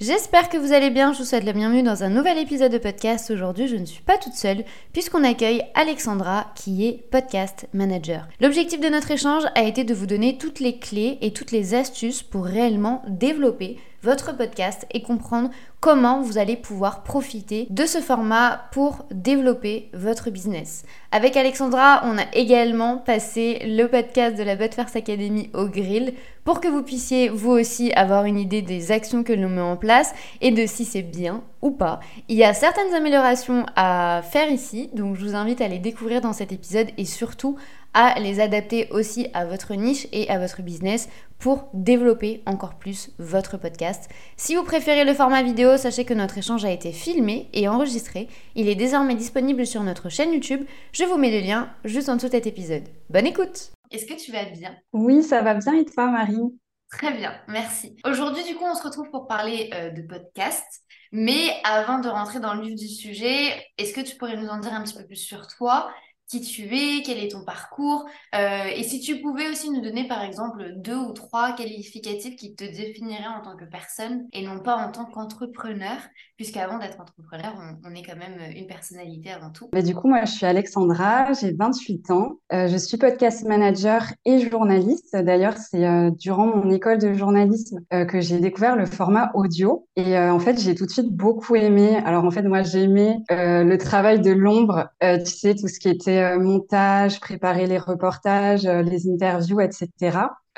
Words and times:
J'espère 0.00 0.48
que 0.48 0.56
vous 0.56 0.72
allez 0.72 0.90
bien, 0.90 1.12
je 1.12 1.18
vous 1.18 1.24
souhaite 1.24 1.42
la 1.42 1.52
bienvenue 1.52 1.82
dans 1.82 2.04
un 2.04 2.08
nouvel 2.08 2.38
épisode 2.38 2.70
de 2.70 2.78
podcast. 2.78 3.32
Aujourd'hui, 3.32 3.66
je 3.66 3.74
ne 3.74 3.84
suis 3.84 4.00
pas 4.00 4.16
toute 4.16 4.34
seule 4.34 4.64
puisqu'on 4.92 5.24
accueille 5.24 5.64
Alexandra 5.74 6.52
qui 6.54 6.86
est 6.86 7.10
podcast 7.10 7.66
manager. 7.72 8.28
L'objectif 8.40 8.78
de 8.78 8.90
notre 8.90 9.10
échange 9.10 9.42
a 9.56 9.64
été 9.64 9.82
de 9.82 9.94
vous 9.94 10.06
donner 10.06 10.38
toutes 10.38 10.60
les 10.60 10.78
clés 10.78 11.18
et 11.20 11.32
toutes 11.32 11.50
les 11.50 11.74
astuces 11.74 12.22
pour 12.22 12.44
réellement 12.44 13.02
développer 13.08 13.76
votre 14.04 14.36
podcast 14.36 14.86
et 14.92 15.02
comprendre 15.02 15.50
comment 15.80 16.20
vous 16.20 16.38
allez 16.38 16.56
pouvoir 16.56 17.02
profiter 17.02 17.66
de 17.70 17.86
ce 17.86 18.00
format 18.00 18.68
pour 18.72 19.04
développer 19.10 19.90
votre 19.94 20.30
business. 20.30 20.84
Avec 21.12 21.36
Alexandra, 21.36 22.02
on 22.04 22.18
a 22.18 22.24
également 22.32 22.98
passé 22.98 23.60
le 23.64 23.86
podcast 23.86 24.36
de 24.36 24.42
la 24.42 24.56
First 24.56 24.96
Academy 24.96 25.50
au 25.54 25.66
grill 25.66 26.14
pour 26.44 26.60
que 26.60 26.68
vous 26.68 26.82
puissiez 26.82 27.28
vous 27.28 27.50
aussi 27.50 27.92
avoir 27.92 28.24
une 28.24 28.38
idée 28.38 28.62
des 28.62 28.90
actions 28.90 29.22
que 29.22 29.32
l'on 29.32 29.48
met 29.48 29.60
en 29.60 29.76
place 29.76 30.14
et 30.40 30.50
de 30.50 30.66
si 30.66 30.84
c'est 30.84 31.02
bien 31.02 31.42
ou 31.62 31.70
pas. 31.70 32.00
Il 32.28 32.36
y 32.36 32.44
a 32.44 32.54
certaines 32.54 32.94
améliorations 32.94 33.66
à 33.76 34.22
faire 34.22 34.50
ici, 34.50 34.90
donc 34.94 35.16
je 35.16 35.24
vous 35.24 35.34
invite 35.34 35.60
à 35.60 35.68
les 35.68 35.78
découvrir 35.78 36.20
dans 36.20 36.32
cet 36.32 36.52
épisode 36.52 36.88
et 36.96 37.04
surtout 37.04 37.56
à 37.94 38.18
les 38.20 38.40
adapter 38.40 38.88
aussi 38.90 39.28
à 39.34 39.44
votre 39.44 39.74
niche 39.74 40.06
et 40.12 40.28
à 40.30 40.38
votre 40.38 40.62
business 40.62 41.08
pour 41.38 41.68
développer 41.72 42.42
encore 42.46 42.74
plus 42.74 43.10
votre 43.18 43.56
podcast. 43.56 44.08
Si 44.36 44.54
vous 44.54 44.64
préférez 44.64 45.04
le 45.04 45.14
format 45.14 45.42
vidéo, 45.42 45.76
sachez 45.76 46.04
que 46.04 46.14
notre 46.14 46.38
échange 46.38 46.64
a 46.64 46.70
été 46.70 46.92
filmé 46.92 47.48
et 47.52 47.68
enregistré. 47.68 48.28
Il 48.54 48.68
est 48.68 48.74
désormais 48.74 49.14
disponible 49.14 49.66
sur 49.66 49.82
notre 49.82 50.08
chaîne 50.08 50.32
YouTube. 50.32 50.66
Je 50.92 51.04
vous 51.04 51.16
mets 51.16 51.30
le 51.30 51.46
lien 51.46 51.70
juste 51.84 52.08
en 52.08 52.16
dessous 52.16 52.26
de 52.26 52.32
cet 52.32 52.46
épisode. 52.46 52.84
Bonne 53.10 53.26
écoute 53.26 53.72
Est-ce 53.90 54.06
que 54.06 54.20
tu 54.20 54.32
vas 54.32 54.44
bien? 54.44 54.76
Oui, 54.92 55.22
ça 55.22 55.42
va 55.42 55.54
bien 55.54 55.74
et 55.74 55.84
toi 55.84 56.08
Marie? 56.08 56.58
Très 56.90 57.12
bien, 57.12 57.34
merci. 57.48 57.96
Aujourd'hui, 58.04 58.44
du 58.44 58.54
coup, 58.54 58.64
on 58.64 58.74
se 58.74 58.82
retrouve 58.82 59.10
pour 59.10 59.26
parler 59.26 59.68
euh, 59.74 59.90
de 59.90 60.02
podcast. 60.02 60.64
Mais 61.12 61.50
avant 61.64 61.98
de 61.98 62.08
rentrer 62.08 62.40
dans 62.40 62.54
le 62.54 62.62
vif 62.62 62.74
du 62.74 62.88
sujet, 62.88 63.66
est-ce 63.76 63.92
que 63.92 64.00
tu 64.00 64.16
pourrais 64.16 64.36
nous 64.36 64.48
en 64.48 64.58
dire 64.58 64.72
un 64.72 64.82
petit 64.82 64.96
peu 64.96 65.04
plus 65.04 65.16
sur 65.16 65.46
toi? 65.46 65.90
Qui 66.28 66.42
tu 66.42 66.64
es, 66.74 67.02
quel 67.02 67.18
est 67.18 67.30
ton 67.30 67.42
parcours, 67.42 68.04
euh, 68.34 68.64
et 68.76 68.82
si 68.82 69.00
tu 69.00 69.20
pouvais 69.20 69.48
aussi 69.48 69.70
nous 69.70 69.80
donner 69.80 70.06
par 70.06 70.22
exemple 70.22 70.74
deux 70.76 70.96
ou 70.96 71.12
trois 71.12 71.54
qualificatifs 71.54 72.36
qui 72.36 72.54
te 72.54 72.64
définiraient 72.64 73.38
en 73.38 73.42
tant 73.42 73.56
que 73.56 73.64
personne 73.64 74.26
et 74.32 74.44
non 74.44 74.60
pas 74.60 74.76
en 74.76 74.92
tant 74.92 75.06
qu'entrepreneur, 75.06 75.96
puisqu'avant 76.36 76.78
d'être 76.78 77.00
entrepreneur, 77.00 77.54
on, 77.84 77.94
est 77.94 78.02
quand 78.02 78.16
même 78.16 78.38
une 78.54 78.66
personnalité 78.66 79.30
avant 79.30 79.50
tout. 79.50 79.68
Bah, 79.72 79.82
du 79.82 79.94
coup, 79.94 80.08
moi 80.08 80.24
je 80.26 80.32
suis 80.32 80.46
Alexandra, 80.46 81.32
j'ai 81.32 81.52
28 81.52 82.10
ans, 82.10 82.38
euh, 82.52 82.68
je 82.68 82.76
suis 82.76 82.98
podcast 82.98 83.44
manager 83.44 84.04
et 84.26 84.48
journaliste. 84.50 85.16
D'ailleurs, 85.16 85.56
c'est 85.56 85.86
euh, 85.86 86.10
durant 86.10 86.46
mon 86.46 86.70
école 86.70 86.98
de 86.98 87.14
journalisme 87.14 87.80
que 87.90 88.20
j'ai 88.20 88.38
découvert 88.38 88.76
le 88.76 88.84
format 88.84 89.30
audio, 89.34 89.86
et 89.96 90.18
en 90.18 90.38
fait 90.38 90.60
j'ai 90.60 90.74
tout 90.74 90.84
de 90.84 90.90
suite 90.90 91.10
beaucoup 91.10 91.56
aimé. 91.56 91.96
Alors 92.04 92.24
en 92.24 92.30
fait, 92.30 92.42
moi 92.42 92.62
j'ai 92.62 92.82
aimé 92.82 93.18
le 93.30 93.76
travail 93.76 94.20
de 94.20 94.30
l'ombre, 94.30 94.88
tu 95.00 95.26
sais, 95.26 95.54
tout 95.54 95.68
ce 95.68 95.78
qui 95.78 95.88
était 95.88 96.17
euh, 96.22 96.38
montage, 96.38 97.20
préparer 97.20 97.66
les 97.66 97.78
reportages, 97.78 98.66
euh, 98.66 98.82
les 98.82 99.08
interviews, 99.10 99.60
etc. 99.60 99.88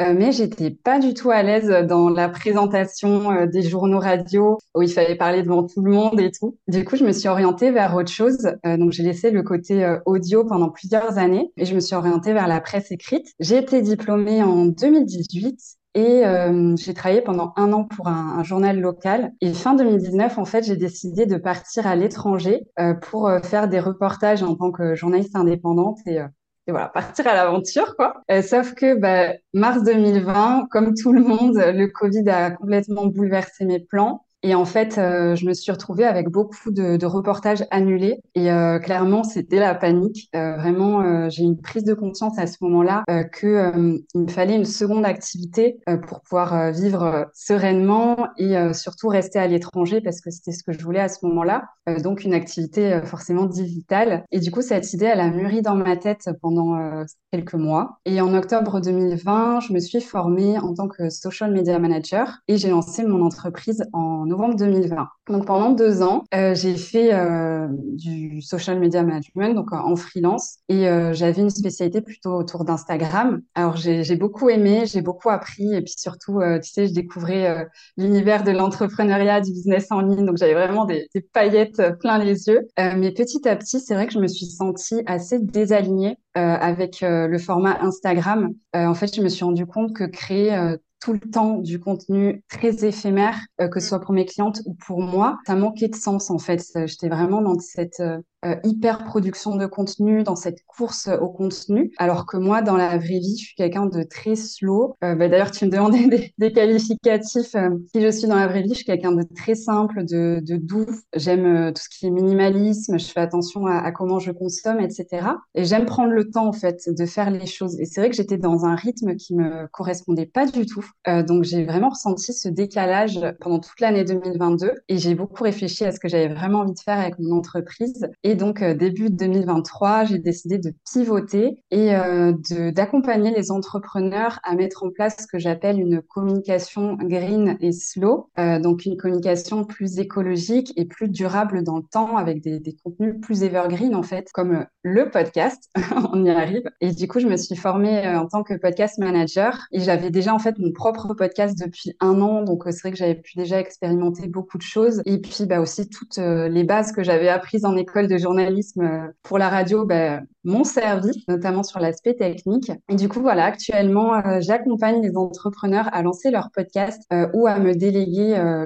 Euh, 0.00 0.14
mais 0.16 0.32
j'étais 0.32 0.70
pas 0.70 0.98
du 0.98 1.14
tout 1.14 1.30
à 1.30 1.42
l'aise 1.42 1.68
dans 1.86 2.08
la 2.08 2.28
présentation 2.28 3.46
des 3.46 3.62
journaux 3.62 3.98
radio 3.98 4.56
où 4.74 4.82
il 4.82 4.90
fallait 4.90 5.16
parler 5.16 5.42
devant 5.42 5.66
tout 5.66 5.82
le 5.82 5.90
monde 5.90 6.18
et 6.20 6.30
tout. 6.30 6.56
Du 6.68 6.84
coup, 6.84 6.96
je 6.96 7.04
me 7.04 7.12
suis 7.12 7.28
orientée 7.28 7.70
vers 7.70 7.94
autre 7.94 8.10
chose. 8.10 8.38
donc, 8.64 8.92
j'ai 8.92 9.02
laissé 9.02 9.30
le 9.30 9.42
côté 9.42 9.96
audio 10.06 10.44
pendant 10.44 10.70
plusieurs 10.70 11.18
années 11.18 11.52
et 11.58 11.66
je 11.66 11.74
me 11.74 11.80
suis 11.80 11.94
orientée 11.94 12.32
vers 12.32 12.48
la 12.48 12.62
presse 12.62 12.90
écrite. 12.90 13.26
J'ai 13.40 13.58
été 13.58 13.82
diplômée 13.82 14.42
en 14.42 14.64
2018 14.64 15.79
et 15.94 16.24
euh, 16.24 16.76
j'ai 16.76 16.94
travaillé 16.94 17.20
pendant 17.20 17.52
un 17.56 17.72
an 17.72 17.84
pour 17.84 18.06
un, 18.06 18.42
journal 18.44 18.80
local. 18.80 19.32
Et 19.40 19.52
fin 19.52 19.74
2019, 19.74 20.38
en 20.38 20.44
fait, 20.44 20.62
j'ai 20.62 20.76
décidé 20.76 21.26
de 21.26 21.36
partir 21.36 21.86
à 21.86 21.96
l'étranger 21.96 22.66
euh, 22.78 22.94
pour 22.94 23.28
euh, 23.28 23.40
faire 23.40 23.68
des 23.68 23.80
reportages 23.80 24.42
en 24.42 24.54
tant 24.54 24.70
que 24.70 24.94
journaliste 24.94 25.34
indépendante 25.34 25.98
et, 26.06 26.20
euh, 26.20 26.28
et 26.66 26.72
voilà, 26.72 26.88
partir 26.88 27.26
à 27.26 27.34
l'aventure, 27.34 27.96
quoi. 27.96 28.22
sauf 28.42 28.74
que 28.74 28.94
bah, 28.94 29.32
mars 29.52 29.82
2020, 29.82 30.68
comme 30.70 30.94
tout 30.94 31.12
le 31.12 31.22
monde, 31.22 31.56
le 31.56 31.86
Covid 31.86 32.28
a 32.28 32.50
complètement 32.52 33.06
bouleversé 33.06 33.64
mes 33.64 33.80
plans. 33.80 34.24
Et 34.42 34.54
en 34.54 34.64
fait, 34.64 34.96
euh, 34.96 35.34
je 35.36 35.44
me 35.44 35.52
suis 35.52 35.70
retrouvée 35.70 36.04
avec 36.04 36.30
beaucoup 36.30 36.70
de, 36.70 36.96
de 36.96 37.06
reportages 37.06 37.64
annulés. 37.70 38.20
Et 38.34 38.50
euh, 38.50 38.78
clairement, 38.78 39.22
c'était 39.22 39.58
la 39.58 39.74
panique. 39.74 40.30
Euh, 40.34 40.56
vraiment, 40.56 41.28
j'ai 41.28 41.42
une 41.42 41.60
prise 41.60 41.84
de 41.84 41.94
conscience 41.94 42.38
à 42.38 42.46
ce 42.46 42.56
moment-là 42.62 43.04
que 43.32 43.72
il 44.14 44.20
me 44.20 44.28
fallait 44.28 44.56
une 44.56 44.64
seconde 44.64 45.04
activité 45.04 45.78
pour 46.06 46.20
pouvoir 46.22 46.72
vivre 46.72 47.30
sereinement 47.34 48.28
et 48.38 48.54
surtout 48.72 49.08
rester 49.08 49.38
à 49.38 49.46
l'étranger 49.46 50.00
parce 50.00 50.20
que 50.20 50.30
c'était 50.30 50.52
ce 50.52 50.62
que 50.62 50.72
je 50.72 50.82
voulais 50.82 51.00
à 51.00 51.08
ce 51.08 51.24
moment-là. 51.26 51.64
donc, 52.02 52.24
une 52.24 52.34
activité 52.34 53.00
forcément 53.04 53.46
digitale. 53.46 54.24
Et 54.30 54.40
du 54.40 54.50
coup, 54.50 54.62
cette 54.62 54.92
idée, 54.92 55.06
elle 55.06 55.20
a 55.20 55.30
mûri 55.30 55.62
dans 55.62 55.74
ma 55.74 55.96
tête 55.96 56.30
pendant 56.40 57.04
quelques 57.32 57.54
mois. 57.54 58.00
Et 58.04 58.20
en 58.20 58.34
octobre 58.34 58.80
2020, 58.80 59.60
je 59.60 59.72
me 59.72 59.78
suis 59.78 60.00
formée 60.00 60.58
en 60.58 60.74
tant 60.74 60.88
que 60.88 61.10
social 61.10 61.52
media 61.52 61.78
manager 61.78 62.38
et 62.48 62.56
j'ai 62.56 62.70
lancé 62.70 63.04
mon 63.04 63.24
entreprise 63.24 63.84
en 63.92 64.29
novembre 64.30 64.56
2020. 64.56 65.08
Donc 65.28 65.46
pendant 65.46 65.70
deux 65.70 66.02
ans, 66.02 66.24
euh, 66.34 66.54
j'ai 66.54 66.76
fait 66.76 67.12
euh, 67.12 67.68
du 67.70 68.40
social 68.40 68.78
media 68.78 69.02
management, 69.02 69.54
donc 69.54 69.72
en 69.72 69.94
freelance, 69.96 70.58
et 70.68 70.88
euh, 70.88 71.12
j'avais 71.12 71.42
une 71.42 71.50
spécialité 71.50 72.00
plutôt 72.00 72.32
autour 72.34 72.64
d'Instagram. 72.64 73.40
Alors 73.54 73.76
j'ai 73.76 74.16
beaucoup 74.16 74.48
aimé, 74.48 74.84
j'ai 74.86 75.02
beaucoup 75.02 75.30
appris, 75.30 75.74
et 75.74 75.82
puis 75.82 75.94
surtout, 75.96 76.40
tu 76.62 76.70
sais, 76.70 76.86
je 76.86 76.94
découvrais 76.94 77.66
l'univers 77.96 78.44
de 78.44 78.50
l'entrepreneuriat, 78.50 79.40
du 79.40 79.52
business 79.52 79.88
en 79.90 80.00
ligne, 80.00 80.24
donc 80.24 80.36
j'avais 80.36 80.54
vraiment 80.54 80.84
des, 80.84 81.08
paillettes 81.32 81.82
plein 82.00 82.18
les 82.18 82.46
yeux. 82.48 82.66
mais 82.76 83.12
petit 83.12 83.46
à 83.48 83.56
petit, 83.56 83.80
c'est 83.80 83.94
vrai 83.94 84.06
que 84.06 84.12
je 84.12 84.18
me 84.18 84.28
suis 84.28 84.46
sentie 84.46 85.02
assez 85.06 85.38
désalignée 85.38 86.16
avec 86.34 86.98
le 87.02 87.38
format 87.38 87.78
Instagram. 87.82 88.50
en 88.74 88.94
fait, 88.94 89.14
je 89.14 89.22
me 89.22 89.28
suis 89.28 89.44
rendu 89.44 89.66
compte 89.66 89.94
que 89.94 90.04
créer 90.04 90.76
tout 91.00 91.12
le 91.12 91.20
temps 91.20 91.58
du 91.58 91.80
contenu 91.80 92.44
très 92.48 92.84
éphémère, 92.84 93.38
euh, 93.60 93.68
que 93.68 93.80
ce 93.80 93.88
soit 93.88 94.00
pour 94.00 94.14
mes 94.14 94.26
clientes 94.26 94.60
ou 94.66 94.74
pour 94.74 95.00
moi, 95.00 95.38
ça 95.46 95.56
manquait 95.56 95.88
de 95.88 95.96
sens 95.96 96.30
en 96.30 96.38
fait. 96.38 96.62
J'étais 96.86 97.08
vraiment 97.08 97.42
dans 97.42 97.58
cette 97.58 98.00
euh, 98.00 98.18
euh, 98.46 98.56
hyper 98.64 99.04
production 99.04 99.56
de 99.56 99.66
contenu, 99.66 100.22
dans 100.22 100.36
cette 100.36 100.64
course 100.66 101.10
au 101.20 101.28
contenu, 101.28 101.92
alors 101.98 102.24
que 102.24 102.38
moi, 102.38 102.62
dans 102.62 102.76
la 102.76 102.96
vraie 102.96 103.18
vie, 103.18 103.36
je 103.38 103.44
suis 103.44 103.54
quelqu'un 103.54 103.84
de 103.84 104.02
très 104.02 104.34
slow. 104.34 104.96
Euh, 105.04 105.14
bah, 105.14 105.28
D'ailleurs, 105.28 105.50
tu 105.50 105.66
me 105.66 105.70
demandais 105.70 106.32
des, 106.38 106.52
qualificatifs. 106.52 107.54
Si 107.94 108.00
je 108.00 108.10
suis 108.10 108.26
dans 108.28 108.36
la 108.36 108.46
vraie 108.46 108.62
vie, 108.62 108.70
je 108.70 108.76
suis 108.76 108.84
quelqu'un 108.86 109.12
de 109.12 109.24
très 109.36 109.54
simple, 109.54 110.04
de, 110.06 110.40
doux. 110.56 110.86
J'aime 111.14 111.72
tout 111.74 111.82
ce 111.82 111.90
qui 111.90 112.06
est 112.06 112.10
minimalisme. 112.10 112.98
Je 112.98 113.04
fais 113.04 113.20
attention 113.20 113.66
à, 113.66 113.76
à 113.76 113.92
comment 113.92 114.18
je 114.18 114.32
consomme, 114.32 114.80
etc. 114.80 115.26
Et 115.54 115.64
j'aime 115.64 115.84
prendre 115.84 116.12
le 116.12 116.30
temps, 116.30 116.46
en 116.46 116.54
fait, 116.54 116.88
de 116.88 117.04
faire 117.04 117.30
les 117.30 117.46
choses. 117.46 117.78
Et 117.78 117.84
c'est 117.84 118.00
vrai 118.00 118.08
que 118.08 118.16
j'étais 118.16 118.38
dans 118.38 118.64
un 118.64 118.74
rythme 118.74 119.16
qui 119.16 119.34
me 119.34 119.66
correspondait 119.68 120.26
pas 120.26 120.46
du 120.46 120.64
tout. 120.64 120.89
Donc, 121.06 121.44
j'ai 121.44 121.64
vraiment 121.64 121.90
ressenti 121.90 122.32
ce 122.32 122.48
décalage 122.48 123.20
pendant 123.40 123.58
toute 123.58 123.80
l'année 123.80 124.04
2022. 124.04 124.72
Et 124.88 124.98
j'ai 124.98 125.14
beaucoup 125.14 125.44
réfléchi 125.44 125.84
à 125.84 125.92
ce 125.92 126.00
que 126.00 126.08
j'avais 126.08 126.28
vraiment 126.28 126.60
envie 126.60 126.74
de 126.74 126.78
faire 126.78 126.98
avec 126.98 127.18
mon 127.18 127.36
entreprise. 127.36 128.08
Et 128.22 128.34
donc, 128.34 128.62
euh, 128.62 128.74
début 128.74 129.10
2023, 129.10 130.04
j'ai 130.04 130.18
décidé 130.18 130.58
de 130.58 130.72
pivoter 130.90 131.58
et 131.70 131.94
euh, 131.94 132.32
d'accompagner 132.72 133.30
les 133.30 133.50
entrepreneurs 133.50 134.40
à 134.42 134.54
mettre 134.54 134.84
en 134.84 134.90
place 134.90 135.16
ce 135.20 135.26
que 135.26 135.38
j'appelle 135.38 135.80
une 135.80 136.02
communication 136.02 136.94
green 136.94 137.56
et 137.60 137.72
slow, 137.72 138.30
euh, 138.38 138.58
donc 138.58 138.84
une 138.84 138.96
communication 138.96 139.64
plus 139.64 139.98
écologique 139.98 140.72
et 140.76 140.84
plus 140.84 141.08
durable 141.08 141.62
dans 141.62 141.76
le 141.76 141.84
temps 141.90 142.16
avec 142.16 142.42
des, 142.42 142.58
des 142.58 142.76
contenus 142.84 143.14
plus 143.20 143.42
evergreen 143.42 143.94
en 143.94 144.02
fait, 144.02 144.30
comme 144.32 144.66
le 144.82 145.10
podcast, 145.10 145.70
on 146.12 146.24
y 146.24 146.30
arrive. 146.30 146.64
Et 146.80 146.92
du 146.92 147.08
coup, 147.08 147.20
je 147.20 147.26
me 147.26 147.36
suis 147.36 147.56
formée 147.56 148.06
en 148.08 148.26
tant 148.26 148.42
que 148.42 148.54
podcast 148.54 148.98
manager 148.98 149.58
et 149.72 149.80
j'avais 149.80 150.10
déjà 150.10 150.34
en 150.34 150.38
fait 150.38 150.58
mon 150.58 150.72
propre 150.80 151.14
podcast 151.14 151.58
depuis 151.58 151.94
un 152.00 152.20
an, 152.20 152.42
donc 152.42 152.64
c'est 152.66 152.80
vrai 152.80 152.90
que 152.90 152.96
j'avais 152.96 153.14
pu 153.14 153.36
déjà 153.36 153.60
expérimenter 153.60 154.28
beaucoup 154.28 154.58
de 154.58 154.62
choses 154.62 155.02
et 155.04 155.18
puis 155.18 155.46
bah, 155.46 155.60
aussi 155.60 155.88
toutes 155.88 156.18
les 156.18 156.64
bases 156.64 156.92
que 156.92 157.02
j'avais 157.02 157.28
apprises 157.28 157.64
en 157.64 157.76
école 157.76 158.08
de 158.08 158.18
journalisme 158.18 158.82
euh, 158.82 159.08
pour 159.22 159.38
la 159.38 159.48
radio 159.48 159.84
ben, 159.84 160.26
m'ont 160.44 160.64
servi, 160.64 161.24
notamment 161.28 161.62
sur 161.62 161.80
l'aspect 161.80 162.14
technique. 162.14 162.70
Et 162.88 162.94
du 162.94 163.08
coup, 163.08 163.20
voilà, 163.20 163.44
actuellement, 163.44 164.14
euh, 164.14 164.40
j'accompagne 164.40 165.02
les 165.02 165.16
entrepreneurs 165.16 165.88
à 165.92 166.02
lancer 166.02 166.30
leur 166.30 166.50
podcast 166.50 167.02
euh, 167.12 167.28
ou 167.34 167.46
à 167.46 167.58
me 167.58 167.74
déléguer 167.74 168.20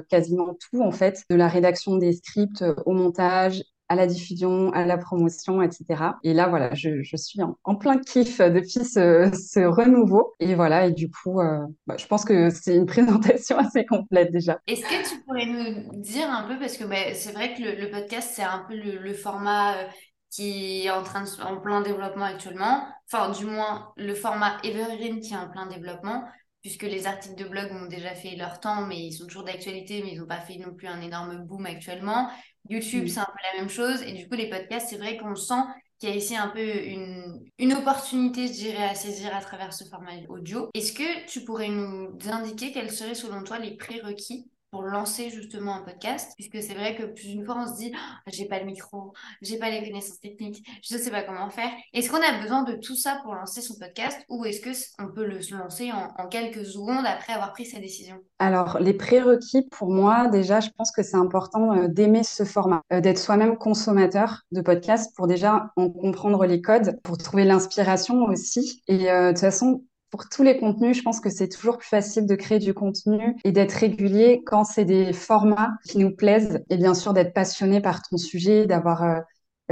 quasiment 0.09 0.55
tout, 0.69 0.81
en 0.81 0.91
fait, 0.91 1.23
de 1.29 1.35
la 1.35 1.47
rédaction 1.47 1.97
des 1.97 2.13
scripts 2.13 2.63
au 2.85 2.93
montage 2.93 3.63
à 3.87 3.95
la 3.95 4.07
diffusion, 4.07 4.71
à 4.73 4.85
la 4.85 4.97
promotion, 4.97 5.61
etc. 5.61 5.85
Et 6.23 6.33
là, 6.33 6.47
voilà, 6.47 6.73
je, 6.73 7.03
suis 7.15 7.39
en, 7.41 7.75
plein 7.75 7.99
kiff 7.99 8.39
depuis 8.39 8.83
ce, 8.83 9.31
ce, 9.33 9.59
renouveau. 9.59 10.33
Et 10.39 10.55
voilà, 10.55 10.87
et 10.87 10.91
du 10.91 11.09
coup, 11.09 11.39
euh, 11.39 11.65
bah, 11.85 11.95
je 11.97 12.05
pense 12.07 12.25
que 12.25 12.49
c'est 12.49 12.75
une 12.75 12.85
présentation 12.85 13.57
assez 13.59 13.85
complète 13.85 14.31
déjà. 14.31 14.59
Est-ce 14.67 14.81
que 14.81 15.09
tu 15.09 15.21
pourrais 15.23 15.45
nous 15.45 16.01
dire 16.01 16.29
un 16.29 16.47
peu, 16.47 16.57
parce 16.57 16.77
que 16.77 16.85
bah, 16.85 17.13
c'est 17.13 17.31
vrai 17.31 17.53
que 17.53 17.61
le, 17.61 17.89
podcast, 17.91 18.31
c'est 18.33 18.43
un 18.43 18.65
peu 18.67 18.75
le, 18.75 19.13
format 19.13 19.77
euh, 19.77 19.83
qui 20.31 20.85
est 20.85 20.89
en, 20.89 21.03
train 21.03 21.23
de, 21.23 21.41
en 21.43 21.57
plein 21.61 21.81
développement 21.81 22.25
actuellement, 22.25 22.87
enfin 23.11 23.31
du 23.31 23.45
moins 23.45 23.93
le 23.95 24.13
format 24.13 24.57
Evergreen 24.63 25.21
qui 25.21 25.33
est 25.33 25.37
en 25.37 25.49
plein 25.49 25.67
développement, 25.67 26.25
puisque 26.61 26.83
les 26.83 27.05
articles 27.05 27.35
de 27.35 27.47
blog 27.47 27.71
ont 27.71 27.85
déjà 27.85 28.15
fait 28.15 28.35
leur 28.35 28.59
temps, 28.59 28.85
mais 28.85 28.97
ils 28.97 29.13
sont 29.13 29.27
toujours 29.27 29.43
d'actualité, 29.43 30.01
mais 30.03 30.13
ils 30.13 30.19
n'ont 30.19 30.27
pas 30.27 30.41
fait 30.41 30.57
non 30.57 30.73
plus 30.73 30.87
un 30.87 30.99
énorme 30.99 31.37
boom 31.45 31.65
actuellement. 31.67 32.27
YouTube, 32.69 33.07
c'est 33.07 33.19
un 33.19 33.25
peu 33.25 33.39
la 33.53 33.59
même 33.61 33.69
chose. 33.69 34.01
Et 34.03 34.13
du 34.13 34.27
coup, 34.27 34.35
les 34.35 34.49
podcasts, 34.49 34.87
c'est 34.89 34.97
vrai 34.97 35.17
qu'on 35.17 35.35
sent 35.35 35.61
qu'il 35.99 36.09
y 36.09 36.11
a 36.11 36.15
ici 36.15 36.35
un 36.35 36.49
peu 36.49 36.59
une, 36.85 37.39
une 37.57 37.73
opportunité, 37.73 38.47
je 38.47 38.53
dirais, 38.53 38.83
à 38.83 38.95
saisir 38.95 39.33
à 39.35 39.41
travers 39.41 39.73
ce 39.73 39.85
format 39.85 40.11
audio. 40.29 40.69
Est-ce 40.73 40.93
que 40.93 41.25
tu 41.27 41.43
pourrais 41.43 41.69
nous 41.69 42.17
indiquer 42.29 42.71
quels 42.71 42.91
seraient 42.91 43.15
selon 43.15 43.43
toi 43.43 43.59
les 43.59 43.77
prérequis 43.77 44.49
pour 44.71 44.83
lancer 44.83 45.29
justement 45.29 45.75
un 45.75 45.81
podcast, 45.81 46.33
puisque 46.35 46.61
c'est 46.61 46.73
vrai 46.73 46.95
que 46.95 47.03
plus 47.03 47.27
d'une 47.27 47.45
fois 47.45 47.57
on 47.59 47.67
se 47.67 47.77
dit 47.77 47.91
ah, 47.95 48.19
j'ai 48.27 48.45
pas 48.45 48.59
le 48.59 48.65
micro, 48.65 49.13
j'ai 49.41 49.57
pas 49.57 49.69
les 49.69 49.83
connaissances 49.83 50.19
techniques, 50.19 50.65
je 50.83 50.97
sais 50.97 51.11
pas 51.11 51.23
comment 51.23 51.49
faire. 51.49 51.71
Est-ce 51.93 52.09
qu'on 52.09 52.21
a 52.21 52.41
besoin 52.41 52.63
de 52.63 52.73
tout 52.75 52.95
ça 52.95 53.19
pour 53.23 53.35
lancer 53.35 53.61
son 53.61 53.75
podcast 53.79 54.19
ou 54.29 54.45
est-ce 54.45 54.61
que 54.61 54.69
on 54.99 55.11
peut 55.11 55.25
le 55.25 55.39
lancer 55.57 55.91
en, 55.91 56.27
quelques 56.27 56.65
secondes 56.65 57.05
après 57.05 57.33
avoir 57.33 57.53
pris 57.53 57.65
sa 57.65 57.79
décision? 57.79 58.17
Alors 58.39 58.79
les 58.79 58.93
prérequis 58.93 59.67
pour 59.71 59.89
moi 59.89 60.27
déjà, 60.27 60.59
je 60.59 60.69
pense 60.77 60.91
que 60.91 61.03
c'est 61.03 61.17
important 61.17 61.73
euh, 61.73 61.87
d'aimer 61.87 62.23
ce 62.23 62.43
format, 62.43 62.81
euh, 62.91 63.01
d'être 63.01 63.19
soi-même 63.19 63.57
consommateur 63.57 64.41
de 64.51 64.61
podcast 64.61 65.13
pour 65.15 65.27
déjà 65.27 65.71
en 65.75 65.89
comprendre 65.89 66.45
les 66.45 66.61
codes, 66.61 66.99
pour 67.03 67.17
trouver 67.17 67.45
l'inspiration 67.45 68.23
aussi. 68.25 68.81
Et 68.87 69.09
euh, 69.11 69.27
de 69.27 69.31
toute 69.31 69.41
façon, 69.41 69.83
pour 70.15 70.29
tous 70.29 70.43
les 70.43 70.57
contenus, 70.57 70.95
je 70.95 71.01
pense 71.01 71.19
que 71.19 71.29
c'est 71.29 71.49
toujours 71.49 71.77
plus 71.77 71.89
facile 71.89 72.25
de 72.25 72.35
créer 72.35 72.57
du 72.57 72.73
contenu 72.73 73.35
et 73.43 73.51
d'être 73.51 73.73
régulier 73.73 74.43
quand 74.45 74.63
c'est 74.63 74.85
des 74.85 75.11
formats 75.11 75.73
qui 75.85 75.97
nous 75.97 76.15
plaisent 76.15 76.63
et 76.69 76.77
bien 76.77 76.93
sûr 76.93 77.11
d'être 77.11 77.33
passionné 77.33 77.81
par 77.81 78.01
ton 78.01 78.15
sujet, 78.15 78.65
d'avoir 78.65 79.03
euh, 79.03 79.19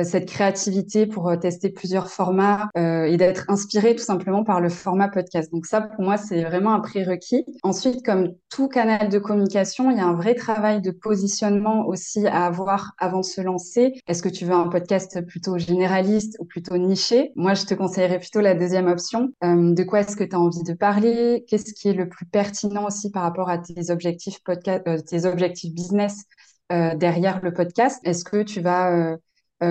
cette 0.01 0.25
créativité 0.25 1.05
pour 1.05 1.29
euh, 1.29 1.35
tester 1.35 1.69
plusieurs 1.69 2.09
formats 2.09 2.69
euh, 2.77 3.03
et 3.03 3.17
d'être 3.17 3.45
inspiré 3.47 3.95
tout 3.95 4.03
simplement 4.03 4.43
par 4.43 4.59
le 4.59 4.69
format 4.69 5.07
podcast. 5.07 5.51
Donc 5.51 5.67
ça, 5.67 5.81
pour 5.81 6.03
moi, 6.03 6.17
c'est 6.17 6.43
vraiment 6.43 6.73
un 6.73 6.79
prérequis. 6.79 7.45
Ensuite, 7.61 8.03
comme 8.03 8.29
tout 8.49 8.67
canal 8.67 9.09
de 9.09 9.19
communication, 9.19 9.91
il 9.91 9.97
y 9.97 9.99
a 9.99 10.07
un 10.07 10.15
vrai 10.15 10.33
travail 10.33 10.81
de 10.81 10.89
positionnement 10.89 11.85
aussi 11.87 12.25
à 12.25 12.45
avoir 12.45 12.93
avant 12.97 13.19
de 13.19 13.25
se 13.25 13.41
lancer. 13.41 13.93
Est-ce 14.07 14.23
que 14.23 14.29
tu 14.29 14.45
veux 14.45 14.53
un 14.53 14.67
podcast 14.67 15.21
plutôt 15.27 15.59
généraliste 15.59 16.37
ou 16.39 16.45
plutôt 16.45 16.77
niché? 16.77 17.31
Moi, 17.35 17.53
je 17.53 17.65
te 17.65 17.75
conseillerais 17.75 18.19
plutôt 18.19 18.41
la 18.41 18.55
deuxième 18.55 18.87
option. 18.87 19.29
de 19.43 19.83
quoi 19.83 19.99
est-ce 19.99 20.15
que 20.15 20.23
tu 20.23 20.35
as 20.35 20.39
envie 20.39 20.63
de 20.63 20.73
parler? 20.73 21.45
Qu'est-ce 21.47 21.73
qui 21.73 21.89
est 21.89 21.93
le 21.93 22.09
plus 22.09 22.25
pertinent 22.25 22.87
aussi 22.87 23.11
par 23.11 23.23
rapport 23.23 23.49
à 23.49 23.59
tes 23.59 23.91
objectifs 23.91 24.41
podcast, 24.43 24.83
tes 25.05 25.25
objectifs 25.25 25.73
business 25.73 26.23
derrière 26.69 27.41
le 27.43 27.53
podcast? 27.53 27.99
Est-ce 28.03 28.23
que 28.23 28.43
tu 28.43 28.61
vas 28.61 28.91
euh, 28.91 29.17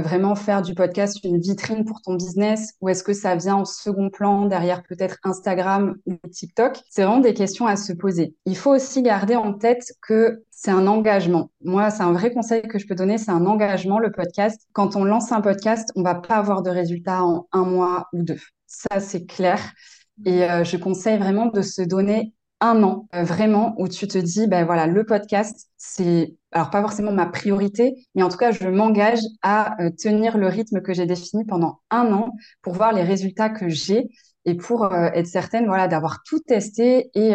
vraiment 0.01 0.35
faire 0.35 0.63
du 0.63 0.75
podcast 0.75 1.19
une 1.25 1.41
vitrine 1.41 1.85
pour 1.85 2.01
ton 2.01 2.15
business 2.15 2.75
ou 2.81 2.89
est-ce 2.89 3.03
que 3.03 3.13
ça 3.13 3.37
vient 3.37 3.57
en 3.57 3.65
second 3.65 4.11
plan 4.11 4.47
derrière 4.47 4.83
peut-être 4.85 5.19
Instagram 5.25 5.97
ou 6.07 6.17
TikTok? 6.31 6.81
C'est 6.89 7.03
vraiment 7.03 7.21
des 7.21 7.35
questions 7.35 7.67
à 7.67 7.77
se 7.77 7.93
poser. 7.93 8.35
Il 8.47 8.57
faut 8.57 8.75
aussi 8.75 9.03
garder 9.03 9.37
en 9.37 9.53
tête 9.53 9.93
que 10.01 10.43
c'est 10.51 10.71
un 10.71 10.87
engagement. 10.87 11.51
Moi, 11.65 11.91
c'est 11.91 12.03
un 12.03 12.13
vrai 12.13 12.33
conseil 12.33 12.63
que 12.63 12.79
je 12.79 12.87
peux 12.87 12.95
donner, 12.95 13.19
c'est 13.19 13.33
un 13.33 13.47
engagement, 13.47 13.99
le 13.99 14.13
podcast. 14.13 14.61
Quand 14.73 14.97
on 14.97 15.05
lance 15.05 15.33
un 15.33 15.41
podcast, 15.41 15.91
on 15.97 16.03
va 16.03 16.15
pas 16.15 16.37
avoir 16.37 16.63
de 16.63 16.71
résultats 16.71 17.25
en 17.25 17.49
un 17.53 17.65
mois 17.65 18.09
ou 18.13 18.23
deux. 18.23 18.41
Ça, 18.67 19.01
c'est 19.01 19.27
clair. 19.27 19.61
Et 20.25 20.45
euh, 20.45 20.65
je 20.65 20.77
conseille 20.77 21.19
vraiment 21.19 21.47
de 21.47 21.63
se 21.63 21.83
donner 21.83 22.33
un 22.63 22.83
an, 22.83 23.09
euh, 23.15 23.25
vraiment, 23.25 23.75
où 23.79 23.89
tu 23.89 24.07
te 24.09 24.17
dis, 24.19 24.47
ben 24.47 24.65
voilà, 24.65 24.87
le 24.87 25.05
podcast, 25.05 25.69
c'est, 25.77 26.37
alors 26.53 26.71
pas 26.71 26.81
forcément 26.81 27.13
ma 27.13 27.27
priorité, 27.27 28.07
mais 28.15 28.23
en 28.23 28.29
tout 28.29 28.39
cas, 28.39 28.53
je 28.53 28.69
m'engage 28.69 29.21
à 29.43 29.83
euh, 29.83 29.91
tenir 29.91 30.39
le 30.39 30.47
rythme 30.47 30.81
que 30.81 30.95
j'ai 30.95 31.05
défini 31.05 31.45
pendant 31.45 31.81
un 31.91 32.13
an 32.13 32.33
pour 32.63 32.75
voir 32.75 32.93
les 32.93 33.03
résultats 33.03 33.51
que 33.51 33.69
j'ai 33.69 34.09
et 34.45 34.55
pour 34.55 34.85
euh, 34.85 35.11
être 35.13 35.27
certaine, 35.27 35.67
voilà, 35.67 35.89
d'avoir 35.89 36.23
tout 36.25 36.39
testé 36.41 37.11
et, 37.15 37.33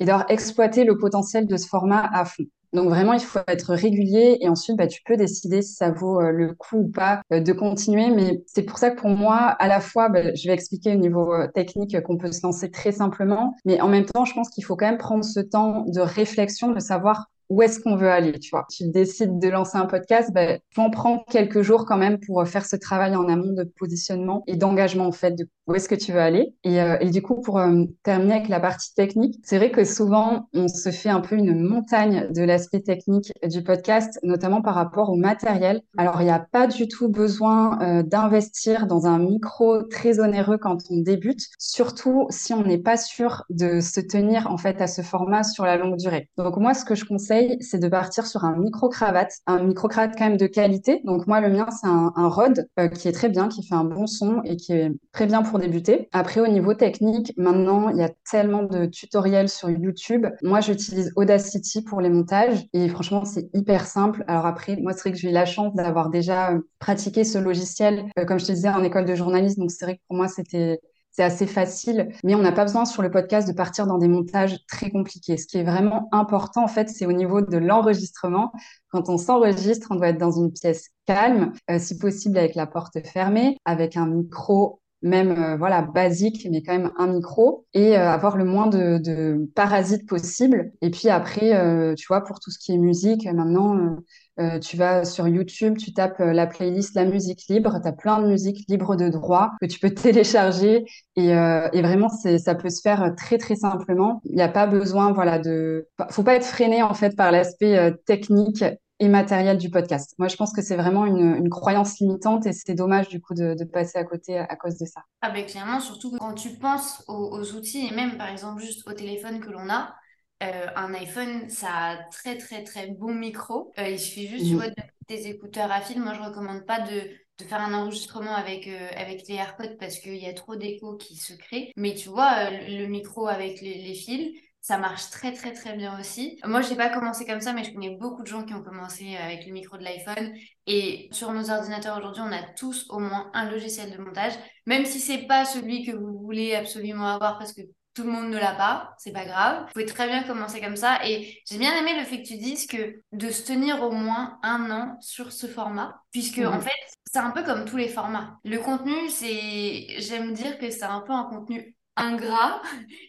et 0.00 0.04
d'avoir 0.04 0.30
exploité 0.30 0.84
le 0.84 0.98
potentiel 0.98 1.46
de 1.46 1.56
ce 1.56 1.66
format 1.66 2.08
à 2.12 2.24
fond. 2.24 2.44
Donc 2.72 2.88
vraiment, 2.88 3.14
il 3.14 3.20
faut 3.20 3.40
être 3.48 3.74
régulier 3.74 4.38
et 4.40 4.48
ensuite, 4.48 4.76
bah, 4.76 4.86
tu 4.86 5.02
peux 5.04 5.16
décider 5.16 5.62
si 5.62 5.74
ça 5.74 5.90
vaut 5.90 6.20
euh, 6.20 6.30
le 6.30 6.54
coup 6.54 6.78
ou 6.78 6.88
pas 6.88 7.20
euh, 7.32 7.40
de 7.40 7.52
continuer. 7.52 8.10
Mais 8.10 8.42
c'est 8.46 8.62
pour 8.62 8.78
ça 8.78 8.90
que 8.90 9.00
pour 9.00 9.10
moi, 9.10 9.36
à 9.36 9.66
la 9.66 9.80
fois, 9.80 10.08
bah, 10.08 10.34
je 10.34 10.48
vais 10.48 10.54
expliquer 10.54 10.94
au 10.94 10.98
niveau 10.98 11.34
euh, 11.34 11.48
technique 11.48 12.00
qu'on 12.02 12.16
peut 12.16 12.30
se 12.30 12.42
lancer 12.42 12.70
très 12.70 12.92
simplement, 12.92 13.54
mais 13.64 13.80
en 13.80 13.88
même 13.88 14.04
temps, 14.04 14.24
je 14.24 14.34
pense 14.34 14.50
qu'il 14.50 14.64
faut 14.64 14.76
quand 14.76 14.86
même 14.86 14.98
prendre 14.98 15.24
ce 15.24 15.40
temps 15.40 15.84
de 15.86 16.00
réflexion, 16.00 16.72
de 16.72 16.80
savoir 16.80 17.26
où 17.48 17.62
est-ce 17.62 17.80
qu'on 17.80 17.96
veut 17.96 18.08
aller, 18.08 18.38
tu 18.38 18.50
vois. 18.50 18.64
Tu 18.70 18.88
décides 18.88 19.40
de 19.40 19.48
lancer 19.48 19.76
un 19.76 19.86
podcast, 19.86 20.30
ben, 20.32 20.60
tu 20.70 20.78
en 20.78 20.88
prends 20.88 21.24
quelques 21.28 21.62
jours 21.62 21.84
quand 21.84 21.96
même 21.96 22.20
pour 22.20 22.46
faire 22.46 22.64
ce 22.64 22.76
travail 22.76 23.16
en 23.16 23.28
amont 23.28 23.52
de 23.52 23.64
positionnement 23.64 24.44
et 24.46 24.54
d'engagement, 24.54 25.06
en 25.06 25.12
fait, 25.12 25.32
de 25.32 25.48
où 25.70 25.74
est-ce 25.74 25.88
que 25.88 25.94
tu 25.94 26.12
veux 26.12 26.20
aller. 26.20 26.54
Et, 26.64 26.80
euh, 26.80 26.96
du 27.10 27.22
coup, 27.22 27.40
pour 27.40 27.58
euh, 27.58 27.84
terminer 28.02 28.34
avec 28.34 28.48
la 28.48 28.60
partie 28.60 28.92
technique, 28.94 29.40
c'est 29.44 29.56
vrai 29.56 29.70
que 29.70 29.84
souvent, 29.84 30.48
on 30.52 30.68
se 30.68 30.90
fait 30.90 31.08
un 31.08 31.20
peu 31.20 31.36
une 31.36 31.60
montagne 31.60 32.28
de 32.32 32.42
l'aspect 32.42 32.80
technique 32.80 33.32
du 33.44 33.62
podcast, 33.62 34.18
notamment 34.22 34.62
par 34.62 34.74
rapport 34.74 35.10
au 35.10 35.16
matériel. 35.16 35.82
Alors, 35.96 36.20
il 36.20 36.24
n'y 36.24 36.30
a 36.30 36.44
pas 36.50 36.66
du 36.66 36.88
tout 36.88 37.08
besoin 37.08 37.78
euh, 37.82 38.02
d'investir 38.02 38.86
dans 38.86 39.06
un 39.06 39.18
micro 39.18 39.82
très 39.84 40.18
onéreux 40.18 40.58
quand 40.58 40.78
on 40.90 40.98
débute, 40.98 41.40
surtout 41.58 42.26
si 42.30 42.52
on 42.52 42.64
n'est 42.64 42.78
pas 42.78 42.96
sûr 42.96 43.44
de 43.48 43.80
se 43.80 44.00
tenir, 44.00 44.50
en 44.50 44.56
fait, 44.56 44.80
à 44.80 44.88
ce 44.88 45.02
format 45.02 45.44
sur 45.44 45.64
la 45.64 45.76
longue 45.76 45.96
durée. 45.96 46.28
Donc, 46.36 46.56
moi, 46.56 46.74
ce 46.74 46.84
que 46.84 46.94
je 46.96 47.04
conseille, 47.04 47.56
c'est 47.60 47.78
de 47.78 47.88
partir 47.88 48.26
sur 48.26 48.44
un 48.44 48.56
micro-cravate, 48.56 49.32
un 49.46 49.62
micro-cravate 49.62 50.14
quand 50.18 50.24
même 50.24 50.36
de 50.36 50.46
qualité. 50.46 51.00
Donc 51.04 51.26
moi, 51.26 51.40
le 51.40 51.50
mien, 51.50 51.66
c'est 51.70 51.86
un, 51.86 52.12
un 52.16 52.28
Rode 52.28 52.66
qui 52.94 53.08
est 53.08 53.12
très 53.12 53.28
bien, 53.28 53.48
qui 53.48 53.66
fait 53.66 53.74
un 53.74 53.84
bon 53.84 54.06
son 54.06 54.40
et 54.44 54.56
qui 54.56 54.72
est 54.72 54.90
très 55.12 55.26
bien 55.26 55.42
pour 55.42 55.59
débuter. 55.60 56.08
Après, 56.12 56.40
au 56.40 56.48
niveau 56.48 56.74
technique, 56.74 57.32
maintenant, 57.36 57.88
il 57.90 57.98
y 57.98 58.02
a 58.02 58.10
tellement 58.28 58.64
de 58.64 58.86
tutoriels 58.86 59.48
sur 59.48 59.70
YouTube. 59.70 60.26
Moi, 60.42 60.60
j'utilise 60.60 61.12
Audacity 61.16 61.82
pour 61.82 62.00
les 62.00 62.10
montages 62.10 62.66
et 62.72 62.88
franchement, 62.88 63.24
c'est 63.24 63.48
hyper 63.54 63.86
simple. 63.86 64.24
Alors 64.26 64.46
après, 64.46 64.76
moi, 64.76 64.92
c'est 64.92 65.00
vrai 65.02 65.12
que 65.12 65.18
j'ai 65.18 65.30
eu 65.30 65.32
la 65.32 65.46
chance 65.46 65.74
d'avoir 65.74 66.10
déjà 66.10 66.52
euh, 66.52 66.60
pratiqué 66.78 67.24
ce 67.24 67.38
logiciel, 67.38 68.06
euh, 68.18 68.24
comme 68.24 68.40
je 68.40 68.46
te 68.46 68.52
disais, 68.52 68.68
en 68.68 68.82
école 68.82 69.04
de 69.04 69.14
journalisme. 69.14 69.60
Donc 69.60 69.70
c'est 69.70 69.84
vrai 69.84 69.96
que 69.96 70.02
pour 70.08 70.16
moi, 70.16 70.28
c'était 70.28 70.80
c'est 71.12 71.24
assez 71.24 71.46
facile, 71.46 72.12
mais 72.22 72.34
on 72.34 72.42
n'a 72.42 72.52
pas 72.52 72.64
besoin 72.64 72.84
sur 72.84 73.02
le 73.02 73.10
podcast 73.10 73.48
de 73.48 73.52
partir 73.52 73.86
dans 73.86 73.98
des 73.98 74.08
montages 74.08 74.56
très 74.68 74.90
compliqués. 74.90 75.36
Ce 75.36 75.46
qui 75.46 75.58
est 75.58 75.64
vraiment 75.64 76.08
important, 76.12 76.62
en 76.62 76.68
fait, 76.68 76.88
c'est 76.88 77.06
au 77.06 77.12
niveau 77.12 77.40
de 77.40 77.56
l'enregistrement. 77.56 78.52
Quand 78.90 79.08
on 79.08 79.18
s'enregistre, 79.18 79.88
on 79.90 79.96
doit 79.96 80.08
être 80.08 80.18
dans 80.18 80.30
une 80.30 80.52
pièce 80.52 80.90
calme, 81.06 81.52
euh, 81.70 81.78
si 81.78 81.98
possible 81.98 82.38
avec 82.38 82.54
la 82.54 82.66
porte 82.66 83.04
fermée, 83.04 83.56
avec 83.64 83.96
un 83.96 84.06
micro 84.06 84.80
même 85.02 85.32
euh, 85.32 85.56
voilà 85.56 85.82
basique 85.82 86.46
mais 86.50 86.62
quand 86.62 86.72
même 86.72 86.92
un 86.98 87.06
micro 87.06 87.66
et 87.72 87.96
euh, 87.96 88.10
avoir 88.10 88.36
le 88.36 88.44
moins 88.44 88.66
de, 88.66 88.98
de, 88.98 89.48
parasites 89.54 90.08
possible 90.08 90.72
et 90.82 90.90
puis 90.90 91.08
après 91.08 91.94
tu 91.96 92.06
vois 92.08 92.22
pour 92.22 92.40
tout 92.40 92.50
ce 92.50 92.58
qui 92.58 92.72
est 92.72 92.78
musique 92.78 93.26
maintenant 93.26 93.96
euh, 94.40 94.58
tu 94.58 94.78
vas 94.78 95.04
sur 95.04 95.28
YouTube, 95.28 95.76
tu 95.76 95.92
tapes 95.92 96.20
euh, 96.20 96.32
la 96.32 96.46
playlist 96.46 96.94
La 96.94 97.04
musique 97.04 97.42
libre, 97.48 97.78
tu 97.82 97.86
as 97.86 97.92
plein 97.92 98.22
de 98.22 98.28
musiques 98.28 98.64
libres 98.68 98.96
de 98.96 99.08
droit 99.08 99.50
que 99.60 99.66
tu 99.66 99.78
peux 99.78 99.90
télécharger 99.94 100.86
et, 101.16 101.34
euh, 101.34 101.68
et 101.72 101.82
vraiment 101.82 102.08
ça 102.08 102.54
peut 102.54 102.70
se 102.70 102.80
faire 102.80 103.14
très 103.16 103.36
très 103.36 103.56
simplement. 103.56 104.22
Il 104.24 104.36
n'y 104.36 104.42
a 104.42 104.48
pas 104.48 104.66
besoin 104.66 105.12
voilà 105.12 105.38
de 105.38 105.88
faut 106.10 106.22
pas 106.22 106.36
être 106.36 106.46
freiné 106.46 106.82
en 106.82 106.94
fait 106.94 107.16
par 107.16 107.32
l'aspect 107.32 107.92
technique 108.06 108.64
et 109.00 109.08
matériel 109.08 109.58
du 109.58 109.70
podcast. 109.70 110.14
Moi, 110.18 110.28
je 110.28 110.36
pense 110.36 110.52
que 110.52 110.62
c'est 110.62 110.76
vraiment 110.76 111.06
une, 111.06 111.34
une, 111.36 111.48
croyance 111.48 111.98
limitante 111.98 112.46
et 112.46 112.52
c'est 112.52 112.74
dommage 112.74 113.08
du 113.08 113.20
coup 113.20 113.34
de, 113.34 113.54
de, 113.54 113.64
passer 113.64 113.98
à 113.98 114.04
côté 114.04 114.38
à, 114.38 114.56
cause 114.56 114.76
de 114.78 114.84
ça. 114.84 115.02
Ah 115.22 115.30
ben 115.30 115.44
clairement, 115.46 115.80
surtout 115.80 116.16
quand 116.18 116.34
tu 116.34 116.50
penses 116.50 117.02
aux, 117.08 117.30
aux 117.32 117.52
outils 117.54 117.86
et 117.86 117.94
même 117.94 118.18
par 118.18 118.28
exemple 118.28 118.62
juste 118.62 118.86
au 118.86 118.92
téléphone 118.92 119.40
que 119.40 119.50
l'on 119.50 119.68
a, 119.70 119.94
euh, 120.42 120.66
un 120.76 120.94
iPhone, 120.94 121.48
ça 121.48 121.68
a 121.72 121.96
très 122.10 122.36
très 122.38 122.62
très 122.62 122.88
bon 122.88 123.14
micro. 123.14 123.72
Euh, 123.78 123.88
il 123.88 123.98
suffit 123.98 124.28
juste, 124.28 124.46
tu 124.46 124.54
vois, 124.54 124.68
de 124.68 124.74
des 125.08 125.26
écouteurs 125.26 125.70
à 125.72 125.80
fil. 125.80 126.00
Moi, 126.00 126.14
je 126.14 126.20
recommande 126.20 126.64
pas 126.64 126.80
de, 126.80 127.10
de 127.38 127.44
faire 127.44 127.60
un 127.60 127.74
enregistrement 127.74 128.34
avec, 128.34 128.68
euh, 128.68 128.88
avec 128.96 129.26
les 129.28 129.34
AirPods 129.34 129.76
parce 129.78 129.98
qu'il 129.98 130.16
y 130.16 130.26
a 130.26 130.32
trop 130.32 130.56
d'écho 130.56 130.96
qui 130.96 131.16
se 131.16 131.34
crée. 131.34 131.72
Mais 131.76 131.94
tu 131.94 132.08
vois, 132.08 132.50
le 132.50 132.86
micro 132.86 133.26
avec 133.26 133.60
les, 133.60 133.82
les, 133.82 133.94
fils, 133.94 134.38
ça 134.60 134.76
marche 134.76 135.10
très 135.10 135.32
très 135.32 135.52
très 135.52 135.74
bien 135.74 135.98
aussi. 135.98 136.38
Moi, 136.44 136.60
je 136.60 136.70
n'ai 136.70 136.76
pas 136.76 136.90
commencé 136.90 137.24
comme 137.24 137.40
ça, 137.40 137.52
mais 137.52 137.64
je 137.64 137.72
connais 137.72 137.96
beaucoup 137.96 138.22
de 138.22 138.26
gens 138.26 138.44
qui 138.44 138.54
ont 138.54 138.62
commencé 138.62 139.16
avec 139.16 139.46
le 139.46 139.52
micro 139.52 139.78
de 139.78 139.84
l'iPhone. 139.84 140.32
Et 140.66 141.08
sur 141.12 141.32
nos 141.32 141.50
ordinateurs 141.50 141.96
aujourd'hui, 141.98 142.22
on 142.24 142.32
a 142.32 142.42
tous 142.56 142.86
au 142.90 142.98
moins 142.98 143.30
un 143.32 143.50
logiciel 143.50 143.90
de 143.90 143.98
montage, 143.98 144.34
même 144.66 144.84
si 144.84 145.00
c'est 145.00 145.26
pas 145.26 145.44
celui 145.44 145.84
que 145.84 145.92
vous 145.92 146.18
voulez 146.20 146.54
absolument 146.54 147.08
avoir 147.08 147.38
parce 147.38 147.52
que 147.52 147.62
tout 147.94 148.04
le 148.04 148.10
monde 148.12 148.30
ne 148.30 148.38
l'a 148.38 148.54
pas, 148.54 148.94
c'est 148.98 149.12
pas 149.12 149.24
grave. 149.24 149.62
Vous 149.66 149.72
pouvez 149.72 149.86
très 149.86 150.06
bien 150.06 150.22
commencer 150.22 150.60
comme 150.60 150.76
ça. 150.76 151.04
Et 151.06 151.42
j'ai 151.48 151.58
bien 151.58 151.74
aimé 151.76 151.98
le 151.98 152.04
fait 152.04 152.22
que 152.22 152.28
tu 152.28 152.36
dises 152.36 152.66
que 152.66 153.02
de 153.12 153.30
se 153.30 153.44
tenir 153.44 153.82
au 153.82 153.90
moins 153.90 154.38
un 154.42 154.70
an 154.70 154.96
sur 155.00 155.32
ce 155.32 155.46
format, 155.46 156.00
puisque 156.12 156.38
en 156.38 156.54
mhm. 156.54 156.62
fait, 156.62 156.70
c'est 157.04 157.18
un 157.18 157.30
peu 157.30 157.42
comme 157.42 157.64
tous 157.64 157.76
les 157.76 157.88
formats. 157.88 158.38
Le 158.44 158.58
contenu, 158.58 159.08
c'est, 159.08 159.86
j'aime 159.98 160.32
dire 160.32 160.58
que 160.58 160.70
c'est 160.70 160.84
un 160.84 161.00
peu 161.00 161.12
un 161.12 161.24
contenu 161.24 161.74
ingrat, 162.00 162.62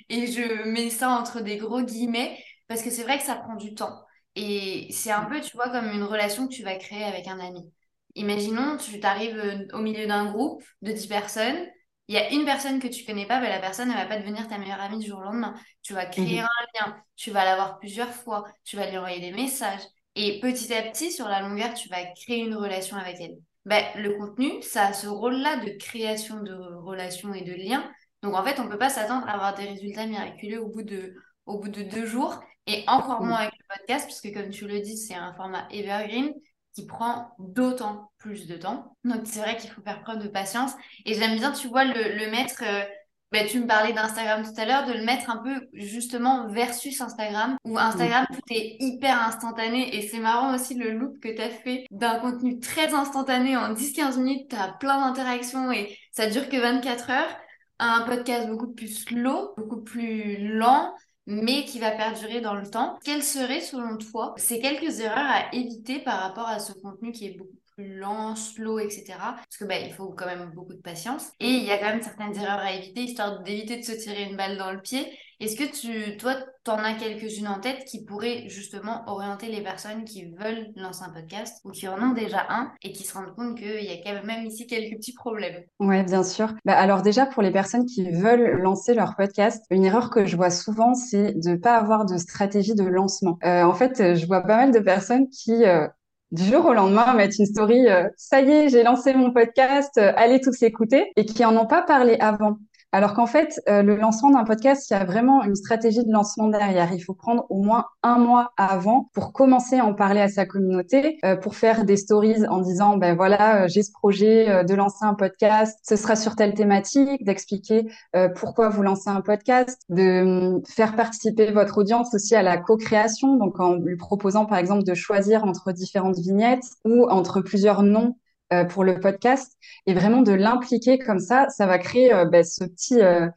et 0.09 0.27
je 0.27 0.63
mets 0.69 0.89
ça 0.89 1.09
entre 1.09 1.41
des 1.41 1.57
gros 1.57 1.81
guillemets, 1.81 2.37
parce 2.67 2.81
que 2.83 2.89
c'est 2.89 3.03
vrai 3.03 3.17
que 3.17 3.23
ça 3.23 3.35
prend 3.35 3.55
du 3.55 3.73
temps. 3.73 4.03
Et 4.35 4.87
c'est 4.91 5.11
un 5.11 5.25
peu, 5.25 5.41
tu 5.41 5.55
vois, 5.55 5.69
comme 5.69 5.91
une 5.91 6.03
relation 6.03 6.47
que 6.47 6.53
tu 6.53 6.63
vas 6.63 6.75
créer 6.75 7.03
avec 7.03 7.27
un 7.27 7.39
ami. 7.39 7.71
Imaginons, 8.15 8.77
tu 8.77 8.99
t'arrives 8.99 9.37
euh, 9.37 9.67
au 9.73 9.79
milieu 9.79 10.07
d'un 10.07 10.31
groupe 10.31 10.63
de 10.81 10.91
10 10.91 11.07
personnes, 11.07 11.67
il 12.11 12.15
y 12.15 12.17
a 12.17 12.29
une 12.31 12.43
personne 12.43 12.79
que 12.81 12.89
tu 12.89 13.05
connais 13.05 13.25
pas, 13.25 13.39
ben 13.39 13.47
la 13.47 13.59
personne, 13.59 13.89
elle 13.89 13.95
va 13.95 14.05
pas 14.05 14.17
devenir 14.19 14.45
ta 14.49 14.57
meilleure 14.57 14.81
amie 14.81 14.99
du 14.99 15.07
jour 15.07 15.19
au 15.19 15.23
lendemain. 15.23 15.53
Tu 15.81 15.93
vas 15.93 16.05
créer 16.05 16.41
mhm. 16.41 16.45
un 16.45 16.85
lien, 16.87 17.03
tu 17.15 17.31
vas 17.31 17.45
l'avoir 17.45 17.79
plusieurs 17.79 18.13
fois, 18.13 18.43
tu 18.65 18.75
vas 18.75 18.89
lui 18.89 18.97
envoyer 18.97 19.21
des 19.21 19.31
messages. 19.31 19.79
Et 20.15 20.41
petit 20.41 20.73
à 20.73 20.81
petit, 20.81 21.09
sur 21.09 21.29
la 21.29 21.39
longueur, 21.39 21.73
tu 21.73 21.87
vas 21.87 22.03
créer 22.03 22.39
une 22.39 22.55
relation 22.55 22.97
avec 22.97 23.15
elle. 23.21 23.37
Ben, 23.63 23.85
le 23.95 24.17
contenu, 24.17 24.61
ça 24.61 24.87
a 24.87 24.93
ce 24.93 25.07
rôle-là 25.07 25.57
de 25.57 25.69
création 25.77 26.41
de 26.41 26.53
relations 26.53 27.33
et 27.33 27.43
de 27.43 27.53
liens. 27.53 27.89
Donc 28.21 28.35
en 28.35 28.43
fait, 28.43 28.59
on 28.59 28.65
ne 28.65 28.69
peut 28.69 28.77
pas 28.77 28.89
s'attendre 28.89 29.27
à 29.27 29.33
avoir 29.33 29.55
des 29.55 29.65
résultats 29.65 30.05
miraculeux 30.05 30.61
au 30.61 30.67
bout 30.67 30.83
de, 30.83 31.15
au 31.45 31.59
bout 31.59 31.69
de 31.69 31.83
deux 31.83 32.05
jours, 32.05 32.39
et 32.67 32.83
encore 32.87 33.23
moins 33.23 33.37
avec 33.37 33.53
le 33.59 33.75
podcast, 33.75 34.05
puisque 34.05 34.33
comme 34.33 34.49
tu 34.49 34.67
le 34.67 34.79
dis, 34.79 34.97
c'est 34.97 35.15
un 35.15 35.33
format 35.33 35.67
evergreen 35.71 36.31
qui 36.73 36.85
prend 36.85 37.31
d'autant 37.39 38.11
plus 38.17 38.47
de 38.47 38.55
temps. 38.55 38.95
Donc 39.03 39.21
c'est 39.25 39.39
vrai 39.39 39.57
qu'il 39.57 39.69
faut 39.69 39.81
faire 39.81 40.01
preuve 40.01 40.23
de 40.23 40.27
patience. 40.27 40.71
Et 41.05 41.15
j'aime 41.15 41.37
bien, 41.37 41.51
tu 41.51 41.67
vois, 41.67 41.83
le, 41.83 42.29
mettre... 42.31 42.63
Euh, 42.63 42.83
bah, 43.31 43.45
tu 43.45 43.59
me 43.61 43.67
parlais 43.67 43.93
d'Instagram 43.93 44.43
tout 44.43 44.59
à 44.59 44.65
l'heure, 44.65 44.85
de 44.85 44.91
le 44.91 45.05
mettre 45.05 45.29
un 45.29 45.37
peu 45.37 45.67
justement 45.73 46.47
versus 46.49 46.99
Instagram, 46.99 47.55
où 47.63 47.77
Instagram, 47.77 48.25
tout 48.29 48.53
est 48.53 48.75
hyper 48.79 49.21
instantané. 49.21 49.95
Et 49.95 50.07
c'est 50.07 50.19
marrant 50.19 50.53
aussi 50.53 50.75
le 50.75 50.91
loop 50.91 51.19
que 51.21 51.29
tu 51.29 51.41
as 51.41 51.49
fait 51.49 51.85
d'un 51.91 52.19
contenu 52.19 52.59
très 52.59 52.93
instantané 52.93 53.55
en 53.55 53.73
10-15 53.73 54.19
minutes, 54.19 54.49
tu 54.49 54.55
as 54.55 54.73
plein 54.79 54.99
d'interactions 54.99 55.71
et 55.71 55.97
ça 56.11 56.27
dure 56.27 56.49
que 56.49 56.57
24 56.57 57.09
heures. 57.09 57.37
Un 57.83 58.01
podcast 58.03 58.47
beaucoup 58.47 58.71
plus 58.71 58.89
slow, 58.89 59.55
beaucoup 59.57 59.81
plus 59.81 60.37
lent, 60.49 60.93
mais 61.25 61.65
qui 61.65 61.79
va 61.79 61.89
perdurer 61.89 62.39
dans 62.39 62.53
le 62.53 62.69
temps. 62.69 62.99
Quelles 63.03 63.23
seraient, 63.23 63.61
selon 63.61 63.97
toi, 63.97 64.35
ces 64.37 64.59
quelques 64.59 64.99
erreurs 64.99 65.17
à 65.17 65.55
éviter 65.55 65.97
par 65.99 66.19
rapport 66.19 66.47
à 66.47 66.59
ce 66.59 66.73
contenu 66.73 67.11
qui 67.11 67.25
est 67.25 67.37
beaucoup 67.37 67.60
plus 67.75 67.97
lent, 67.97 68.35
slow, 68.35 68.79
etc. 68.79 69.03
Parce 69.17 69.57
que 69.59 69.65
bah, 69.65 69.79
il 69.79 69.93
faut 69.93 70.09
quand 70.09 70.25
même 70.25 70.51
beaucoup 70.55 70.73
de 70.73 70.81
patience. 70.81 71.29
Et 71.39 71.49
il 71.49 71.63
y 71.63 71.71
a 71.71 71.77
quand 71.77 71.87
même 71.87 72.01
certaines 72.01 72.35
erreurs 72.35 72.59
à 72.59 72.73
éviter, 72.73 73.01
histoire 73.01 73.41
d'éviter 73.43 73.77
de 73.77 73.83
se 73.83 73.91
tirer 73.93 74.23
une 74.23 74.37
balle 74.37 74.57
dans 74.57 74.71
le 74.71 74.81
pied. 74.81 75.07
Est-ce 75.41 75.55
que 75.55 75.63
tu, 75.63 76.17
toi, 76.17 76.35
t'en 76.63 76.77
as 76.77 76.93
quelques-unes 76.93 77.47
en 77.47 77.59
tête 77.59 77.85
qui 77.85 78.05
pourraient 78.05 78.47
justement 78.47 79.01
orienter 79.07 79.47
les 79.47 79.63
personnes 79.63 80.03
qui 80.05 80.25
veulent 80.25 80.67
lancer 80.75 81.01
un 81.03 81.09
podcast 81.09 81.61
ou 81.65 81.71
qui 81.71 81.87
en 81.87 81.99
ont 81.99 82.13
déjà 82.13 82.45
un 82.49 82.71
et 82.83 82.91
qui 82.91 83.03
se 83.03 83.15
rendent 83.15 83.33
compte 83.35 83.57
qu'il 83.57 83.83
y 83.83 83.89
a 83.89 84.03
quand 84.03 84.23
même 84.23 84.45
ici 84.45 84.67
quelques 84.67 84.97
petits 84.97 85.15
problèmes? 85.15 85.63
Oui, 85.79 86.03
bien 86.03 86.21
sûr. 86.21 86.53
Bah, 86.63 86.77
alors 86.77 87.01
déjà, 87.01 87.25
pour 87.25 87.41
les 87.41 87.49
personnes 87.49 87.87
qui 87.87 88.07
veulent 88.11 88.61
lancer 88.61 88.93
leur 88.93 89.15
podcast, 89.15 89.65
une 89.71 89.83
erreur 89.83 90.11
que 90.11 90.27
je 90.27 90.37
vois 90.37 90.51
souvent, 90.51 90.93
c'est 90.93 91.33
de 91.33 91.49
ne 91.49 91.55
pas 91.55 91.75
avoir 91.75 92.05
de 92.05 92.17
stratégie 92.17 92.75
de 92.75 92.83
lancement. 92.83 93.39
Euh, 93.43 93.63
en 93.63 93.73
fait, 93.73 94.13
je 94.13 94.27
vois 94.27 94.41
pas 94.41 94.57
mal 94.57 94.71
de 94.71 94.79
personnes 94.79 95.27
qui... 95.29 95.65
Euh, 95.65 95.87
du 96.31 96.43
jour 96.45 96.65
au 96.65 96.73
lendemain 96.73 97.13
mettre 97.13 97.35
une 97.39 97.45
story, 97.45 97.87
euh, 97.87 98.07
ça 98.15 98.41
y 98.41 98.51
est, 98.51 98.69
j'ai 98.69 98.83
lancé 98.83 99.13
mon 99.13 99.31
podcast, 99.31 99.97
allez 99.97 100.39
tous 100.39 100.61
écouter, 100.63 101.11
et 101.15 101.25
qui 101.25 101.43
en 101.45 101.55
ont 101.57 101.67
pas 101.67 101.81
parlé 101.81 102.17
avant. 102.19 102.57
Alors 102.93 103.13
qu'en 103.13 103.25
fait, 103.25 103.61
euh, 103.69 103.83
le 103.83 103.95
lancement 103.95 104.31
d'un 104.31 104.43
podcast, 104.43 104.89
il 104.89 104.93
y 104.93 104.95
a 104.97 105.05
vraiment 105.05 105.43
une 105.43 105.55
stratégie 105.55 106.03
de 106.03 106.11
lancement 106.11 106.49
derrière. 106.49 106.91
Il 106.93 106.99
faut 106.99 107.13
prendre 107.13 107.45
au 107.49 107.61
moins 107.63 107.85
un 108.03 108.17
mois 108.17 108.51
avant 108.57 109.09
pour 109.13 109.31
commencer 109.31 109.77
à 109.77 109.85
en 109.85 109.93
parler 109.93 110.19
à 110.19 110.27
sa 110.27 110.45
communauté, 110.45 111.17
euh, 111.23 111.37
pour 111.37 111.55
faire 111.55 111.85
des 111.85 111.95
stories 111.95 112.45
en 112.47 112.59
disant, 112.59 112.97
ben 112.97 113.15
voilà, 113.15 113.63
euh, 113.63 113.67
j'ai 113.69 113.81
ce 113.81 113.91
projet 113.93 114.65
de 114.65 114.73
lancer 114.75 115.05
un 115.05 115.13
podcast, 115.13 115.79
ce 115.87 115.95
sera 115.95 116.17
sur 116.17 116.35
telle 116.35 116.53
thématique, 116.53 117.23
d'expliquer 117.23 117.87
pourquoi 118.35 118.69
vous 118.69 118.83
lancez 118.83 119.09
un 119.09 119.21
podcast, 119.21 119.81
de 119.89 120.21
hum, 120.55 120.61
faire 120.65 120.95
participer 120.95 121.51
votre 121.51 121.77
audience 121.77 122.13
aussi 122.13 122.35
à 122.35 122.43
la 122.43 122.57
co-création, 122.57 123.37
donc 123.37 123.59
en 123.59 123.75
lui 123.75 123.95
proposant 123.95 124.45
par 124.45 124.57
exemple 124.57 124.83
de 124.83 124.93
choisir 124.93 125.45
entre 125.45 125.71
différentes 125.71 126.17
vignettes 126.17 126.65
ou 126.85 127.05
entre 127.09 127.41
plusieurs 127.41 127.83
noms 127.83 128.15
euh, 128.53 128.65
pour 128.65 128.83
le 128.83 128.99
podcast 128.99 129.57
et 129.85 129.93
vraiment 129.93 130.21
de 130.21 130.31
l'impliquer 130.31 130.99
comme 130.99 131.19
ça, 131.19 131.47
ça 131.49 131.65
va 131.67 131.77
créer 131.79 132.13
euh, 132.13 132.25
bah, 132.25 132.43
ce 132.43 132.63
petit 132.65 132.99
euh, 133.01 133.27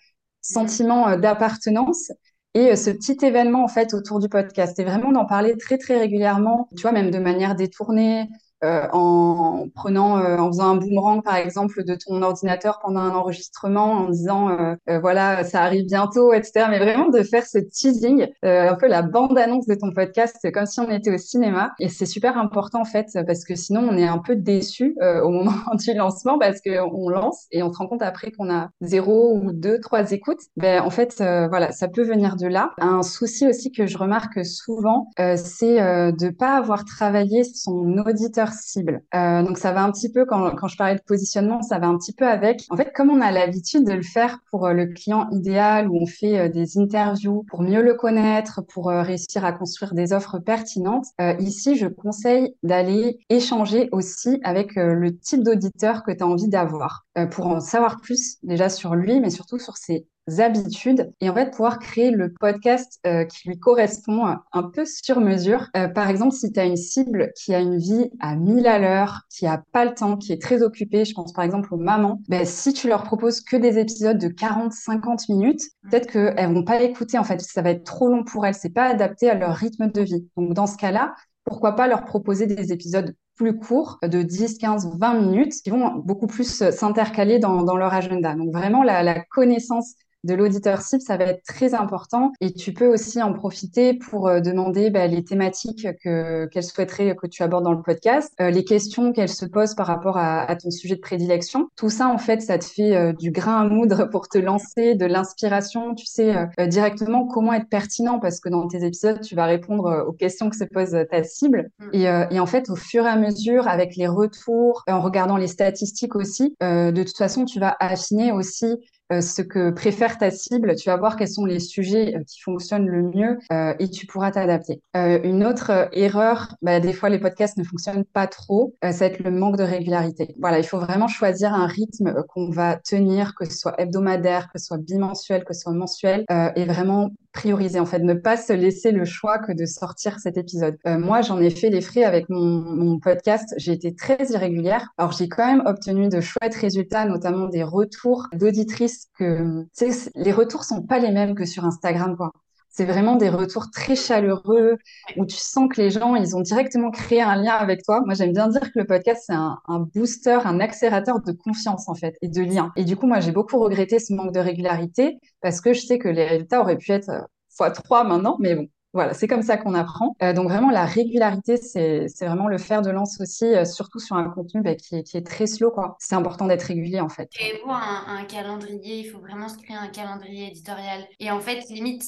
sentiment 0.40 1.16
d'appartenance 1.16 2.12
et 2.54 2.76
ce 2.76 2.90
petit 2.90 3.16
événement 3.25 3.64
en 3.64 3.68
fait 3.68 3.94
autour 3.94 4.21
du 4.21 4.28
podcast. 4.28 4.78
Et 4.78 4.85
vraiment 4.85 5.12
d'en 5.12 5.25
parler 5.25 5.56
très 5.56 5.78
très 5.78 5.99
régulièrement, 5.99 6.68
tu 6.76 6.83
vois 6.83 6.92
même 6.92 7.11
de 7.11 7.18
manière 7.18 7.54
détournée, 7.54 8.28
euh, 8.64 8.87
en 8.92 9.66
prenant, 9.75 10.18
euh, 10.18 10.38
en 10.38 10.49
faisant 10.49 10.71
un 10.71 10.76
boomerang 10.76 11.23
par 11.23 11.37
exemple 11.37 11.85
de 11.85 11.94
ton 11.94 12.23
ordinateur 12.23 12.80
pendant 12.83 13.00
un 13.00 13.14
enregistrement, 13.14 13.92
en 13.92 14.09
disant 14.09 14.49
euh, 14.50 14.99
voilà 15.00 15.44
ça 15.44 15.62
arrive 15.62 15.85
bientôt, 15.85 16.33
etc. 16.33 16.66
Mais 16.71 16.78
vraiment 16.78 17.09
de 17.11 17.23
faire 17.23 17.47
ce 17.47 17.59
teasing, 17.59 18.26
un 18.42 18.75
peu 18.75 18.88
la 18.88 19.02
bande 19.02 19.37
annonce 19.37 19.66
de 19.66 19.75
ton 19.75 19.92
podcast, 19.92 20.50
comme 20.52 20.66
si 20.66 20.80
on 20.80 20.90
était 20.90 21.12
au 21.12 21.18
cinéma. 21.18 21.73
Et 21.78 21.88
c'est 21.88 22.06
super 22.06 22.38
important 22.38 22.80
en 22.80 22.85
fait 22.85 23.06
parce 23.26 23.44
que 23.44 23.54
sinon 23.54 23.87
on 23.90 23.97
est 23.97 24.06
un 24.06 24.18
peu 24.18 24.37
déçu 24.37 24.97
au 25.23 25.28
moment 25.28 25.52
du 25.75 25.94
lancement 25.94 26.38
parce 26.38 26.61
qu'on 26.61 27.09
lance 27.09 27.47
et 27.50 27.62
on 27.62 27.73
se 27.73 27.78
rend 27.78 27.87
compte 27.87 28.02
après 28.02 28.30
qu'on 28.30 28.50
a 28.50 28.71
zéro 28.80 29.37
ou 29.37 29.52
deux, 29.52 29.78
trois 29.80 30.12
écoutes. 30.12 30.40
Ben 30.56 30.80
en 30.83 30.90
fait 30.90 31.16
voilà 31.18 31.73
ça 31.73 31.88
peut 31.88 32.04
venir 32.04 32.37
de 32.37 32.47
là. 32.47 32.71
Un 32.78 33.02
souci 33.02 33.47
aussi 33.47 33.73
que 33.73 33.87
je 33.87 33.99
remarque 33.99 34.44
souvent, 34.44 35.09
c'est 35.18 35.76
de 35.76 36.30
pas 36.30 36.56
avoir 36.56 36.85
travaillé 36.85 37.44
son 37.44 37.99
auditeur 37.99 38.53
cible. 38.54 39.02
Euh, 39.14 39.42
donc 39.42 39.58
ça 39.58 39.73
va 39.73 39.82
un 39.82 39.90
petit 39.90 40.11
peu, 40.11 40.25
quand, 40.25 40.66
je 40.66 40.76
parlais 40.76 40.96
de 40.96 41.02
positionnement, 41.02 41.62
ça 41.62 41.78
va 41.78 41.87
un 41.87 41.96
petit 41.99 42.12
peu 42.12 42.26
avec. 42.26 42.64
En 42.70 42.76
fait, 42.76 42.92
comme 42.94 43.11
on 43.11 43.20
a 43.20 43.30
l'habitude 43.30 43.84
de 43.84 43.92
le 43.92 44.02
faire 44.02 44.38
pour 44.50 44.66
euh, 44.66 44.73
le 44.73 44.87
client 44.87 45.28
idéal, 45.30 45.88
où 45.88 45.96
on 46.00 46.06
fait 46.06 46.38
euh, 46.38 46.49
des 46.49 46.78
interviews 46.78 47.44
pour 47.49 47.62
mieux 47.62 47.82
le 47.82 47.94
connaître, 47.94 48.62
pour 48.62 48.88
réussir 48.88 49.44
à 49.44 49.52
construire 49.52 49.94
des 49.94 50.12
offres 50.12 50.38
pertinentes, 50.38 51.06
ici, 51.38 51.76
je 51.76 51.87
conseille 51.87 52.54
d'aller 52.62 53.18
échanger 53.28 53.88
aussi 53.92 54.40
avec 54.42 54.75
le 54.76 55.16
type 55.16 55.42
d'auditeur 55.42 56.02
que 56.02 56.12
tu 56.12 56.23
as 56.23 56.26
envie 56.26 56.49
d'avoir, 56.49 57.06
pour 57.30 57.46
en 57.46 57.61
savoir 57.61 58.00
plus 58.00 58.37
déjà 58.42 58.68
sur 58.68 58.94
lui, 58.94 59.20
mais 59.20 59.30
surtout 59.30 59.58
sur 59.58 59.76
ses 59.76 60.06
habitudes 60.38 61.12
et 61.21 61.28
en 61.28 61.35
fait 61.35 61.50
pouvoir 61.50 61.78
créer 61.78 62.11
le 62.11 62.33
podcast 62.33 62.99
euh, 63.07 63.25
qui 63.25 63.49
lui 63.49 63.59
correspond 63.59 64.25
un 64.52 64.62
peu 64.62 64.85
sur 64.85 65.21
mesure. 65.21 65.69
Euh, 65.76 65.88
par 65.88 66.09
exemple, 66.09 66.35
si 66.35 66.52
tu 66.52 66.61
as 66.61 66.64
une 66.64 66.76
cible 66.76 67.33
qui 67.37 67.54
a 67.54 67.61
une 67.61 67.76
vie 67.76 68.11
à 68.21 68.35
1000 68.37 68.66
à 68.66 68.78
l'heure, 68.78 69.23
qui 69.31 69.47
a 69.47 69.62
pas 69.73 69.85
le 69.85 69.95
temps, 69.95 70.16
qui 70.16 70.33
est 70.33 70.40
très 70.40 70.62
occupée, 70.62 71.04
je 71.04 71.14
pense 71.14 71.33
par 71.33 71.45
exemple 71.45 71.73
aux 71.75 71.78
mamans, 71.78 72.21
ben, 72.28 72.45
si 72.45 72.73
tu 72.73 72.88
leur 72.88 73.02
proposes 73.02 73.40
que 73.40 73.57
des 73.57 73.78
épisodes 73.78 74.19
de 74.19 74.28
40-50 74.28 75.33
minutes, 75.33 75.62
mmh. 75.62 75.90
peut-être 75.90 76.11
qu'elles 76.11 76.52
vont 76.52 76.64
pas 76.64 76.83
écouter 76.83 77.19
en 77.19 77.25
fait, 77.25 77.40
ça 77.40 77.62
va 77.62 77.71
être 77.71 77.85
trop 77.85 78.09
long 78.09 78.25
pour 78.25 78.47
elles, 78.47 78.54
c'est 78.54 78.71
pas 78.71 78.88
adapté 78.88 79.28
à 79.28 79.35
leur 79.35 79.54
rythme 79.54 79.90
de 79.90 80.00
vie. 80.00 80.28
Donc 80.37 80.54
dans 80.54 80.66
ce 80.66 80.76
cas-là, 80.76 81.14
pourquoi 81.45 81.76
pas 81.76 81.87
leur 81.87 82.04
proposer 82.04 82.47
des 82.47 82.73
épisodes 82.73 83.14
plus 83.37 83.59
courts 83.59 83.99
de 84.02 84.23
10, 84.23 84.59
15, 84.59 84.97
20 84.99 85.14
minutes 85.21 85.54
qui 85.62 85.71
vont 85.71 85.97
beaucoup 85.97 86.26
plus 86.26 86.71
s'intercaler 86.71 87.38
dans, 87.38 87.62
dans, 87.62 87.76
leur 87.76 87.93
agenda. 87.93 88.35
Donc 88.35 88.52
vraiment 88.52 88.83
la, 88.83 89.02
la 89.02 89.21
connaissance 89.21 89.95
de 90.25 90.35
l'auditeur 90.35 90.81
cible, 90.81 91.02
ça 91.02 91.16
va 91.16 91.25
être 91.25 91.45
très 91.45 91.75
important. 91.75 92.33
Et 92.40 92.52
tu 92.52 92.73
peux 92.73 92.87
aussi 92.87 93.23
en 93.23 93.33
profiter 93.33 93.95
pour 93.95 94.26
euh, 94.26 94.40
demander 94.40 94.90
bah, 94.90 95.07
les 95.07 95.23
thématiques 95.23 95.87
que 96.02 96.47
qu'elle 96.47 96.64
souhaiterait 96.64 97.14
que 97.14 97.26
tu 97.26 97.43
abordes 97.43 97.64
dans 97.64 97.73
le 97.73 97.83
podcast, 97.83 98.33
euh, 98.40 98.50
les 98.50 98.64
questions 98.64 99.12
qu'elle 99.12 99.28
se 99.28 99.45
pose 99.45 99.75
par 99.75 99.87
rapport 99.87 100.16
à, 100.16 100.54
ton 100.57 100.71
sujet 100.71 100.97
de 100.97 101.00
prédilection. 101.00 101.69
Tout 101.76 101.90
ça, 101.90 102.09
en 102.09 102.19
fait, 102.19 102.40
ça 102.40 102.59
te 102.59 102.64
fait 102.64 102.97
euh, 102.97 103.12
du 103.12 103.31
grain 103.31 103.61
à 103.61 103.69
moudre 103.69 104.04
pour 104.11 104.28
te 104.28 104.38
lancer, 104.38 104.95
de 104.95 105.04
l'inspiration. 105.04 105.95
Tu 105.95 106.07
sais 106.07 106.35
directement 106.69 107.26
comment 107.26 107.52
être 107.52 107.69
pertinent 107.69 108.19
parce 108.19 108.40
que 108.40 108.49
dans 108.49 108.66
tes 108.66 108.85
épisodes, 108.85 109.21
tu 109.21 109.35
vas 109.35 109.45
répondre 109.45 110.04
aux 110.09 110.12
questions 110.12 110.49
que 110.49 110.57
se 110.57 110.64
pose 110.64 110.97
ta 111.11 111.23
cible. 111.23 111.71
Mm. 111.78 111.88
Et, 111.93 112.02
et, 112.31 112.40
en 112.40 112.47
fait, 112.47 112.71
au 112.71 112.76
fur 112.76 113.04
et 113.04 113.09
à 113.09 113.16
mesure, 113.16 113.69
avec 113.69 113.97
les 113.97 114.07
retours, 114.07 114.83
en 114.87 115.00
regardant 115.00 115.37
les 115.37 115.47
statistiques 115.47 116.16
aussi, 116.16 116.54
de 116.61 117.02
toute 117.02 117.16
façon, 117.16 117.45
tu 117.45 117.61
vas 117.61 117.76
affiner 117.81 118.33
aussi 118.33 118.78
euh, 119.03 119.03
ce 119.11 119.42
que 119.42 119.70
préfère 119.70 120.18
ta 120.18 120.30
cible, 120.30 120.75
tu 120.76 120.88
vas 120.88 120.96
voir 120.96 121.16
quels 121.16 121.28
sont 121.28 121.44
les 121.44 121.61
sujets 121.61 122.16
euh, 122.16 122.23
qui 122.25 122.40
fonctionnent 122.40 122.88
le 122.88 123.02
mieux 123.02 123.38
euh, 123.52 123.75
et 123.78 123.88
tu 123.90 124.06
pourras 124.06 124.30
t'adapter. 124.30 124.80
une 124.94 125.44
autre 125.44 125.88
erreur, 125.92 126.54
bah, 126.62 126.80
des 126.80 126.92
fois 126.92 127.08
les 127.08 127.18
podcasts 127.18 127.56
ne 127.58 127.64
fonctionnent 127.64 128.04
pas 128.04 128.26
trop, 128.26 128.75
ça 128.82 128.90
va 128.90 129.06
être 129.06 129.20
le 129.20 129.30
manque 129.30 129.56
de 129.56 129.62
régularité. 129.62 130.34
Voilà, 130.38 130.58
il 130.58 130.64
faut 130.64 130.78
vraiment 130.78 131.08
choisir 131.08 131.52
un 131.52 131.66
rythme 131.66 132.14
qu'on 132.28 132.50
va 132.50 132.76
tenir, 132.76 133.34
que 133.34 133.44
ce 133.44 133.56
soit 133.56 133.75
hebdomadaire, 133.80 134.50
que 134.52 134.58
ce 134.58 134.66
soit 134.66 134.78
bimensuel, 134.78 135.44
que 135.44 135.54
ce 135.54 135.61
soit 135.61 135.73
mensuel, 135.73 136.25
et 136.56 136.64
vraiment 136.64 137.11
prioriser 137.34 137.80
en 137.80 137.84
fait, 137.84 137.98
ne 137.98 138.14
pas 138.14 138.38
se 138.38 138.52
laisser 138.52 138.92
le 138.92 139.04
choix 139.04 139.38
que 139.38 139.52
de 139.52 139.66
sortir 139.66 140.18
cet 140.20 140.38
épisode. 140.38 140.78
Euh, 140.86 140.98
moi, 140.98 141.20
j'en 141.20 141.38
ai 141.40 141.50
fait 141.50 141.68
les 141.68 141.82
frais 141.82 142.04
avec 142.04 142.30
mon, 142.30 142.60
mon 142.60 142.98
podcast. 142.98 143.54
J'ai 143.58 143.72
été 143.72 143.94
très 143.94 144.16
irrégulière. 144.30 144.88
Alors, 144.96 145.12
j'ai 145.12 145.28
quand 145.28 145.46
même 145.46 145.62
obtenu 145.66 146.08
de 146.08 146.20
chouettes 146.20 146.54
résultats, 146.54 147.04
notamment 147.04 147.48
des 147.48 147.64
retours 147.64 148.28
d'auditrices 148.32 149.08
que, 149.18 149.64
tu 149.76 149.92
sais, 149.92 150.10
les 150.14 150.32
retours 150.32 150.64
sont 150.64 150.82
pas 150.82 150.98
les 150.98 151.10
mêmes 151.10 151.34
que 151.34 151.44
sur 151.44 151.64
Instagram, 151.64 152.16
quoi. 152.16 152.32
C'est 152.76 152.87
vraiment 152.87 153.14
des 153.14 153.28
retours 153.28 153.71
très 153.71 153.95
chaleureux 153.95 154.78
où 155.16 155.26
tu 155.26 155.37
sens 155.37 155.69
que 155.73 155.81
les 155.81 155.90
gens, 155.90 156.16
ils 156.16 156.35
ont 156.35 156.40
directement 156.40 156.90
créé 156.90 157.23
un 157.23 157.37
lien 157.37 157.54
avec 157.54 157.85
toi. 157.85 158.02
Moi, 158.04 158.14
j'aime 158.14 158.33
bien 158.33 158.49
dire 158.49 158.62
que 158.62 158.81
le 158.81 158.85
podcast, 158.85 159.23
c'est 159.26 159.33
un, 159.33 159.59
un, 159.69 159.78
booster, 159.78 160.40
un 160.45 160.59
accélérateur 160.59 161.21
de 161.21 161.31
confiance, 161.31 161.88
en 161.88 161.95
fait, 161.95 162.16
et 162.21 162.28
de 162.28 162.43
lien. 162.43 162.73
Et 162.75 162.83
du 162.83 162.97
coup, 162.97 163.07
moi, 163.07 163.21
j'ai 163.21 163.31
beaucoup 163.31 163.61
regretté 163.61 164.00
ce 164.00 164.12
manque 164.12 164.33
de 164.33 164.40
régularité 164.40 165.21
parce 165.40 165.61
que 165.61 165.73
je 165.73 165.87
sais 165.87 165.99
que 166.00 166.09
les 166.09 166.25
résultats 166.25 166.61
auraient 166.61 166.76
pu 166.76 166.90
être 166.90 167.12
fois 167.57 167.71
trois 167.71 168.02
maintenant, 168.02 168.37
mais 168.40 168.57
bon, 168.57 168.66
voilà, 168.93 169.14
c'est 169.14 169.28
comme 169.28 169.43
ça 169.43 169.57
qu'on 169.57 169.75
apprend. 169.75 170.16
Euh, 170.23 170.33
donc 170.33 170.49
vraiment, 170.49 170.71
la 170.71 170.85
régularité, 170.85 171.57
c'est 171.57 172.07
vraiment 172.21 172.49
le 172.49 172.59
fer 172.59 172.83
de 172.83 172.90
lance 172.90 173.21
aussi, 173.21 173.45
euh, 173.45 173.64
surtout 173.64 174.00
sur 174.00 174.16
un 174.16 174.28
contenu 174.31 174.62
bah, 174.62 174.75
qui, 174.75 174.97
est, 174.97 175.02
qui, 175.02 175.16
est, 175.16 175.26
très 175.26 175.47
slow. 175.47 175.71
quoi. 175.71 175.97
C'est 175.99 176.14
important 176.14 176.47
d'être 176.47 176.62
régulier 176.62 177.00
en 177.00 177.09
fait. 177.09 177.28
Et 177.40 177.59
pour 177.59 177.73
un, 177.73 178.04
un, 178.07 178.25
calendrier, 178.25 178.99
il 178.99 179.11
faut 179.11 179.19
vraiment 179.19 179.49
se 179.49 179.59
créer 179.59 179.76
un 179.76 179.88
calendrier 179.88 180.49
éditorial. 180.49 181.04
Et 181.19 181.31
en 181.31 181.40
fait, 181.40 181.64
limite, 181.71 182.04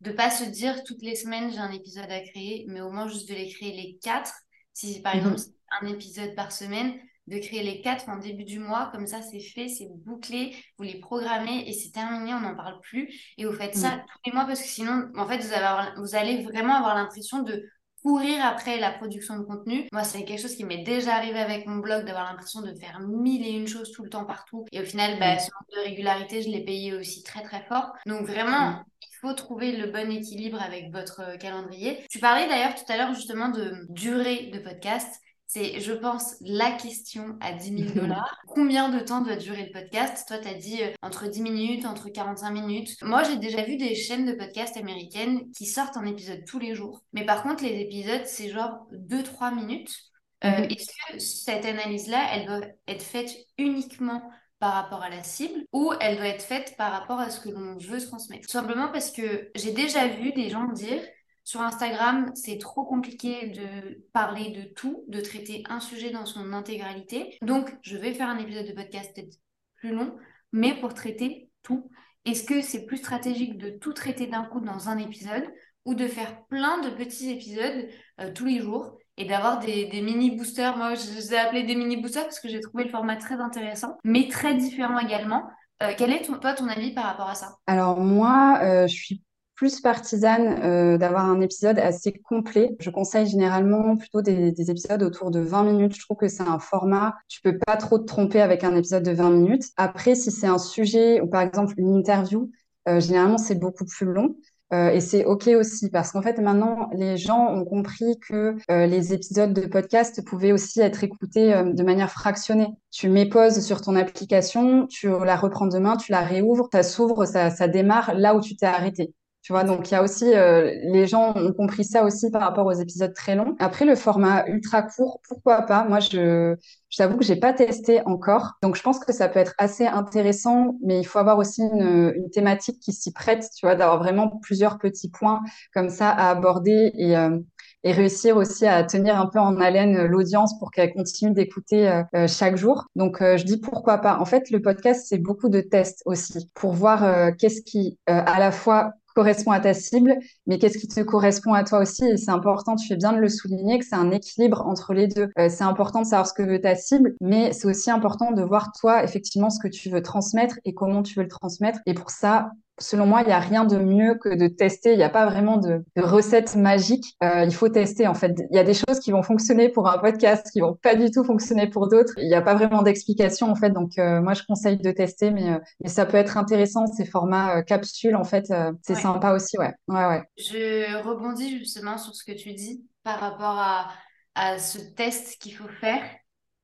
de 0.00 0.12
pas 0.12 0.30
se 0.30 0.44
dire 0.44 0.82
toutes 0.84 1.02
les 1.02 1.16
semaines 1.16 1.50
j'ai 1.52 1.58
un 1.58 1.72
épisode 1.72 2.10
à 2.10 2.20
créer, 2.20 2.64
mais 2.68 2.80
au 2.80 2.90
moins 2.90 3.08
juste 3.08 3.28
de 3.28 3.34
les 3.34 3.48
créer 3.48 3.72
les 3.72 3.98
quatre. 4.02 4.32
Si 4.72 5.00
par 5.02 5.14
mhm. 5.14 5.20
exemple 5.20 5.40
un 5.80 5.86
épisode 5.86 6.34
par 6.34 6.52
semaine, 6.52 6.94
de 7.28 7.38
créer 7.38 7.62
les 7.62 7.80
quatre 7.82 8.08
en 8.08 8.16
début 8.16 8.44
du 8.44 8.58
mois, 8.58 8.90
comme 8.92 9.06
ça 9.06 9.20
c'est 9.22 9.40
fait, 9.40 9.68
c'est 9.68 9.88
bouclé, 9.90 10.56
vous 10.78 10.84
les 10.84 10.98
programmez 10.98 11.68
et 11.68 11.72
c'est 11.72 11.90
terminé, 11.90 12.32
on 12.32 12.40
n'en 12.40 12.56
parle 12.56 12.80
plus. 12.80 13.08
Et 13.36 13.44
vous 13.44 13.52
faites 13.52 13.74
ça 13.74 13.90
tous 13.90 14.18
les 14.24 14.32
mois 14.32 14.46
parce 14.46 14.62
que 14.62 14.68
sinon, 14.68 15.10
en 15.16 15.26
fait, 15.26 15.38
vous, 15.38 15.52
avez 15.52 15.90
vous 15.98 16.14
allez 16.14 16.42
vraiment 16.42 16.74
avoir 16.74 16.94
l'impression 16.94 17.42
de 17.42 17.68
courir 18.02 18.44
après 18.44 18.78
la 18.78 18.92
production 18.92 19.38
de 19.38 19.44
contenu. 19.44 19.88
Moi, 19.92 20.04
c'est 20.04 20.24
quelque 20.24 20.40
chose 20.40 20.54
qui 20.54 20.64
m'est 20.64 20.84
déjà 20.84 21.16
arrivé 21.16 21.38
avec 21.38 21.66
mon 21.66 21.76
blog, 21.76 22.04
d'avoir 22.04 22.24
l'impression 22.24 22.62
de 22.62 22.72
faire 22.74 23.00
mille 23.00 23.44
et 23.44 23.50
une 23.50 23.66
choses 23.66 23.92
tout 23.92 24.02
le 24.02 24.10
temps 24.10 24.24
partout. 24.24 24.64
Et 24.72 24.80
au 24.80 24.84
final, 24.84 25.18
bah, 25.18 25.38
ce 25.38 25.50
manque 25.50 25.76
de 25.76 25.90
régularité, 25.90 26.42
je 26.42 26.48
l'ai 26.48 26.64
payé 26.64 26.94
aussi 26.94 27.22
très 27.22 27.42
très 27.42 27.62
fort. 27.64 27.92
Donc 28.06 28.22
vraiment, 28.22 28.82
il 28.97 28.97
faut 29.20 29.32
trouver 29.32 29.76
le 29.76 29.90
bon 29.90 30.10
équilibre 30.10 30.60
avec 30.60 30.90
votre 30.92 31.36
calendrier. 31.38 32.04
Tu 32.10 32.18
parlais 32.18 32.48
d'ailleurs 32.48 32.74
tout 32.74 32.90
à 32.90 32.96
l'heure 32.96 33.14
justement 33.14 33.48
de 33.48 33.86
durée 33.88 34.50
de 34.52 34.58
podcast. 34.58 35.20
C'est, 35.46 35.80
je 35.80 35.92
pense, 35.92 36.36
la 36.42 36.72
question 36.72 37.38
à 37.40 37.54
10 37.54 37.92
000 37.92 37.94
dollars. 37.94 38.38
Combien 38.48 38.90
de 38.90 39.00
temps 39.00 39.22
doit 39.22 39.36
durer 39.36 39.64
le 39.64 39.72
podcast? 39.72 40.28
Toi, 40.28 40.38
tu 40.38 40.48
as 40.48 40.54
dit 40.54 40.82
euh, 40.82 40.90
entre 41.00 41.26
10 41.26 41.40
minutes, 41.40 41.86
entre 41.86 42.10
45 42.10 42.50
minutes. 42.50 43.02
Moi, 43.02 43.22
j'ai 43.22 43.38
déjà 43.38 43.62
vu 43.62 43.76
des 43.78 43.94
chaînes 43.94 44.26
de 44.26 44.32
podcast 44.32 44.76
américaines 44.76 45.50
qui 45.52 45.64
sortent 45.64 45.96
un 45.96 46.04
épisode 46.04 46.44
tous 46.46 46.58
les 46.58 46.74
jours. 46.74 47.02
Mais 47.14 47.24
par 47.24 47.42
contre, 47.42 47.64
les 47.64 47.80
épisodes, 47.80 48.26
c'est 48.26 48.50
genre 48.50 48.86
2-3 48.92 49.54
minutes. 49.54 49.96
Euh, 50.44 50.50
mhm. 50.50 50.64
Est-ce 50.64 50.86
que 50.86 51.18
cette 51.18 51.64
analyse-là, 51.64 52.28
elle 52.34 52.46
doit 52.46 52.66
être 52.86 53.02
faite 53.02 53.34
uniquement 53.56 54.22
par 54.58 54.72
rapport 54.74 55.02
à 55.02 55.10
la 55.10 55.22
cible 55.22 55.64
ou 55.72 55.92
elle 56.00 56.16
doit 56.16 56.26
être 56.26 56.42
faite 56.42 56.74
par 56.76 56.92
rapport 56.92 57.20
à 57.20 57.30
ce 57.30 57.40
que 57.40 57.48
l'on 57.48 57.76
veut 57.76 58.00
transmettre 58.00 58.46
Tout 58.46 58.52
simplement 58.52 58.88
parce 58.88 59.10
que 59.10 59.50
j'ai 59.54 59.72
déjà 59.72 60.08
vu 60.08 60.32
des 60.32 60.50
gens 60.50 60.66
dire 60.72 61.00
sur 61.48 61.62
Instagram, 61.62 62.30
c'est 62.34 62.58
trop 62.58 62.84
compliqué 62.84 63.48
de 63.48 64.04
parler 64.12 64.50
de 64.50 64.64
tout, 64.74 65.04
de 65.08 65.18
traiter 65.22 65.62
un 65.70 65.80
sujet 65.80 66.10
dans 66.10 66.26
son 66.26 66.52
intégralité. 66.52 67.38
Donc, 67.40 67.74
je 67.80 67.96
vais 67.96 68.12
faire 68.12 68.28
un 68.28 68.36
épisode 68.36 68.66
de 68.66 68.72
podcast 68.72 69.14
peut-être 69.14 69.38
plus 69.76 69.92
long, 69.92 70.14
mais 70.52 70.78
pour 70.78 70.92
traiter 70.92 71.48
tout. 71.62 71.90
Est-ce 72.26 72.44
que 72.44 72.60
c'est 72.60 72.84
plus 72.84 72.98
stratégique 72.98 73.56
de 73.56 73.70
tout 73.70 73.94
traiter 73.94 74.26
d'un 74.26 74.44
coup 74.44 74.60
dans 74.60 74.90
un 74.90 74.98
épisode 74.98 75.44
ou 75.86 75.94
de 75.94 76.06
faire 76.06 76.44
plein 76.48 76.82
de 76.82 76.90
petits 76.90 77.30
épisodes 77.30 77.88
euh, 78.20 78.30
tous 78.34 78.44
les 78.44 78.60
jours? 78.60 78.97
Et 79.18 79.24
d'avoir 79.24 79.58
des, 79.58 80.00
mini 80.00 80.30
boosters. 80.30 80.76
Moi, 80.76 80.94
je 80.94 81.14
les 81.14 81.34
ai 81.34 81.38
appelés 81.38 81.64
des 81.64 81.74
mini 81.74 81.96
boosters 81.96 82.24
parce 82.24 82.40
que 82.40 82.48
j'ai 82.48 82.60
trouvé 82.60 82.84
le 82.84 82.90
format 82.90 83.16
très 83.16 83.34
intéressant, 83.34 83.98
mais 84.04 84.28
très 84.28 84.54
différent 84.54 84.98
également. 84.98 85.44
Euh, 85.82 85.92
quel 85.96 86.12
est 86.12 86.22
toi 86.22 86.54
ton 86.54 86.68
avis 86.68 86.92
par 86.94 87.04
rapport 87.04 87.28
à 87.28 87.34
ça? 87.34 87.56
Alors 87.66 88.00
moi, 88.00 88.60
euh, 88.62 88.86
je 88.86 88.94
suis 88.94 89.22
plus 89.54 89.80
partisane 89.80 90.60
euh, 90.62 90.98
d'avoir 90.98 91.24
un 91.24 91.40
épisode 91.40 91.80
assez 91.80 92.12
complet. 92.12 92.76
Je 92.78 92.90
conseille 92.90 93.26
généralement 93.26 93.96
plutôt 93.96 94.22
des, 94.22 94.52
des, 94.52 94.70
épisodes 94.70 95.02
autour 95.02 95.32
de 95.32 95.40
20 95.40 95.64
minutes. 95.64 95.96
Je 95.96 96.00
trouve 96.00 96.16
que 96.16 96.28
c'est 96.28 96.44
un 96.44 96.60
format, 96.60 97.16
tu 97.28 97.40
peux 97.42 97.58
pas 97.58 97.76
trop 97.76 97.98
te 97.98 98.04
tromper 98.04 98.40
avec 98.40 98.62
un 98.62 98.76
épisode 98.76 99.02
de 99.02 99.10
20 99.10 99.30
minutes. 99.30 99.64
Après, 99.76 100.14
si 100.14 100.30
c'est 100.30 100.46
un 100.46 100.58
sujet 100.58 101.20
ou 101.20 101.26
par 101.26 101.42
exemple 101.42 101.74
une 101.76 101.92
interview, 101.94 102.50
généralement 102.86 103.36
c'est 103.36 103.56
beaucoup 103.56 103.84
plus 103.84 104.06
long. 104.06 104.36
Euh, 104.72 104.90
et 104.90 105.00
c'est 105.00 105.24
OK 105.24 105.46
aussi 105.48 105.88
parce 105.90 106.12
qu'en 106.12 106.20
fait, 106.20 106.38
maintenant, 106.38 106.90
les 106.92 107.16
gens 107.16 107.54
ont 107.54 107.64
compris 107.64 108.18
que 108.20 108.56
euh, 108.70 108.86
les 108.86 109.14
épisodes 109.14 109.54
de 109.54 109.66
podcast 109.66 110.22
pouvaient 110.24 110.52
aussi 110.52 110.80
être 110.80 111.02
écoutés 111.04 111.54
euh, 111.54 111.72
de 111.72 111.82
manière 111.82 112.10
fractionnée. 112.10 112.68
Tu 112.90 113.08
mets 113.08 113.28
pause 113.28 113.60
sur 113.64 113.80
ton 113.80 113.96
application, 113.96 114.86
tu 114.86 115.08
la 115.08 115.36
reprends 115.36 115.66
demain, 115.68 115.96
tu 115.96 116.12
la 116.12 116.20
réouvres, 116.20 116.68
ça 116.70 116.82
s'ouvre, 116.82 117.24
ça, 117.24 117.50
ça 117.50 117.66
démarre 117.68 118.14
là 118.14 118.34
où 118.34 118.40
tu 118.40 118.56
t'es 118.56 118.66
arrêté. 118.66 119.14
Tu 119.48 119.54
vois, 119.54 119.64
donc 119.64 119.90
il 119.90 119.92
y 119.92 119.94
a 119.94 120.02
aussi, 120.02 120.34
euh, 120.34 120.70
les 120.82 121.06
gens 121.06 121.32
ont 121.34 121.54
compris 121.54 121.82
ça 121.82 122.04
aussi 122.04 122.30
par 122.30 122.42
rapport 122.42 122.66
aux 122.66 122.72
épisodes 122.72 123.14
très 123.14 123.34
longs. 123.34 123.56
Après, 123.60 123.86
le 123.86 123.94
format 123.94 124.46
ultra 124.46 124.82
court, 124.82 125.22
pourquoi 125.26 125.62
pas? 125.62 125.84
Moi, 125.88 126.00
je, 126.00 126.54
je 126.90 126.96
t'avoue 126.98 127.16
que 127.16 127.24
j'ai 127.24 127.36
pas 127.36 127.54
testé 127.54 128.02
encore. 128.04 128.58
Donc, 128.62 128.76
je 128.76 128.82
pense 128.82 128.98
que 128.98 129.10
ça 129.10 129.26
peut 129.26 129.38
être 129.38 129.54
assez 129.56 129.86
intéressant, 129.86 130.76
mais 130.84 131.00
il 131.00 131.04
faut 131.04 131.18
avoir 131.18 131.38
aussi 131.38 131.62
une, 131.62 132.12
une 132.14 132.28
thématique 132.28 132.78
qui 132.78 132.92
s'y 132.92 133.10
prête, 133.10 133.48
tu 133.56 133.64
vois, 133.64 133.74
d'avoir 133.74 133.96
vraiment 133.96 134.28
plusieurs 134.28 134.78
petits 134.78 135.08
points 135.08 135.40
comme 135.72 135.88
ça 135.88 136.10
à 136.10 136.28
aborder 136.28 136.92
et, 136.98 137.16
euh, 137.16 137.38
et 137.84 137.92
réussir 137.92 138.36
aussi 138.36 138.66
à 138.66 138.82
tenir 138.84 139.18
un 139.20 139.26
peu 139.26 139.38
en 139.38 139.60
haleine 139.60 140.06
l'audience 140.06 140.58
pour 140.58 140.70
qu'elle 140.70 140.92
continue 140.92 141.32
d'écouter 141.32 141.88
euh, 141.88 142.02
euh 142.14 142.26
chaque 142.26 142.56
jour. 142.56 142.86
Donc, 142.96 143.22
euh, 143.22 143.36
je 143.36 143.44
dis 143.44 143.58
pourquoi 143.58 143.98
pas. 143.98 144.18
En 144.18 144.24
fait, 144.24 144.50
le 144.50 144.60
podcast, 144.60 145.06
c'est 145.08 145.18
beaucoup 145.18 145.48
de 145.48 145.60
tests 145.60 146.02
aussi 146.04 146.50
pour 146.54 146.72
voir 146.72 147.04
euh, 147.04 147.30
qu'est-ce 147.38 147.62
qui, 147.62 147.98
à 148.06 148.38
la 148.38 148.50
fois 148.50 148.92
correspond 149.18 149.50
à 149.50 149.58
ta 149.58 149.74
cible, 149.74 150.16
mais 150.46 150.58
qu'est-ce 150.58 150.78
qui 150.78 150.86
te 150.86 151.00
correspond 151.00 151.52
à 151.52 151.64
toi 151.64 151.80
aussi? 151.80 152.04
Et 152.04 152.16
c'est 152.16 152.30
important, 152.30 152.76
tu 152.76 152.86
fais 152.86 152.94
bien 152.94 153.12
de 153.12 153.18
le 153.18 153.28
souligner, 153.28 153.80
que 153.80 153.84
c'est 153.84 153.96
un 153.96 154.12
équilibre 154.12 154.64
entre 154.64 154.94
les 154.94 155.08
deux. 155.08 155.28
Euh, 155.40 155.48
c'est 155.48 155.64
important 155.64 156.02
de 156.02 156.06
savoir 156.06 156.28
ce 156.28 156.34
que 156.34 156.44
veut 156.44 156.60
ta 156.60 156.76
cible, 156.76 157.16
mais 157.20 157.52
c'est 157.52 157.66
aussi 157.66 157.90
important 157.90 158.30
de 158.30 158.42
voir 158.42 158.70
toi, 158.78 159.02
effectivement, 159.02 159.50
ce 159.50 159.58
que 159.58 159.66
tu 159.66 159.90
veux 159.90 160.02
transmettre 160.02 160.60
et 160.64 160.72
comment 160.72 161.02
tu 161.02 161.16
veux 161.16 161.24
le 161.24 161.28
transmettre. 161.28 161.80
Et 161.86 161.94
pour 161.94 162.10
ça, 162.10 162.52
selon 162.78 163.06
moi, 163.06 163.22
il 163.22 163.26
n'y 163.26 163.32
a 163.32 163.38
rien 163.40 163.64
de 163.64 163.76
mieux 163.76 164.14
que 164.14 164.34
de 164.34 164.48
tester. 164.48 164.92
Il 164.92 164.98
n'y 164.98 165.04
a 165.04 165.08
pas 165.08 165.26
vraiment 165.26 165.56
de, 165.56 165.84
de 165.96 166.02
recette 166.02 166.56
magique. 166.56 167.04
Euh, 167.22 167.44
il 167.44 167.54
faut 167.54 167.68
tester, 167.68 168.06
en 168.06 168.14
fait. 168.14 168.34
Il 168.50 168.56
y 168.56 168.58
a 168.58 168.64
des 168.64 168.74
choses 168.74 169.00
qui 169.00 169.10
vont 169.10 169.22
fonctionner 169.22 169.68
pour 169.68 169.88
un 169.88 169.98
podcast, 169.98 170.48
qui 170.52 170.60
vont 170.60 170.74
pas 170.74 170.94
du 170.94 171.10
tout 171.10 171.24
fonctionner 171.24 171.68
pour 171.68 171.88
d'autres. 171.88 172.12
Il 172.16 172.28
n'y 172.28 172.34
a 172.34 172.42
pas 172.42 172.54
vraiment 172.54 172.82
d'explication, 172.82 173.50
en 173.50 173.54
fait. 173.54 173.70
Donc, 173.70 173.98
euh, 173.98 174.20
moi, 174.20 174.34
je 174.34 174.42
conseille 174.46 174.76
de 174.76 174.90
tester, 174.90 175.30
mais, 175.30 175.50
euh, 175.50 175.58
mais 175.80 175.88
ça 175.88 176.06
peut 176.06 176.16
être 176.16 176.36
intéressant, 176.36 176.86
ces 176.86 177.04
formats 177.04 177.62
capsules, 177.62 178.16
en 178.16 178.24
fait. 178.24 178.46
C'est 178.82 178.94
ouais. 178.94 179.00
sympa 179.00 179.32
aussi, 179.32 179.58
ouais. 179.58 179.72
ouais, 179.88 180.06
ouais. 180.06 180.22
Je 180.36 181.02
rebondis 181.02 181.58
justement 181.58 181.98
sur 181.98 182.14
ce 182.14 182.24
que 182.24 182.32
tu 182.32 182.52
dis 182.52 182.84
par 183.02 183.20
rapport 183.20 183.58
à, 183.58 183.88
à 184.34 184.58
ce 184.58 184.78
test 184.78 185.38
qu'il 185.40 185.54
faut 185.54 185.68
faire. 185.80 186.00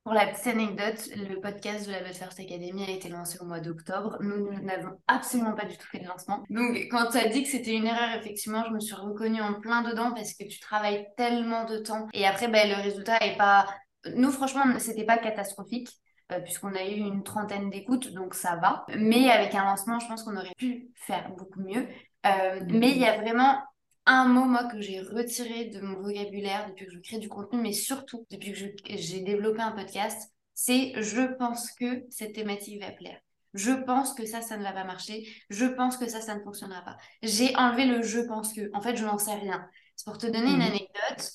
Pour 0.05 0.13
la 0.13 0.27
petite 0.27 0.45
anecdote, 0.45 1.09
le 1.15 1.41
podcast 1.41 1.87
de 1.87 1.91
la 1.91 1.99
But 2.03 2.13
First 2.13 2.39
Academy 2.39 2.83
a 2.83 2.91
été 2.91 3.09
lancé 3.09 3.39
au 3.41 3.45
mois 3.45 3.59
d'octobre. 3.59 4.17
Nous, 4.21 4.53
n'avons 4.61 4.99
absolument 5.07 5.53
pas 5.53 5.65
du 5.65 5.75
tout 5.79 5.87
fait 5.87 5.97
de 5.97 6.05
lancement. 6.05 6.43
Donc, 6.51 6.75
quand 6.91 7.07
tu 7.09 7.17
as 7.17 7.27
dit 7.27 7.41
que 7.41 7.49
c'était 7.49 7.73
une 7.73 7.87
erreur, 7.87 8.15
effectivement, 8.15 8.63
je 8.67 8.71
me 8.71 8.79
suis 8.79 8.93
reconnue 8.93 9.41
en 9.41 9.59
plein 9.59 9.81
dedans 9.81 10.11
parce 10.13 10.35
que 10.35 10.43
tu 10.43 10.59
travailles 10.59 11.07
tellement 11.17 11.65
de 11.65 11.79
temps. 11.79 12.07
Et 12.13 12.27
après, 12.27 12.47
ben, 12.49 12.69
le 12.69 12.83
résultat 12.83 13.17
est 13.21 13.35
pas. 13.35 13.65
Nous, 14.13 14.29
franchement, 14.29 14.65
c'était 14.77 15.05
pas 15.05 15.17
catastrophique. 15.17 15.89
Euh, 16.31 16.39
puisqu'on 16.39 16.73
a 16.75 16.83
eu 16.83 16.97
une 16.97 17.23
trentaine 17.23 17.71
d'écoutes, 17.71 18.11
donc 18.13 18.35
ça 18.35 18.57
va. 18.57 18.85
Mais 18.95 19.31
avec 19.31 19.55
un 19.55 19.63
lancement, 19.63 19.99
je 19.99 20.07
pense 20.07 20.21
qu'on 20.21 20.37
aurait 20.37 20.53
pu 20.55 20.89
faire 20.95 21.31
beaucoup 21.35 21.61
mieux. 21.61 21.87
Euh, 22.27 22.61
mais 22.67 22.91
il 22.91 22.97
y 22.97 23.05
a 23.05 23.19
vraiment 23.21 23.57
un 24.05 24.27
mot, 24.27 24.45
moi, 24.45 24.65
que 24.65 24.81
j'ai 24.81 25.01
retiré 25.01 25.65
de 25.65 25.81
mon 25.81 26.01
vocabulaire 26.01 26.67
depuis 26.69 26.85
que 26.85 26.91
je 26.91 26.99
crée 26.99 27.17
du 27.17 27.29
contenu, 27.29 27.59
mais 27.61 27.73
surtout 27.73 28.25
depuis 28.29 28.53
que 28.53 28.97
j'ai 28.97 29.21
développé 29.21 29.61
un 29.61 29.71
podcast, 29.71 30.31
c'est 30.53 30.93
je 31.01 31.21
pense 31.37 31.71
que 31.71 32.05
cette 32.09 32.33
thématique 32.33 32.81
va 32.81 32.91
plaire. 32.91 33.19
Je 33.53 33.71
pense 33.71 34.13
que 34.13 34.25
ça, 34.25 34.41
ça 34.41 34.57
ne 34.57 34.63
va 34.63 34.73
pas 34.73 34.83
marcher. 34.83 35.25
Je 35.49 35.65
pense 35.65 35.97
que 35.97 36.07
ça, 36.09 36.21
ça 36.21 36.35
ne 36.35 36.41
fonctionnera 36.41 36.81
pas. 36.81 36.97
J'ai 37.23 37.55
enlevé 37.55 37.85
le 37.85 38.03
je 38.03 38.19
pense 38.19 38.53
que. 38.53 38.69
En 38.73 38.81
fait, 38.81 38.97
je 38.97 39.05
n'en 39.05 39.17
sais 39.17 39.33
rien. 39.33 39.65
C'est 39.95 40.05
pour 40.05 40.17
te 40.17 40.27
donner 40.27 40.51
mmh. 40.51 40.55
une 40.55 40.61
anecdote. 40.61 41.31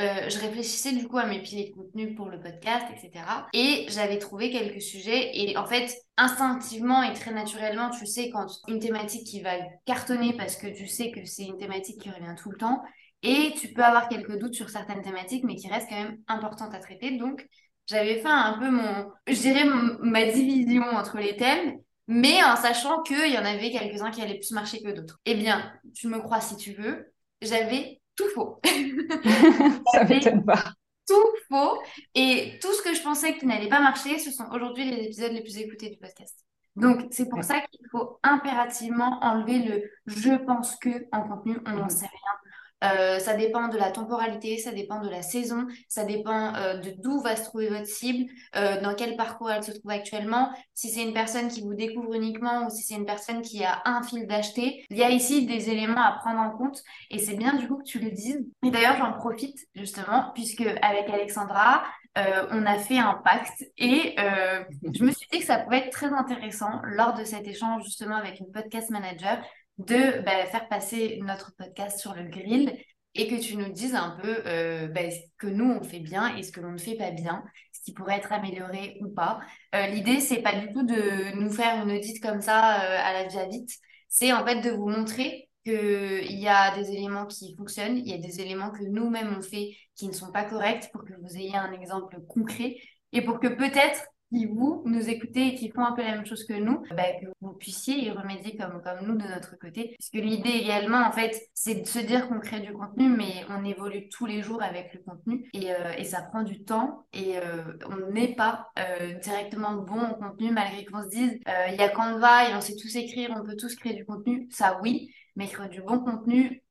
Euh, 0.00 0.30
je 0.30 0.38
réfléchissais 0.38 0.92
du 0.92 1.06
coup 1.06 1.18
à 1.18 1.26
mes 1.26 1.42
piliers 1.42 1.70
de 1.70 1.74
contenu 1.74 2.14
pour 2.14 2.30
le 2.30 2.40
podcast, 2.40 2.86
etc. 2.90 3.24
Et 3.52 3.84
j'avais 3.90 4.18
trouvé 4.18 4.50
quelques 4.50 4.80
sujets. 4.80 5.30
Et 5.34 5.56
en 5.58 5.66
fait, 5.66 5.94
instinctivement 6.16 7.02
et 7.02 7.12
très 7.12 7.32
naturellement, 7.32 7.90
tu 7.90 8.06
sais, 8.06 8.30
quand 8.30 8.46
une 8.66 8.78
thématique 8.78 9.26
qui 9.26 9.42
va 9.42 9.52
cartonner 9.84 10.32
parce 10.32 10.56
que 10.56 10.68
tu 10.68 10.86
sais 10.86 11.10
que 11.10 11.24
c'est 11.26 11.44
une 11.44 11.58
thématique 11.58 12.00
qui 12.00 12.10
revient 12.10 12.34
tout 12.40 12.50
le 12.50 12.56
temps. 12.56 12.82
Et 13.22 13.52
tu 13.60 13.68
peux 13.74 13.84
avoir 13.84 14.08
quelques 14.08 14.38
doutes 14.38 14.54
sur 14.54 14.70
certaines 14.70 15.02
thématiques, 15.02 15.44
mais 15.44 15.56
qui 15.56 15.68
restent 15.68 15.90
quand 15.90 16.02
même 16.02 16.16
importantes 16.28 16.74
à 16.74 16.78
traiter. 16.78 17.18
Donc, 17.18 17.46
j'avais 17.86 18.20
fait 18.20 18.28
un 18.28 18.56
peu 18.58 18.70
mon, 18.70 19.10
je 19.26 19.34
dirais, 19.34 19.64
ma 20.00 20.24
division 20.24 20.82
entre 20.84 21.18
les 21.18 21.36
thèmes. 21.36 21.78
mais 22.06 22.42
en 22.42 22.56
sachant 22.56 23.02
qu'il 23.02 23.32
y 23.32 23.38
en 23.38 23.44
avait 23.44 23.70
quelques-uns 23.70 24.10
qui 24.10 24.22
allaient 24.22 24.38
plus 24.38 24.52
marcher 24.52 24.82
que 24.82 24.90
d'autres. 24.90 25.20
Eh 25.26 25.34
bien, 25.34 25.70
tu 25.94 26.08
me 26.08 26.18
crois 26.18 26.40
si 26.40 26.56
tu 26.56 26.72
veux, 26.72 27.12
j'avais 27.42 27.99
tout 28.16 28.28
faux. 28.34 28.60
Ça 29.92 30.04
m'étonne 30.04 30.44
pas. 30.44 30.64
Tout 31.06 31.26
faux. 31.48 31.80
Et 32.14 32.58
tout 32.60 32.72
ce 32.72 32.82
que 32.82 32.94
je 32.94 33.02
pensais 33.02 33.36
qui 33.36 33.46
n'allait 33.46 33.68
pas 33.68 33.80
marcher, 33.80 34.18
ce 34.18 34.30
sont 34.30 34.48
aujourd'hui 34.52 34.84
les 34.84 35.04
épisodes 35.04 35.32
les 35.32 35.42
plus 35.42 35.58
écoutés 35.58 35.90
du 35.90 35.96
podcast. 35.96 36.44
Donc, 36.76 37.08
c'est 37.10 37.28
pour 37.28 37.42
ça 37.42 37.60
qu'il 37.60 37.86
faut 37.90 38.18
impérativement 38.22 39.18
enlever 39.22 39.58
le 39.58 39.82
je 40.06 40.34
pense 40.44 40.76
que 40.76 41.06
en 41.12 41.22
contenu, 41.28 41.58
on 41.66 41.72
n'en 41.72 41.84
mhm. 41.84 41.90
sait 41.90 42.06
rien. 42.06 42.49
Euh, 42.82 43.18
ça 43.18 43.34
dépend 43.34 43.68
de 43.68 43.76
la 43.76 43.90
temporalité, 43.90 44.58
ça 44.58 44.72
dépend 44.72 45.00
de 45.00 45.08
la 45.08 45.22
saison, 45.22 45.66
ça 45.88 46.04
dépend 46.04 46.54
euh, 46.54 46.78
de 46.78 46.90
d'où 46.98 47.20
va 47.20 47.36
se 47.36 47.44
trouver 47.44 47.68
votre 47.68 47.86
cible, 47.86 48.30
euh, 48.56 48.80
dans 48.80 48.94
quel 48.94 49.16
parcours 49.16 49.50
elle 49.50 49.62
se 49.62 49.72
trouve 49.72 49.90
actuellement, 49.90 50.50
si 50.74 50.88
c'est 50.88 51.02
une 51.02 51.12
personne 51.12 51.48
qui 51.48 51.60
vous 51.60 51.74
découvre 51.74 52.14
uniquement 52.14 52.66
ou 52.66 52.70
si 52.70 52.82
c'est 52.82 52.94
une 52.94 53.04
personne 53.04 53.42
qui 53.42 53.64
a 53.64 53.82
un 53.84 54.02
fil 54.02 54.26
d'acheter. 54.26 54.84
Il 54.90 54.96
y 54.96 55.02
a 55.02 55.10
ici 55.10 55.46
des 55.46 55.70
éléments 55.70 56.00
à 56.00 56.12
prendre 56.12 56.40
en 56.40 56.50
compte 56.50 56.82
et 57.10 57.18
c'est 57.18 57.36
bien 57.36 57.54
du 57.54 57.68
coup 57.68 57.76
que 57.76 57.84
tu 57.84 57.98
le 57.98 58.10
dises. 58.10 58.40
Et 58.64 58.70
d'ailleurs, 58.70 58.96
j'en 58.96 59.12
profite 59.12 59.58
justement 59.74 60.30
puisque 60.34 60.62
avec 60.62 61.08
Alexandra, 61.12 61.82
on 62.16 62.66
a 62.66 62.78
fait 62.78 62.98
un 62.98 63.14
pacte 63.24 63.64
et 63.78 64.16
je 64.18 65.04
me 65.04 65.12
suis 65.12 65.28
dit 65.32 65.38
que 65.38 65.44
ça 65.44 65.58
pouvait 65.58 65.78
être 65.78 65.90
très 65.90 66.12
intéressant 66.12 66.80
lors 66.84 67.14
de 67.14 67.24
cet 67.24 67.46
échange 67.46 67.84
justement 67.84 68.16
avec 68.16 68.40
une 68.40 68.50
podcast 68.50 68.90
manager 68.90 69.38
de 69.86 70.22
bah, 70.22 70.44
faire 70.46 70.68
passer 70.68 71.18
notre 71.22 71.54
podcast 71.56 71.98
sur 71.98 72.14
le 72.14 72.24
grill 72.24 72.76
et 73.14 73.28
que 73.28 73.40
tu 73.40 73.56
nous 73.56 73.70
dises 73.70 73.94
un 73.94 74.18
peu 74.22 74.42
euh, 74.46 74.88
bah, 74.88 75.10
ce 75.10 75.18
que 75.38 75.46
nous 75.46 75.70
on 75.70 75.82
fait 75.82 76.00
bien 76.00 76.36
et 76.36 76.42
ce 76.42 76.52
que 76.52 76.60
l'on 76.60 76.72
ne 76.72 76.78
fait 76.78 76.96
pas 76.96 77.10
bien, 77.10 77.44
ce 77.72 77.80
qui 77.82 77.92
pourrait 77.92 78.16
être 78.16 78.32
amélioré 78.32 78.98
ou 79.00 79.08
pas. 79.08 79.40
Euh, 79.74 79.86
L'idée, 79.88 80.20
c'est 80.20 80.42
pas 80.42 80.54
du 80.54 80.70
tout 80.72 80.84
de 80.84 81.34
nous 81.40 81.50
faire 81.50 81.82
une 81.82 81.96
audite 81.96 82.22
comme 82.22 82.40
ça 82.40 82.82
euh, 82.82 82.98
à 83.02 83.12
la 83.12 83.46
vite, 83.48 83.70
c'est 84.08 84.32
en 84.32 84.44
fait 84.44 84.60
de 84.60 84.70
vous 84.70 84.88
montrer 84.88 85.48
qu'il 85.64 86.38
y 86.38 86.48
a 86.48 86.74
des 86.76 86.90
éléments 86.90 87.26
qui 87.26 87.54
fonctionnent, 87.56 87.98
il 87.98 88.08
y 88.08 88.14
a 88.14 88.18
des 88.18 88.40
éléments 88.40 88.70
que 88.70 88.84
nous-mêmes 88.84 89.34
on 89.38 89.42
fait 89.42 89.76
qui 89.94 90.08
ne 90.08 90.12
sont 90.12 90.32
pas 90.32 90.44
corrects 90.44 90.90
pour 90.92 91.04
que 91.04 91.12
vous 91.20 91.36
ayez 91.36 91.56
un 91.56 91.72
exemple 91.72 92.18
concret 92.28 92.76
et 93.12 93.22
pour 93.22 93.40
que 93.40 93.48
peut-être 93.48 94.02
qui 94.30 94.46
vous 94.46 94.82
nous 94.86 95.08
écoutez 95.08 95.48
et 95.48 95.54
qui 95.54 95.70
font 95.70 95.84
un 95.84 95.92
peu 95.92 96.02
la 96.02 96.12
même 96.12 96.26
chose 96.26 96.44
que 96.44 96.54
nous, 96.54 96.82
bah, 96.96 97.02
que 97.20 97.26
vous 97.40 97.52
puissiez 97.52 98.04
y 98.04 98.10
remédier 98.10 98.56
comme, 98.56 98.80
comme 98.82 99.06
nous 99.06 99.16
de 99.16 99.26
notre 99.26 99.58
côté. 99.58 99.96
Puisque 99.98 100.24
l'idée 100.24 100.50
également, 100.50 101.04
en 101.06 101.12
fait, 101.12 101.36
c'est 101.52 101.82
de 101.82 101.86
se 101.86 101.98
dire 101.98 102.28
qu'on 102.28 102.38
crée 102.40 102.60
du 102.60 102.72
contenu, 102.72 103.08
mais 103.08 103.44
on 103.48 103.64
évolue 103.64 104.08
tous 104.08 104.26
les 104.26 104.42
jours 104.42 104.62
avec 104.62 104.94
le 104.94 105.00
contenu 105.00 105.48
et, 105.52 105.72
euh, 105.72 105.92
et 105.98 106.04
ça 106.04 106.22
prend 106.22 106.42
du 106.42 106.64
temps 106.64 107.06
et 107.12 107.38
euh, 107.38 107.76
on 107.88 108.12
n'est 108.12 108.34
pas 108.34 108.68
euh, 108.78 109.14
directement 109.14 109.74
bon 109.74 110.00
en 110.00 110.14
contenu 110.14 110.50
malgré 110.52 110.84
qu'on 110.84 111.02
se 111.02 111.08
dise 111.08 111.38
il 111.68 111.74
y 111.78 111.82
a 111.82 111.88
Canva 111.88 112.50
et 112.50 112.54
on 112.54 112.60
sait 112.60 112.76
tous 112.76 112.94
écrire, 112.96 113.34
on 113.36 113.44
peut 113.44 113.56
tous 113.56 113.74
créer 113.76 113.94
du 113.94 114.04
contenu. 114.04 114.46
Ça, 114.50 114.78
oui, 114.82 115.12
mais 115.36 115.48
créer 115.48 115.68
du 115.68 115.82
bon 115.82 115.98
contenu, 116.00 116.62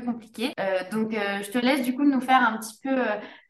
compliqué. 0.00 0.52
Euh, 0.58 0.80
donc, 0.90 1.14
euh, 1.14 1.42
je 1.42 1.50
te 1.50 1.58
laisse 1.58 1.82
du 1.82 1.94
coup 1.94 2.04
nous 2.04 2.20
faire 2.20 2.40
un 2.40 2.58
petit 2.58 2.78
peu 2.82 2.96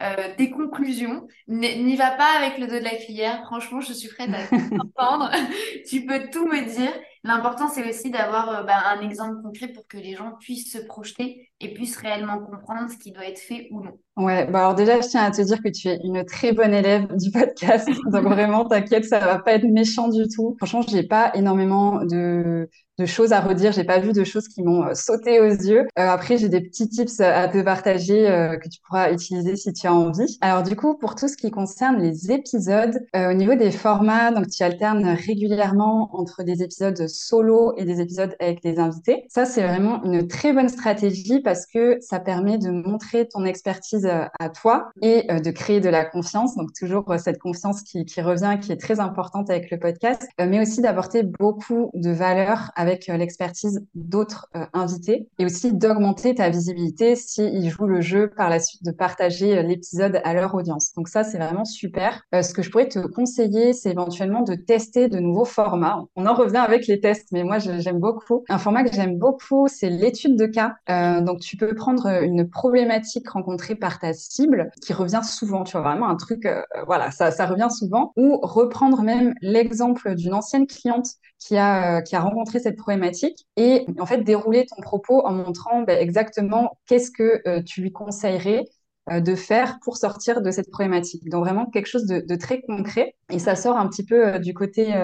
euh, 0.03 0.35
des 0.37 0.51
conclusions. 0.51 1.27
N'y 1.47 1.97
va 1.97 2.11
pas 2.11 2.37
avec 2.39 2.59
le 2.59 2.67
dos 2.67 2.79
de 2.79 2.85
la 2.85 2.97
cuillère. 2.97 3.43
Franchement, 3.45 3.81
je 3.81 3.93
suis 3.93 4.09
prête 4.09 4.31
à 4.35 4.47
t'entendre. 4.77 5.31
tu 5.89 6.05
peux 6.05 6.29
tout 6.31 6.47
me 6.47 6.65
dire. 6.75 6.93
L'important, 7.25 7.69
c'est 7.69 7.89
aussi 7.89 8.11
d'avoir 8.11 8.65
bah, 8.67 8.83
un 8.95 9.01
exemple 9.01 9.43
concret 9.43 9.69
pour 9.69 9.87
que 9.87 9.97
les 9.97 10.15
gens 10.15 10.33
puissent 10.41 10.73
se 10.73 10.79
projeter 10.79 11.51
et 11.61 11.73
puissent 11.73 11.97
réellement 11.97 12.39
comprendre 12.41 12.91
ce 12.91 12.97
qui 12.97 13.13
doit 13.13 13.27
être 13.27 13.39
fait 13.39 13.69
ou 13.71 13.83
non. 13.83 13.93
Ouais, 14.17 14.47
bah 14.47 14.59
alors 14.59 14.75
déjà, 14.75 15.01
je 15.01 15.09
tiens 15.09 15.23
à 15.23 15.31
te 15.31 15.41
dire 15.41 15.63
que 15.63 15.71
tu 15.71 15.89
es 15.89 15.99
une 16.05 16.25
très 16.25 16.53
bonne 16.53 16.75
élève 16.75 17.17
du 17.17 17.31
podcast. 17.31 17.89
Donc 18.07 18.25
vraiment, 18.25 18.67
t'inquiète, 18.67 19.05
ça 19.05 19.21
va 19.21 19.39
pas 19.39 19.53
être 19.53 19.65
méchant 19.65 20.09
du 20.09 20.25
tout. 20.29 20.55
Franchement, 20.59 20.83
j'ai 20.83 21.05
pas 21.05 21.31
énormément 21.35 22.05
de 22.05 22.69
de 22.99 23.07
choses 23.07 23.33
à 23.33 23.41
redire. 23.41 23.73
J'ai 23.73 23.85
pas 23.85 23.99
vu 23.99 24.13
de 24.13 24.25
choses 24.25 24.49
qui 24.49 24.63
m'ont 24.63 24.85
euh, 24.85 24.95
sauté 24.95 25.41
aux 25.41 25.51
yeux. 25.51 25.87
Euh, 25.99 26.09
après, 26.09 26.37
j'ai 26.37 26.49
des 26.49 26.61
petits 26.61 26.89
tips 26.89 27.21
à 27.21 27.49
te 27.49 27.61
partager 27.63 28.29
euh, 28.29 28.57
que 28.57 28.69
tu 28.69 28.81
pourras 28.87 29.13
utiliser 29.13 29.57
si 29.57 29.73
tu 29.73 29.87
as 29.87 29.95
envie. 29.95 30.39
Alors 30.41 30.63
du 30.63 30.77
coup, 30.77 30.97
pour 30.97 31.15
tout 31.15 31.29
ce 31.29 31.37
qui 31.37 31.51
concerne 31.51 32.01
les 32.01 32.31
épisodes, 32.31 32.99
au 33.15 33.33
niveau 33.33 33.55
des 33.55 33.71
formats, 33.71 34.31
donc 34.31 34.49
tu 34.49 34.63
alternes 34.63 35.17
régulièrement 35.27 36.11
entre 36.15 36.43
des 36.43 36.63
épisodes 36.63 37.07
solo 37.13 37.75
et 37.77 37.85
des 37.85 38.01
épisodes 38.01 38.35
avec 38.41 38.63
des 38.63 38.79
invités. 38.79 39.27
Ça, 39.29 39.45
c'est 39.45 39.63
vraiment 39.63 40.03
une 40.05 40.27
très 40.27 40.53
bonne 40.53 40.69
stratégie 40.69 41.41
parce 41.41 41.67
que 41.67 41.99
ça 42.01 42.21
permet 42.21 42.59
de 42.59 42.71
montrer 42.71 43.29
ton 43.29 43.45
expertise 43.45 44.07
à 44.07 44.49
toi 44.49 44.91
et 45.01 45.27
de 45.29 45.51
créer 45.51 45.81
de 45.81 45.89
la 45.89 46.05
confiance. 46.05 46.57
Donc 46.57 46.73
toujours 46.73 47.05
cette 47.19 47.39
confiance 47.39 47.83
qui, 47.83 48.05
revient, 48.21 48.59
qui 48.61 48.73
est 48.73 48.81
très 48.81 49.01
importante 49.01 49.51
avec 49.51 49.71
le 49.71 49.79
podcast, 49.79 50.27
mais 50.39 50.61
aussi 50.61 50.81
d'apporter 50.81 51.23
beaucoup 51.23 51.91
de 51.95 52.11
valeur 52.11 52.71
avec 52.77 53.09
euh, 53.09 53.17
l'expertise 53.17 53.87
d'autres 53.95 54.49
euh, 54.57 54.65
invités 54.73 55.29
et 55.39 55.45
aussi 55.45 55.73
d'augmenter 55.73 56.35
ta 56.35 56.49
visibilité 56.51 57.17
s'ils 57.17 57.69
jouent 57.71 57.87
le 57.87 58.01
jeu 58.01 58.31
par 58.37 58.51
la 58.51 58.61
suite 58.61 58.85
de 58.85 58.91
partager 58.91 59.59
euh, 59.59 59.63
l'épisode 59.63 60.21
à 60.25 60.35
leur 60.35 60.55
audience. 60.55 60.93
Donc 60.95 61.09
ça, 61.09 61.25
c'est 61.25 61.39
vraiment 61.39 61.65
super. 61.65 62.23
ce 62.33 62.53
que 62.53 62.63
je 62.63 62.71
pourrais 62.71 62.89
te 62.89 62.99
conseiller, 62.99 63.73
c'est 63.73 63.91
éventuellement 63.91 64.43
de 64.43 64.55
tester 64.55 65.09
de 65.09 65.19
nouveaux 65.19 65.45
formats. 65.45 66.05
On 66.17 66.27
en 66.27 66.35
revient 66.35 66.57
avec 66.57 66.87
les 66.87 67.01
tests, 67.03 67.29
mais 67.33 67.45
moi, 67.45 67.59
j'aime 67.59 68.01
beaucoup. 68.01 68.45
Un 68.49 68.59
format 68.59 68.85
que 68.85 68.95
j'aime 68.95 69.19
beaucoup, 69.19 69.69
c'est 69.69 69.91
l'étude 69.91 70.37
de 70.37 70.47
cas. 70.47 70.77
donc 71.21 71.41
tu 71.41 71.59
peux 71.59 71.75
prendre 71.75 72.07
une 72.23 72.49
problématique 72.49 73.29
rencontrée 73.29 73.75
par 73.75 73.99
ta 73.99 74.15
cible 74.15 74.71
qui 74.81 74.95
revient 74.95 75.21
souvent, 75.23 75.65
tu 75.65 75.73
vois, 75.73 75.83
vraiment 75.83 76.09
un 76.09 76.17
truc, 76.17 76.49
voilà, 76.87 77.11
ça, 77.11 77.31
ça 77.31 77.47
revient 77.47 77.69
souvent, 77.71 78.13
ou 78.17 78.39
reprendre 78.43 79.03
même 79.03 79.35
l'exemple 79.43 80.15
d'une 80.15 80.33
ancienne 80.33 80.67
cliente 80.67 81.09
qui 81.39 81.57
a, 81.57 82.03
qui 82.03 82.17
a 82.17 82.21
rencontré 82.21 82.61
cette 82.61 82.77
problématique 82.77 83.47
et 83.57 83.85
en 83.99 84.07
fait 84.07 84.23
dérouler 84.23 84.67
ton 84.67 84.81
propos 84.81 85.27
en 85.27 85.33
montrant 85.33 85.83
ben, 85.83 85.99
exactement 85.99 86.79
qu'est-ce 86.87 87.11
que 87.11 87.43
euh, 87.47 87.63
tu 87.63 87.81
lui 87.81 87.93
conseillerais 87.93 88.65
euh, 89.11 89.21
de 89.21 89.35
faire 89.35 89.79
pour 89.83 89.97
sortir 89.97 90.43
de 90.43 90.51
cette 90.51 90.71
problématique. 90.71 91.29
Donc 91.29 91.45
vraiment 91.45 91.67
quelque 91.67 91.87
chose 91.87 92.07
de, 92.07 92.37
très 92.37 92.61
concret 92.63 93.15
et 93.31 93.39
ça 93.39 93.57
sort 93.57 93.77
un 93.77 93.89
petit 93.89 94.05
peu 94.05 94.35
euh, 94.35 94.39
du 94.39 94.55
côté 94.55 94.95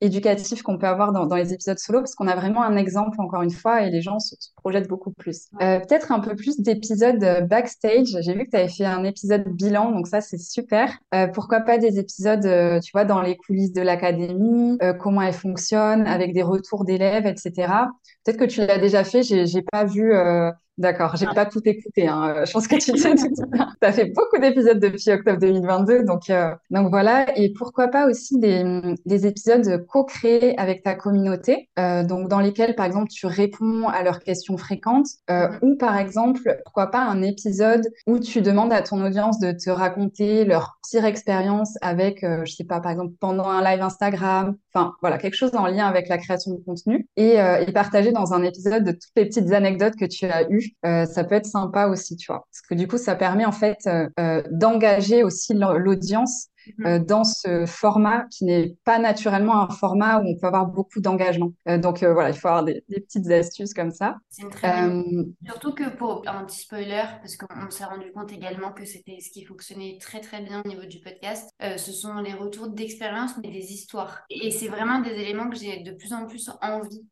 éducatif 0.00 0.62
qu'on 0.62 0.78
peut 0.78 0.86
avoir 0.86 1.12
dans, 1.12 1.26
dans, 1.26 1.36
les 1.36 1.52
épisodes 1.52 1.78
solo, 1.78 2.00
parce 2.00 2.14
qu'on 2.14 2.26
a 2.26 2.36
vraiment 2.36 2.62
un 2.62 2.76
exemple, 2.76 3.20
encore 3.20 3.42
une 3.42 3.50
fois, 3.50 3.82
et 3.82 3.90
les 3.90 4.02
gens 4.02 4.18
se, 4.18 4.34
projettent 4.56 4.88
beaucoup 4.88 5.12
plus. 5.12 5.48
Euh, 5.62 5.80
Peut-être 5.80 6.12
un 6.12 6.20
peu 6.20 6.34
plus 6.34 6.60
d'épisodes 6.60 7.22
euh, 7.22 7.40
backstage. 7.40 8.16
J'ai 8.20 8.34
vu 8.34 8.44
que 8.44 8.50
tu 8.50 8.56
avais 8.56 8.68
fait 8.68 8.84
un 8.84 9.04
épisode 9.04 9.48
bilan, 9.48 9.92
donc 9.92 10.06
ça, 10.06 10.20
c'est 10.20 10.38
super. 10.38 10.92
Euh, 11.14 11.28
pourquoi 11.28 11.60
pas 11.60 11.78
des 11.78 11.98
épisodes, 11.98 12.44
euh, 12.44 12.80
tu 12.80 12.90
vois, 12.92 13.04
dans 13.04 13.22
les 13.22 13.36
coulisses 13.36 13.72
de 13.72 13.82
l'académie, 13.82 14.76
euh, 14.82 14.92
comment 14.92 15.22
elle 15.22 15.32
fonctionne, 15.32 16.06
avec 16.06 16.34
des 16.34 16.42
retours 16.42 16.84
d'élèves, 16.84 17.26
etc. 17.26 17.72
Peut-être 18.24 18.38
que 18.38 18.44
tu 18.44 18.60
l'as 18.66 18.78
déjà 18.78 19.04
fait, 19.04 19.22
j'ai 19.22 19.62
pas 19.62 19.84
vu 19.84 20.12
D'accord, 20.78 21.16
j'ai 21.16 21.26
pas 21.26 21.46
tout 21.46 21.62
écouté. 21.64 22.06
Hein. 22.06 22.44
Je 22.44 22.52
pense 22.52 22.68
que 22.68 22.76
tu 22.76 22.98
sais 22.98 23.14
tout. 23.14 23.28
Tu 23.34 23.86
as 23.86 23.92
fait 23.92 24.12
beaucoup 24.14 24.38
d'épisodes 24.38 24.78
depuis 24.78 25.10
octobre 25.10 25.38
2022, 25.38 26.04
donc 26.04 26.28
euh, 26.28 26.54
donc 26.70 26.90
voilà. 26.90 27.26
Et 27.38 27.54
pourquoi 27.54 27.88
pas 27.88 28.06
aussi 28.06 28.38
des, 28.38 28.62
des 29.06 29.26
épisodes 29.26 29.86
co-créés 29.86 30.58
avec 30.58 30.82
ta 30.82 30.94
communauté, 30.94 31.70
euh, 31.78 32.04
donc 32.04 32.28
dans 32.28 32.40
lesquels 32.40 32.74
par 32.74 32.84
exemple 32.84 33.08
tu 33.10 33.26
réponds 33.26 33.88
à 33.88 34.02
leurs 34.02 34.20
questions 34.20 34.58
fréquentes, 34.58 35.06
euh, 35.30 35.48
ou 35.62 35.76
par 35.76 35.96
exemple 35.96 36.60
pourquoi 36.64 36.90
pas 36.90 37.00
un 37.00 37.22
épisode 37.22 37.88
où 38.06 38.18
tu 38.18 38.42
demandes 38.42 38.72
à 38.72 38.82
ton 38.82 39.02
audience 39.02 39.38
de 39.38 39.52
te 39.52 39.70
raconter 39.70 40.44
leur 40.44 40.78
pire 40.90 41.06
expérience 41.06 41.76
avec, 41.80 42.22
euh, 42.22 42.44
je 42.44 42.54
sais 42.54 42.64
pas, 42.64 42.80
par 42.80 42.92
exemple 42.92 43.14
pendant 43.18 43.48
un 43.48 43.62
live 43.62 43.82
Instagram, 43.82 44.56
enfin 44.74 44.92
voilà 45.00 45.16
quelque 45.18 45.34
chose 45.34 45.54
en 45.54 45.66
lien 45.66 45.86
avec 45.86 46.08
la 46.08 46.18
création 46.18 46.52
de 46.52 46.60
contenu 46.64 47.08
et, 47.16 47.40
euh, 47.40 47.64
et 47.66 47.72
partager 47.72 48.12
dans 48.12 48.34
un 48.34 48.42
épisode 48.42 48.84
de 48.84 48.92
toutes 48.92 49.12
les 49.16 49.24
petites 49.26 49.52
anecdotes 49.52 49.96
que 49.96 50.04
tu 50.04 50.26
as 50.26 50.50
eues 50.50 50.65
euh, 50.84 51.06
ça 51.06 51.24
peut 51.24 51.34
être 51.34 51.46
sympa 51.46 51.86
aussi, 51.86 52.16
tu 52.16 52.26
vois. 52.32 52.46
Parce 52.50 52.60
que 52.68 52.74
du 52.74 52.88
coup, 52.88 52.98
ça 52.98 53.14
permet 53.16 53.44
en 53.44 53.52
fait 53.52 53.78
euh, 53.86 54.08
euh, 54.20 54.42
d'engager 54.50 55.22
aussi 55.24 55.54
l'audience 55.54 56.48
Mhm. 56.78 57.04
dans 57.04 57.24
ce 57.24 57.66
format 57.66 58.26
qui 58.30 58.44
n'est 58.44 58.74
pas 58.84 58.98
naturellement 58.98 59.60
un 59.60 59.68
format 59.68 60.20
où 60.20 60.26
on 60.26 60.36
peut 60.36 60.46
avoir 60.46 60.66
beaucoup 60.66 61.00
d'engagement. 61.00 61.52
donc 61.66 62.02
voilà, 62.02 62.30
il 62.30 62.36
faut 62.36 62.48
avoir 62.48 62.64
des, 62.64 62.84
petites 62.88 63.30
astuces 63.30 63.74
comme 63.74 63.90
ça. 63.90 64.16
C'est 64.28 64.48
très. 64.50 64.88
Surtout 65.44 65.72
que 65.74 65.88
pour 65.96 66.22
un 66.26 66.44
petit 66.44 66.60
spoiler, 66.60 67.04
parce 67.20 67.36
qu'on 67.36 67.70
s'est 67.70 67.84
rendu 67.84 68.10
compte 68.12 68.32
également 68.32 68.72
que 68.72 68.84
c'était 68.84 69.18
ce 69.20 69.30
qui 69.30 69.44
fonctionnait 69.44 69.98
très 70.00 70.20
très 70.20 70.42
bien 70.42 70.62
au 70.64 70.68
niveau 70.68 70.84
du 70.84 71.00
podcast, 71.00 71.50
ce 71.60 71.92
sont 71.92 72.14
les 72.16 72.34
retours 72.34 72.68
d'expérience 72.68 73.32
mais 73.42 73.50
des 73.50 73.72
histoires. 73.72 74.20
Et 74.30 74.50
c'est 74.50 74.68
vraiment 74.68 75.00
des 75.00 75.10
éléments 75.10 75.48
que 75.48 75.56
j'ai 75.56 75.82
de 75.82 75.92
plus 75.92 76.12
en 76.12 76.26
plus 76.26 76.50
envie 76.62 77.04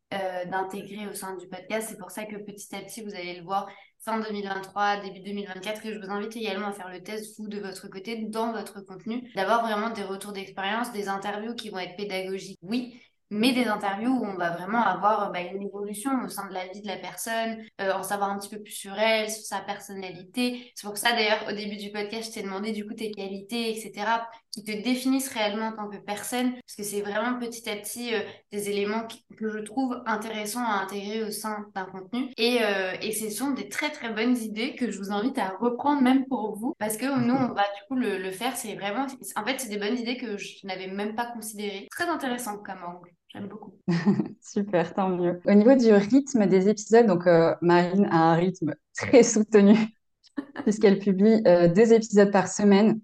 d'intégrer 0.50 1.06
au 1.08 1.14
sein 1.14 1.36
du 1.36 1.48
podcast. 1.48 1.88
C'est 1.90 1.98
pour 1.98 2.10
ça 2.10 2.24
que 2.24 2.36
petit 2.36 2.74
à 2.74 2.80
petit, 2.80 3.02
vous 3.02 3.14
allez 3.14 3.36
le 3.38 3.44
voir, 3.44 3.66
fin 4.04 4.20
2023, 4.20 5.00
début 5.00 5.20
2024, 5.20 5.86
et 5.86 5.94
je 5.94 5.98
vous 5.98 6.10
invite 6.10 6.36
également 6.36 6.68
à 6.68 6.72
faire 6.72 6.90
le 6.90 7.02
test, 7.02 7.38
vous, 7.38 7.48
de 7.48 7.58
votre 7.58 7.88
côté, 7.88 8.24
dans 8.26 8.52
votre 8.52 8.80
contenu, 8.82 9.30
d'avoir 9.34 9.62
vraiment 9.66 9.90
des 9.90 10.02
retours 10.02 10.32
d'expérience, 10.32 10.92
des 10.92 11.08
interviews 11.08 11.54
qui 11.54 11.70
vont 11.70 11.78
être 11.78 11.96
pédagogiques, 11.96 12.58
oui, 12.62 13.00
mais 13.30 13.52
des 13.52 13.66
interviews 13.66 14.12
où 14.12 14.24
on 14.24 14.36
va 14.36 14.50
vraiment 14.50 14.82
avoir 14.82 15.32
bah, 15.32 15.40
une 15.40 15.62
évolution 15.62 16.10
au 16.24 16.28
sein 16.28 16.48
de 16.48 16.54
la 16.54 16.66
vie 16.68 16.80
de 16.82 16.86
la 16.86 16.96
personne, 16.96 17.56
euh, 17.80 17.92
en 17.92 18.02
savoir 18.02 18.30
un 18.30 18.38
petit 18.38 18.50
peu 18.50 18.62
plus 18.62 18.72
sur 18.72 18.94
elle, 18.98 19.30
sur 19.30 19.44
sa 19.44 19.60
personnalité. 19.60 20.72
C'est 20.74 20.86
pour 20.86 20.96
ça 20.96 21.12
d'ailleurs 21.12 21.44
au 21.48 21.52
début 21.52 21.76
du 21.76 21.90
podcast, 21.90 22.30
je 22.30 22.34
t'ai 22.34 22.42
demandé 22.42 22.72
du 22.72 22.86
coup 22.86 22.94
tes 22.94 23.10
qualités, 23.10 23.70
etc., 23.70 24.06
qui 24.52 24.62
te 24.62 24.70
définissent 24.70 25.30
réellement 25.30 25.68
en 25.68 25.72
tant 25.72 25.88
que 25.88 25.96
personne, 25.96 26.52
parce 26.52 26.76
que 26.76 26.84
c'est 26.84 27.00
vraiment 27.00 27.38
petit 27.38 27.68
à 27.68 27.76
petit 27.76 28.14
euh, 28.14 28.20
des 28.52 28.70
éléments 28.70 29.06
que 29.36 29.50
je 29.50 29.58
trouve 29.58 30.00
intéressants 30.06 30.64
à 30.64 30.82
intégrer 30.82 31.24
au 31.24 31.30
sein 31.30 31.66
d'un 31.74 31.86
contenu. 31.86 32.30
Et, 32.36 32.58
euh, 32.62 32.92
et 33.02 33.12
ce 33.12 33.30
sont 33.30 33.50
des 33.50 33.68
très 33.68 33.90
très 33.90 34.12
bonnes 34.12 34.36
idées 34.36 34.76
que 34.76 34.90
je 34.90 34.98
vous 34.98 35.10
invite 35.10 35.38
à 35.38 35.56
reprendre 35.60 36.02
même 36.02 36.26
pour 36.26 36.56
vous, 36.56 36.74
parce 36.78 36.96
que 36.96 37.06
nous, 37.06 37.34
on 37.34 37.52
va 37.52 37.62
du 37.62 37.82
coup 37.88 37.96
le, 37.96 38.18
le 38.18 38.30
faire. 38.30 38.56
C'est 38.56 38.74
vraiment, 38.74 39.06
en 39.36 39.44
fait, 39.44 39.58
c'est 39.58 39.68
des 39.68 39.78
bonnes 39.78 39.98
idées 39.98 40.16
que 40.16 40.36
je 40.36 40.64
n'avais 40.64 40.86
même 40.86 41.14
pas 41.14 41.26
considérées. 41.26 41.88
Très 41.90 42.08
intéressant 42.08 42.58
comme 42.58 42.82
angle. 42.84 43.10
J'aime 43.34 43.48
beaucoup. 43.48 43.72
Super, 44.40 44.94
tant 44.94 45.08
mieux. 45.08 45.40
Au 45.44 45.54
niveau 45.54 45.74
du 45.74 45.92
rythme 45.92 46.46
des 46.46 46.68
épisodes, 46.68 47.06
donc 47.06 47.26
euh, 47.26 47.54
Marine 47.62 48.06
a 48.10 48.30
un 48.30 48.34
rythme 48.34 48.74
très 48.96 49.24
soutenu 49.24 49.74
puisqu'elle 50.62 51.00
publie 51.00 51.42
euh, 51.46 51.66
deux 51.68 51.92
épisodes 51.92 52.30
par 52.30 52.46
semaine. 52.46 53.00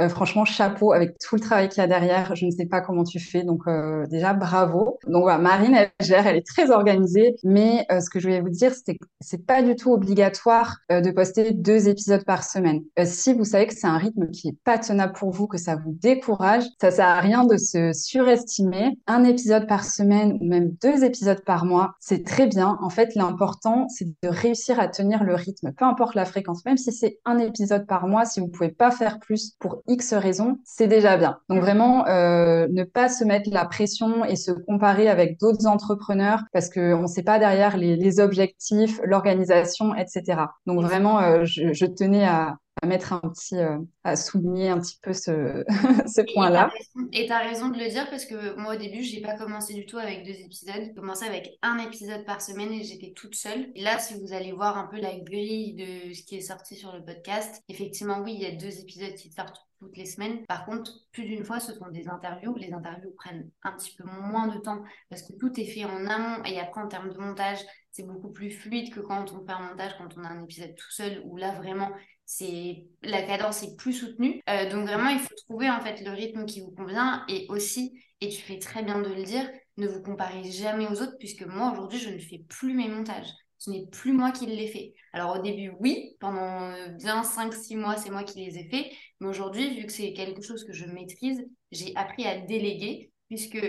Euh, 0.00 0.08
franchement, 0.08 0.44
chapeau 0.44 0.92
avec 0.92 1.18
tout 1.18 1.34
le 1.34 1.40
travail 1.40 1.68
qu'il 1.68 1.80
y 1.80 1.84
a 1.84 1.86
derrière. 1.86 2.34
Je 2.34 2.46
ne 2.46 2.50
sais 2.50 2.66
pas 2.66 2.80
comment 2.80 3.04
tu 3.04 3.18
fais, 3.18 3.42
donc 3.42 3.62
euh, 3.66 4.06
déjà 4.06 4.32
bravo. 4.32 4.98
Donc 5.06 5.22
voilà, 5.22 5.38
Marine, 5.38 5.74
elle 5.74 5.90
gère, 6.00 6.26
elle 6.26 6.36
est 6.36 6.46
très 6.46 6.70
organisée. 6.70 7.36
Mais 7.44 7.84
euh, 7.92 8.00
ce 8.00 8.08
que 8.08 8.18
je 8.18 8.26
voulais 8.26 8.40
vous 8.40 8.48
dire, 8.48 8.72
c'est 8.72 8.94
que 8.94 9.04
c'est 9.20 9.44
pas 9.44 9.62
du 9.62 9.76
tout 9.76 9.92
obligatoire 9.92 10.78
de 10.90 11.10
poster 11.10 11.52
deux 11.52 11.88
épisodes 11.88 12.24
par 12.24 12.44
semaine. 12.44 12.82
si 13.04 13.32
vous 13.34 13.44
savez 13.44 13.66
que 13.66 13.74
c'est 13.74 13.86
un 13.86 13.98
rythme 13.98 14.30
qui 14.30 14.48
est 14.48 14.56
pas 14.64 14.78
tenable 14.78 15.12
pour 15.12 15.30
vous, 15.30 15.46
que 15.46 15.58
ça 15.58 15.76
vous 15.76 15.96
décourage, 16.00 16.64
ça 16.80 16.90
sert 16.90 17.06
à 17.06 17.20
rien 17.20 17.44
de 17.44 17.56
se 17.56 17.92
surestimer. 17.92 18.98
Un 19.06 19.24
épisode 19.24 19.66
par 19.66 19.84
semaine 19.84 20.38
ou 20.40 20.46
même 20.46 20.70
deux 20.82 21.04
épisodes 21.04 21.42
par 21.44 21.64
mois, 21.64 21.94
c'est 22.00 22.24
très 22.24 22.46
bien. 22.46 22.78
En 22.82 22.90
fait, 22.90 23.14
l'important, 23.14 23.86
c'est 23.88 24.06
de 24.06 24.28
réussir 24.28 24.80
à 24.80 24.88
tenir 24.88 25.24
le 25.24 25.34
rythme, 25.34 25.72
peu 25.72 25.84
importe 25.84 26.14
la 26.14 26.24
fréquence. 26.24 26.64
Même 26.64 26.76
si 26.76 26.92
c'est 26.92 27.18
un 27.24 27.38
épisode 27.38 27.86
par 27.86 28.06
mois, 28.06 28.24
si 28.24 28.40
vous 28.40 28.48
pouvez 28.48 28.70
pas 28.70 28.90
faire 28.90 29.18
plus 29.18 29.54
pour 29.58 29.81
X 29.86 30.14
raisons, 30.14 30.58
c'est 30.64 30.86
déjà 30.86 31.16
bien. 31.16 31.38
Donc 31.48 31.60
vraiment, 31.60 32.06
euh, 32.06 32.66
ne 32.70 32.84
pas 32.84 33.08
se 33.08 33.24
mettre 33.24 33.50
la 33.50 33.64
pression 33.64 34.24
et 34.24 34.36
se 34.36 34.52
comparer 34.52 35.08
avec 35.08 35.38
d'autres 35.38 35.66
entrepreneurs 35.66 36.42
parce 36.52 36.68
qu'on 36.68 37.02
ne 37.02 37.06
sait 37.06 37.22
pas 37.22 37.38
derrière 37.38 37.76
les, 37.76 38.20
objectifs, 38.20 39.00
l'organisation, 39.04 39.94
etc. 39.94 40.42
Donc 40.66 40.82
vraiment, 40.82 41.20
euh, 41.20 41.44
je, 41.44 41.86
tenais 41.86 42.24
à, 42.24 42.56
mettre 42.86 43.12
un 43.12 43.20
petit, 43.20 43.56
euh, 43.56 43.78
à 44.04 44.16
souligner 44.16 44.70
un 44.70 44.80
petit 44.80 44.98
peu 45.02 45.12
ce, 45.12 45.64
ce 46.06 46.34
point-là. 46.34 46.70
Et 47.12 47.26
tu 47.26 47.32
as 47.32 47.38
raison 47.38 47.68
de 47.68 47.78
le 47.78 47.88
dire 47.88 48.08
parce 48.10 48.24
que 48.24 48.54
moi 48.56 48.74
au 48.74 48.78
début, 48.78 49.02
je 49.02 49.16
n'ai 49.16 49.22
pas 49.22 49.36
commencé 49.36 49.74
du 49.74 49.86
tout 49.86 49.98
avec 49.98 50.24
deux 50.24 50.32
épisodes. 50.32 50.74
J'ai 50.76 50.94
commencé 50.94 51.24
avec 51.24 51.58
un 51.62 51.78
épisode 51.78 52.24
par 52.24 52.40
semaine 52.40 52.72
et 52.72 52.84
j'étais 52.84 53.12
toute 53.12 53.34
seule. 53.34 53.70
Et 53.74 53.82
là, 53.82 53.98
si 53.98 54.14
vous 54.20 54.32
allez 54.32 54.52
voir 54.52 54.78
un 54.78 54.86
peu 54.86 55.00
la 55.00 55.16
grille 55.16 55.74
de 55.74 56.12
ce 56.14 56.22
qui 56.22 56.36
est 56.36 56.40
sorti 56.40 56.76
sur 56.76 56.92
le 56.92 57.04
podcast, 57.04 57.62
effectivement, 57.68 58.20
oui, 58.20 58.34
il 58.34 58.42
y 58.42 58.46
a 58.46 58.52
deux 58.52 58.80
épisodes 58.80 59.14
qui 59.14 59.30
sortent 59.30 59.60
toutes 59.82 59.96
les 59.96 60.06
semaines. 60.06 60.44
Par 60.46 60.64
contre, 60.64 60.92
plus 61.12 61.24
d'une 61.24 61.44
fois, 61.44 61.60
ce 61.60 61.74
sont 61.74 61.88
des 61.88 62.08
interviews. 62.08 62.54
Les 62.56 62.72
interviews 62.72 63.12
prennent 63.16 63.50
un 63.62 63.72
petit 63.72 63.94
peu 63.96 64.04
moins 64.04 64.48
de 64.48 64.58
temps 64.58 64.82
parce 65.10 65.22
que 65.22 65.32
tout 65.34 65.58
est 65.58 65.64
fait 65.64 65.84
en 65.84 66.06
amont 66.06 66.42
et 66.44 66.60
après, 66.60 66.80
en 66.80 66.88
termes 66.88 67.12
de 67.12 67.18
montage, 67.18 67.58
c'est 67.90 68.06
beaucoup 68.06 68.30
plus 68.30 68.50
fluide 68.50 68.92
que 68.92 69.00
quand 69.00 69.32
on 69.32 69.44
fait 69.44 69.52
un 69.52 69.68
montage, 69.68 69.92
quand 69.98 70.16
on 70.16 70.24
a 70.24 70.28
un 70.28 70.44
épisode 70.44 70.74
tout 70.74 70.90
seul, 70.90 71.22
où 71.26 71.36
là, 71.36 71.52
vraiment, 71.52 71.90
c'est 72.34 72.86
la 73.02 73.22
cadence 73.22 73.62
est 73.62 73.76
plus 73.76 73.92
soutenue. 73.92 74.40
Euh, 74.48 74.70
donc 74.70 74.86
vraiment, 74.86 75.10
il 75.10 75.18
faut 75.18 75.34
trouver 75.46 75.68
en 75.68 75.80
fait 75.80 76.00
le 76.02 76.10
rythme 76.12 76.46
qui 76.46 76.60
vous 76.60 76.70
convient 76.70 77.24
et 77.28 77.46
aussi, 77.50 78.02
et 78.22 78.30
tu 78.30 78.40
fais 78.40 78.58
très 78.58 78.82
bien 78.82 79.02
de 79.02 79.08
le 79.08 79.22
dire, 79.22 79.48
ne 79.76 79.86
vous 79.86 80.02
comparez 80.02 80.42
jamais 80.50 80.86
aux 80.86 81.02
autres 81.02 81.18
puisque 81.18 81.42
moi 81.42 81.72
aujourd'hui, 81.72 81.98
je 81.98 82.08
ne 82.08 82.18
fais 82.18 82.42
plus 82.48 82.72
mes 82.72 82.88
montages. 82.88 83.28
Ce 83.58 83.70
n'est 83.70 83.86
plus 83.86 84.12
moi 84.12 84.32
qui 84.32 84.46
les 84.46 84.66
fais. 84.66 84.94
Alors 85.12 85.38
au 85.38 85.42
début, 85.42 85.72
oui, 85.78 86.16
pendant 86.20 86.72
euh, 86.72 86.88
bien 86.88 87.22
5-6 87.22 87.76
mois, 87.76 87.96
c'est 87.96 88.10
moi 88.10 88.24
qui 88.24 88.38
les 88.38 88.58
ai 88.58 88.68
faits. 88.70 88.86
Mais 89.20 89.28
aujourd'hui, 89.28 89.78
vu 89.78 89.86
que 89.86 89.92
c'est 89.92 90.14
quelque 90.14 90.42
chose 90.42 90.64
que 90.64 90.72
je 90.72 90.86
maîtrise, 90.86 91.44
j'ai 91.70 91.94
appris 91.96 92.24
à 92.26 92.40
déléguer, 92.40 93.12
puisque 93.28 93.62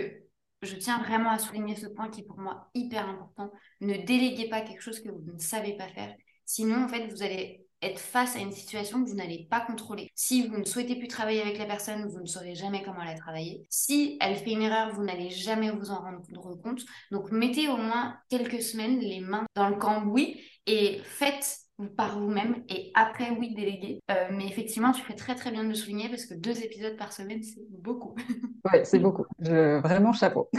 je 0.62 0.76
tiens 0.76 1.02
vraiment 1.02 1.30
à 1.30 1.38
souligner 1.38 1.76
ce 1.76 1.86
point 1.86 2.08
qui 2.08 2.22
est 2.22 2.24
pour 2.24 2.38
moi 2.38 2.70
hyper 2.74 3.06
important. 3.08 3.52
Ne 3.82 4.04
déléguez 4.06 4.48
pas 4.48 4.62
quelque 4.62 4.80
chose 4.80 5.00
que 5.00 5.10
vous 5.10 5.32
ne 5.32 5.38
savez 5.38 5.76
pas 5.76 5.88
faire. 5.88 6.14
Sinon, 6.46 6.84
en 6.84 6.88
fait, 6.88 7.06
vous 7.08 7.22
allez 7.22 7.63
face 7.96 8.36
à 8.36 8.40
une 8.40 8.52
situation 8.52 9.02
que 9.02 9.08
vous 9.08 9.16
n'allez 9.16 9.46
pas 9.50 9.60
contrôler. 9.60 10.10
Si 10.14 10.46
vous 10.46 10.58
ne 10.58 10.64
souhaitez 10.64 10.96
plus 10.96 11.08
travailler 11.08 11.42
avec 11.42 11.58
la 11.58 11.66
personne, 11.66 12.06
vous 12.08 12.20
ne 12.20 12.26
saurez 12.26 12.54
jamais 12.54 12.82
comment 12.82 13.02
elle 13.02 13.16
a 13.16 13.18
travaillé. 13.18 13.66
Si 13.68 14.16
elle 14.20 14.36
fait 14.36 14.52
une 14.52 14.62
erreur, 14.62 14.94
vous 14.94 15.04
n'allez 15.04 15.30
jamais 15.30 15.70
vous 15.70 15.90
en 15.90 16.00
rendre 16.00 16.22
compte. 16.62 16.82
Donc 17.10 17.30
mettez 17.30 17.68
au 17.68 17.76
moins 17.76 18.16
quelques 18.28 18.62
semaines 18.62 18.98
les 19.00 19.20
mains 19.20 19.46
dans 19.54 19.68
le 19.68 19.76
cambouis 19.76 20.40
et 20.66 21.00
faites 21.04 21.63
par 21.96 22.18
vous-même 22.18 22.62
et 22.68 22.90
après 22.94 23.30
oui 23.38 23.54
déléguer. 23.54 24.00
Euh, 24.10 24.28
mais 24.30 24.46
effectivement 24.46 24.92
tu 24.92 25.02
fais 25.02 25.14
très 25.14 25.34
très 25.34 25.50
bien 25.50 25.64
de 25.64 25.68
le 25.68 25.74
souligner 25.74 26.08
parce 26.08 26.26
que 26.26 26.34
deux 26.34 26.62
épisodes 26.62 26.96
par 26.96 27.12
semaine 27.12 27.42
c'est 27.42 27.62
beaucoup. 27.70 28.14
Oui 28.72 28.80
c'est 28.84 28.98
beaucoup. 28.98 29.24
Vraiment 29.38 30.12
chapeau. 30.12 30.48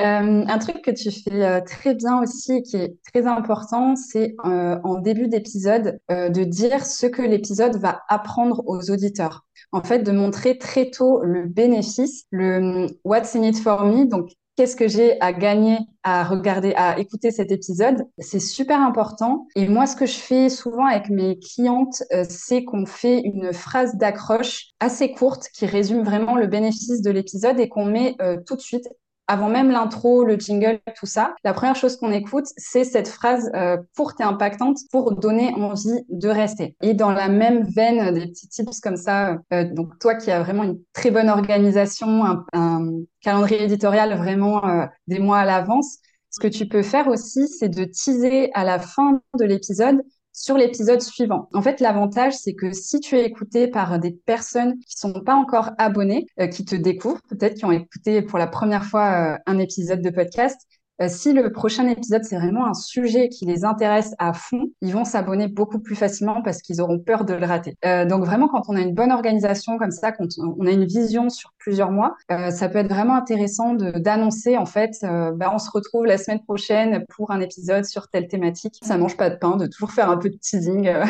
Euh, 0.00 0.44
un 0.48 0.58
truc 0.58 0.82
que 0.82 0.90
tu 0.90 1.10
fais 1.10 1.44
euh, 1.44 1.60
très 1.60 1.94
bien 1.94 2.20
aussi 2.20 2.62
qui 2.62 2.76
est 2.76 2.96
très 3.12 3.26
important, 3.26 3.94
c'est 3.94 4.34
en 4.42 4.98
début 4.98 5.28
d'épisode 5.28 6.00
de 6.08 6.44
dire 6.44 6.84
ce 6.84 7.06
que 7.06 7.22
l'épisode 7.22 7.76
va 7.76 8.02
apprendre 8.08 8.62
aux 8.66 8.90
auditeurs. 8.90 9.44
En 9.70 9.82
fait, 9.82 10.00
de 10.00 10.10
montrer 10.10 10.58
très 10.58 10.90
tôt 10.90 11.22
le 11.22 11.46
bénéfice, 11.46 12.26
le 12.30 12.86
what's 13.04 13.36
in 13.36 13.42
it 13.42 13.58
for 13.58 13.84
me, 13.84 14.06
donc 14.06 14.30
qu'est-ce 14.56 14.76
que 14.76 14.88
j'ai 14.88 15.20
à 15.20 15.32
gagner 15.32 15.78
à 16.02 16.24
regarder, 16.24 16.74
à 16.74 16.98
écouter 16.98 17.30
cet 17.30 17.52
épisode? 17.52 18.04
C'est 18.18 18.40
super 18.40 18.80
important. 18.80 19.46
Et 19.54 19.68
moi, 19.68 19.86
ce 19.86 19.96
que 19.96 20.06
je 20.06 20.18
fais 20.18 20.48
souvent 20.48 20.86
avec 20.86 21.10
mes 21.10 21.38
clientes, 21.38 22.02
c'est 22.28 22.64
qu'on 22.64 22.86
fait 22.86 23.20
une 23.20 23.52
phrase 23.52 23.96
d'accroche 23.96 24.70
assez 24.80 25.12
courte 25.12 25.48
qui 25.54 25.66
résume 25.66 26.02
vraiment 26.02 26.34
le 26.34 26.46
bénéfice 26.46 27.02
de 27.02 27.10
l'épisode 27.10 27.60
et 27.60 27.68
qu'on 27.68 27.86
met 27.86 28.16
tout 28.46 28.56
de 28.56 28.60
suite 28.60 28.88
avant 29.32 29.48
même 29.48 29.70
l'intro, 29.70 30.24
le 30.24 30.36
jingle, 30.38 30.78
tout 30.94 31.06
ça, 31.06 31.34
la 31.42 31.54
première 31.54 31.74
chose 31.74 31.96
qu'on 31.96 32.12
écoute, 32.12 32.44
c'est 32.58 32.84
cette 32.84 33.08
phrase 33.08 33.50
euh, 33.54 33.78
courte 33.96 34.20
et 34.20 34.24
impactante 34.24 34.76
pour 34.90 35.16
donner 35.16 35.54
envie 35.54 36.04
de 36.10 36.28
rester. 36.28 36.76
Et 36.82 36.92
dans 36.92 37.10
la 37.10 37.28
même 37.28 37.64
veine 37.74 38.12
des 38.12 38.26
petits 38.26 38.48
tips 38.48 38.80
comme 38.80 38.98
ça, 38.98 39.38
euh, 39.54 39.64
donc 39.64 39.98
toi 40.00 40.16
qui 40.16 40.30
as 40.30 40.42
vraiment 40.42 40.64
une 40.64 40.78
très 40.92 41.10
bonne 41.10 41.30
organisation, 41.30 42.42
un, 42.52 42.82
calendrier 43.22 43.62
éditorial 43.62 44.18
vraiment 44.18 44.62
euh, 44.66 44.84
des 45.06 45.18
mois 45.18 45.38
à 45.38 45.44
l'avance, 45.46 45.96
ce 46.28 46.38
que 46.38 46.48
tu 46.48 46.68
peux 46.68 46.82
faire 46.82 47.08
aussi, 47.08 47.48
c'est 47.48 47.70
de 47.70 47.84
teaser 47.84 48.50
à 48.52 48.64
la 48.64 48.78
fin 48.80 49.22
de 49.38 49.44
l'épisode 49.46 50.02
sur 50.32 50.56
l'épisode 50.56 51.00
suivant. 51.00 51.48
En 51.52 51.62
fait, 51.62 51.80
l'avantage, 51.80 52.34
c'est 52.34 52.54
que 52.54 52.72
si 52.72 53.00
tu 53.00 53.16
es 53.16 53.24
écouté 53.24 53.68
par 53.68 53.98
des 53.98 54.12
personnes 54.12 54.78
qui 54.86 54.96
sont 54.96 55.12
pas 55.12 55.34
encore 55.34 55.70
abonnées, 55.78 56.26
euh, 56.40 56.46
qui 56.46 56.64
te 56.64 56.74
découvrent, 56.74 57.22
peut-être 57.28 57.54
qui 57.54 57.64
ont 57.64 57.72
écouté 57.72 58.22
pour 58.22 58.38
la 58.38 58.46
première 58.46 58.84
fois 58.84 59.34
euh, 59.34 59.38
un 59.46 59.58
épisode 59.58 60.00
de 60.00 60.10
podcast, 60.10 60.66
si 61.08 61.32
le 61.32 61.52
prochain 61.52 61.86
épisode, 61.88 62.24
c'est 62.24 62.36
vraiment 62.36 62.66
un 62.66 62.74
sujet 62.74 63.28
qui 63.28 63.46
les 63.46 63.64
intéresse 63.64 64.14
à 64.18 64.32
fond, 64.32 64.70
ils 64.80 64.92
vont 64.92 65.04
s'abonner 65.04 65.48
beaucoup 65.48 65.78
plus 65.78 65.96
facilement 65.96 66.42
parce 66.42 66.62
qu'ils 66.62 66.80
auront 66.80 66.98
peur 66.98 67.24
de 67.24 67.34
le 67.34 67.46
rater. 67.46 67.74
Euh, 67.84 68.04
donc 68.04 68.24
vraiment, 68.24 68.48
quand 68.48 68.62
on 68.68 68.76
a 68.76 68.80
une 68.80 68.94
bonne 68.94 69.12
organisation 69.12 69.78
comme 69.78 69.90
ça, 69.90 70.12
quand 70.12 70.26
on 70.38 70.66
a 70.66 70.70
une 70.70 70.84
vision 70.84 71.28
sur 71.28 71.52
plusieurs 71.58 71.90
mois, 71.90 72.14
euh, 72.30 72.50
ça 72.50 72.68
peut 72.68 72.78
être 72.78 72.88
vraiment 72.88 73.14
intéressant 73.14 73.74
d'annoncer 73.74 74.56
en 74.56 74.66
fait, 74.66 74.92
bah, 75.02 75.50
on 75.52 75.58
se 75.58 75.70
retrouve 75.70 76.06
la 76.06 76.18
semaine 76.18 76.42
prochaine 76.42 77.04
pour 77.08 77.30
un 77.30 77.40
épisode 77.40 77.84
sur 77.84 78.08
telle 78.08 78.28
thématique. 78.28 78.78
Ça 78.82 78.98
mange 78.98 79.16
pas 79.16 79.30
de 79.30 79.36
pain 79.36 79.56
de 79.56 79.66
toujours 79.66 79.92
faire 79.92 80.10
un 80.10 80.16
peu 80.16 80.30
de 80.30 80.36
teasing. 80.36 80.90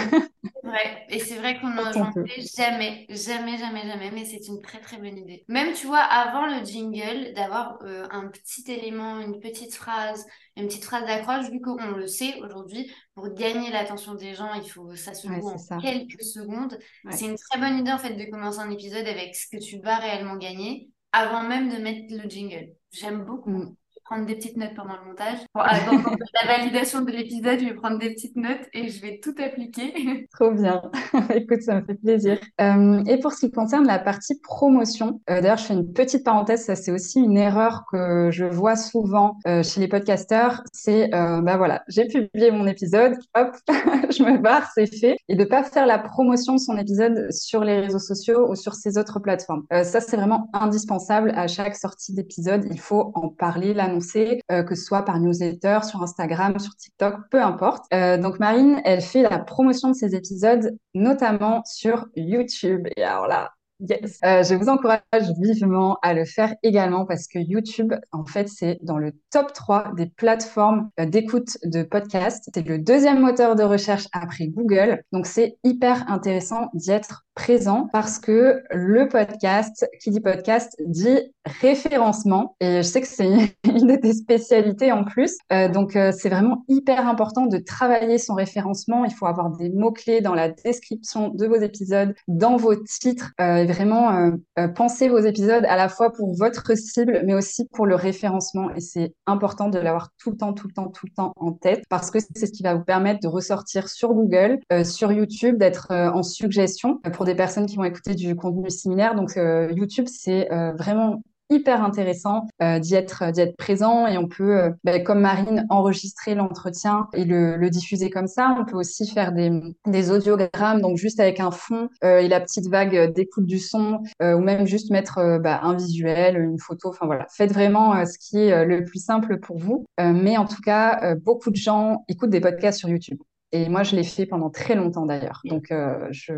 Ouais, 0.65 1.07
et 1.11 1.19
c'est 1.19 1.35
vrai 1.35 1.61
qu'on 1.61 1.69
n'en 1.69 1.93
fait 1.93 2.41
jamais, 2.57 3.07
jamais, 3.11 3.59
jamais, 3.59 3.83
jamais, 3.87 4.11
mais 4.13 4.25
c'est 4.25 4.49
une 4.49 4.61
très 4.63 4.79
très 4.79 4.97
bonne 4.97 5.19
idée. 5.19 5.45
Même, 5.49 5.73
tu 5.75 5.87
vois, 5.87 5.99
avant 6.01 6.47
le 6.47 6.65
jingle, 6.65 7.35
d'avoir 7.35 7.79
un 8.11 8.29
petit 8.29 8.65
élément, 8.73 9.21
une 9.21 9.39
petite 9.39 9.73
phrase, 9.83 10.25
une 10.57 10.67
petite 10.67 10.85
phrase 10.85 11.05
d'accroche, 11.07 11.51
vu 11.51 11.61
qu'on 11.61 11.77
le 11.93 12.07
sait 12.07 12.41
aujourd'hui, 12.41 12.91
pour 13.15 13.29
gagner 13.35 13.71
l'attention 13.71 14.15
des 14.15 14.35
gens, 14.35 14.53
il 14.55 14.69
faut 14.69 14.95
ça 14.95 15.15
se 15.15 15.27
joue 15.27 15.49
en 15.49 15.79
quelques 15.81 16.23
secondes. 16.23 16.79
C'est 17.11 17.27
une 17.27 17.37
très 17.37 17.61
bonne 17.61 17.79
idée 17.79 17.93
en 17.93 17.99
fait 17.99 18.15
de 18.15 18.31
commencer 18.31 18.61
un 18.61 18.71
épisode 18.71 19.07
avec 19.07 19.35
ce 19.35 19.49
que 19.49 19.63
tu 19.63 19.81
vas 19.81 19.97
réellement 19.97 20.37
gagner 20.37 20.89
avant 21.13 21.43
même 21.43 21.69
de 21.69 21.77
mettre 21.77 22.15
le 22.15 22.29
jingle. 22.29 22.73
J'aime 22.91 23.25
beaucoup. 23.25 23.77
Prendre 24.13 24.27
des 24.27 24.35
petites 24.35 24.59
notes 24.59 24.75
pendant 24.77 24.93
le 25.03 25.09
montage. 25.09 25.39
Pour, 25.55 25.63
la 26.45 26.59
validation 26.59 27.01
de 27.01 27.11
l'épisode, 27.11 27.61
je 27.61 27.65
vais 27.65 27.73
prendre 27.73 27.99
des 27.99 28.11
petites 28.11 28.37
notes 28.37 28.69
et 28.75 28.89
je 28.89 29.01
vais 29.01 29.21
tout 29.25 29.35
appliquer. 29.43 30.29
Trop 30.39 30.51
bien. 30.51 30.83
Écoute, 31.35 31.63
ça 31.63 31.77
me 31.77 31.87
fait 31.87 31.95
plaisir. 31.95 32.39
Euh, 32.61 33.03
et 33.07 33.19
pour 33.21 33.33
ce 33.33 33.47
qui 33.47 33.51
concerne 33.51 33.87
la 33.87 33.99
partie 33.99 34.39
promotion, 34.43 35.23
euh, 35.31 35.41
d'ailleurs, 35.41 35.57
je 35.57 35.65
fais 35.65 35.73
une 35.73 35.95
petite 35.95 36.25
parenthèse, 36.25 36.67
ça 36.67 36.77
c'est 36.77 36.93
aussi 36.93 37.21
une 37.21 37.39
erreur 37.39 37.85
que 37.91 38.29
je 38.31 38.45
vois 38.45 38.77
souvent 38.77 39.39
euh, 39.47 39.63
chez 39.63 39.81
les 39.81 39.89
podcasteurs, 39.89 40.63
c'est, 40.75 41.09
bah 41.11 41.57
voilà, 41.57 41.83
j'ai 41.89 42.07
publié 42.07 42.51
mon 42.51 42.67
épisode, 42.67 43.15
hop, 43.35 43.57
je 43.69 44.23
me 44.25 44.37
barre, 44.37 44.71
c'est 44.75 44.95
fait, 44.95 45.17
et 45.29 45.37
de 45.37 45.45
pas 45.45 45.63
faire 45.63 45.87
la 45.87 45.99
promotion 45.99 46.57
de 46.57 46.61
son 46.61 46.77
épisode 46.77 47.33
sur 47.33 47.65
les 47.65 47.81
réseaux 47.81 47.99
sociaux 47.99 48.51
ou 48.51 48.57
sur 48.57 48.75
ses 48.75 48.99
autres 48.99 49.21
plateformes. 49.21 49.65
ça, 49.71 50.01
c'est 50.03 50.17
vraiment 50.19 50.51
indispensable 50.53 51.33
à 51.35 51.47
chaque 51.47 51.77
sortie 51.77 52.13
d'épisode. 52.13 52.67
Il 52.71 52.79
faut 52.79 53.11
en 53.15 53.29
parler, 53.29 53.73
l'annoncer, 53.73 54.02
que 54.49 54.75
ce 54.75 54.85
soit 54.85 55.05
par 55.05 55.21
newsletter, 55.21 55.81
sur 55.89 56.03
Instagram, 56.03 56.59
sur 56.59 56.75
TikTok, 56.77 57.17
peu 57.31 57.43
importe. 57.43 57.85
donc 57.93 58.39
Marine, 58.39 58.81
elle 58.85 59.01
fait 59.01 59.23
la 59.23 59.39
promotion 59.39 59.89
de 59.89 59.95
ses 59.95 60.15
épisodes, 60.15 60.77
notamment 60.95 61.63
sur 61.65 62.07
YouTube. 62.17 62.87
Et 62.97 63.03
alors 63.03 63.27
là, 63.27 63.53
Yes. 63.89 64.21
Euh, 64.25 64.45
je 64.45 64.55
vous 64.55 64.69
encourage 64.69 65.03
vivement 65.41 65.99
à 66.03 66.15
le 66.15 66.25
faire 66.25 66.55
également 66.63 67.05
parce 67.05 67.27
que 67.27 67.39
YouTube, 67.41 67.93
en 68.13 68.25
fait, 68.25 68.49
c'est 68.49 68.79
dans 68.83 68.99
le 68.99 69.13
top 69.31 69.53
3 69.53 69.93
des 69.97 70.07
plateformes 70.07 70.91
euh, 71.01 71.07
d'écoute 71.07 71.59
de 71.65 71.83
podcasts. 71.83 72.49
C'est 72.55 72.67
le 72.67 72.79
deuxième 72.79 73.21
moteur 73.21 73.57
de 73.57 73.65
recherche 73.65 74.07
après 74.13 74.47
Google. 74.47 75.03
Donc, 75.13 75.27
c'est 75.27 75.57
hyper 75.65 76.09
intéressant 76.09 76.69
d'y 76.75 76.93
être 76.93 77.25
présent 77.35 77.89
parce 77.93 78.19
que 78.19 78.63
le 78.71 79.09
podcast, 79.09 79.89
qui 80.01 80.11
dit 80.11 80.21
podcast, 80.21 80.75
dit 80.87 81.33
référencement. 81.45 82.57
Et 82.61 82.79
je 82.79 82.83
sais 82.83 83.01
que 83.01 83.07
c'est 83.07 83.57
une 83.65 83.87
de 83.87 83.97
tes 83.97 84.13
spécialités 84.13 84.93
en 84.93 85.05
plus. 85.05 85.37
Euh, 85.53 85.69
donc, 85.69 85.97
euh, 85.97 86.13
c'est 86.13 86.29
vraiment 86.29 86.65
hyper 86.69 87.07
important 87.09 87.47
de 87.47 87.59
travailler 87.59 88.19
son 88.19 88.35
référencement. 88.35 89.05
Il 89.05 89.13
faut 89.13 89.27
avoir 89.27 89.51
des 89.51 89.71
mots-clés 89.71 90.21
dans 90.21 90.35
la 90.35 90.49
description 90.51 91.29
de 91.29 91.47
vos 91.47 91.57
épisodes, 91.57 92.15
dans 92.29 92.57
vos 92.57 92.75
titres, 92.75 93.33
euh, 93.41 93.57
et 93.57 93.67
vraiment 93.67 94.33
penser 94.75 95.09
vos 95.09 95.19
épisodes 95.19 95.65
à 95.67 95.77
la 95.77 95.89
fois 95.89 96.13
pour 96.13 96.35
votre 96.35 96.77
cible, 96.77 97.23
mais 97.25 97.35
aussi 97.35 97.67
pour 97.73 97.87
le 97.87 97.95
référencement. 97.95 98.71
Et 98.75 98.81
c'est 98.81 99.15
important 99.27 99.69
de 99.69 99.79
l'avoir 99.79 100.11
tout 100.19 100.31
le 100.31 100.37
temps, 100.37 100.53
tout 100.53 100.69
le 100.69 100.73
temps, 100.73 100.89
tout 100.89 101.07
le 101.07 101.15
temps 101.15 101.33
en 101.37 101.53
tête 101.53 101.85
parce 101.89 102.11
que 102.11 102.19
c'est 102.21 102.47
ce 102.47 102.53
qui 102.53 102.63
va 102.63 102.75
vous 102.75 102.85
permettre 102.85 103.21
de 103.21 103.29
ressortir 103.29 103.89
sur 103.89 104.13
Google, 104.15 104.59
sur 104.85 105.13
YouTube, 105.13 105.59
d'être 105.59 105.91
en 105.91 106.23
suggestion 106.23 106.99
pour 107.13 107.22
des 107.25 107.35
personnes 107.35 107.67
qui 107.67 107.77
vont 107.77 107.85
écouter 107.85 108.15
du 108.15 108.35
contenu 108.37 108.71
similaire. 108.71 109.15
Donc, 109.15 109.37
YouTube, 109.37 110.07
c'est 110.09 110.49
vraiment 110.79 111.23
hyper 111.53 111.85
intéressant 111.85 112.47
euh, 112.63 112.79
d'y 112.79 112.95
être 112.95 113.31
d'y 113.31 113.41
être 113.41 113.57
présent 113.57 114.07
et 114.07 114.19
on 114.19 114.27
peut 114.27 114.59
euh, 114.59 114.71
bah, 114.85 114.99
comme 115.01 115.21
Marine 115.21 115.67
enregistrer 115.69 116.35
l'entretien 116.35 117.09
et 117.15 117.25
le, 117.25 117.57
le, 117.57 117.71
diffuser 117.71 118.11
comme 118.11 118.27
ça. 118.27 118.57
On 118.59 118.65
peut 118.65 118.77
aussi 118.77 119.07
faire 119.07 119.33
des, 119.33 119.51
des 119.87 120.11
audiogrammes 120.11 120.81
donc 120.81 120.97
juste 120.97 121.21
avec 121.21 121.41
un 121.41 121.51
fond 121.51 121.89
euh, 122.05 122.19
et 122.19 122.29
la 122.29 122.41
petite 122.41 122.69
vague 122.69 123.13
d'écoute 123.13 123.47
du 123.47 123.59
son 123.59 124.03
ou 124.21 124.39
même 124.39 124.67
juste 124.67 124.91
mettre 124.91 125.39
bah, 125.39 125.61
un 125.63 125.75
visuel 125.75 126.39
une 126.39 126.59
photo. 126.59 126.89
Enfin 126.89 127.07
voilà. 127.07 127.27
Faites 127.31 127.53
vraiment 127.53 128.05
ce 128.07 128.19
qui 128.19 128.39
est 128.39 128.65
le 128.65 128.85
plus 128.85 129.03
simple 129.03 129.39
pour 129.41 129.59
vous. 129.59 129.85
Mais 129.99 130.37
en 130.37 130.47
tout 130.47 130.61
cas 130.63 131.15
beaucoup 131.17 131.51
de 131.51 131.57
gens 131.57 132.05
écoutent 132.09 132.31
des 132.31 132.41
podcasts 132.41 132.79
sur 132.79 132.89
YouTube. 132.89 133.19
Et 133.53 133.69
moi, 133.69 133.83
je 133.83 133.97
l'ai 133.97 134.05
fait 134.05 134.27
pendant 134.27 134.51
très 134.51 134.75
longtemps 134.75 135.07
d'ailleurs. 135.07 135.41
Donc, 135.45 135.73
je, 136.11 136.33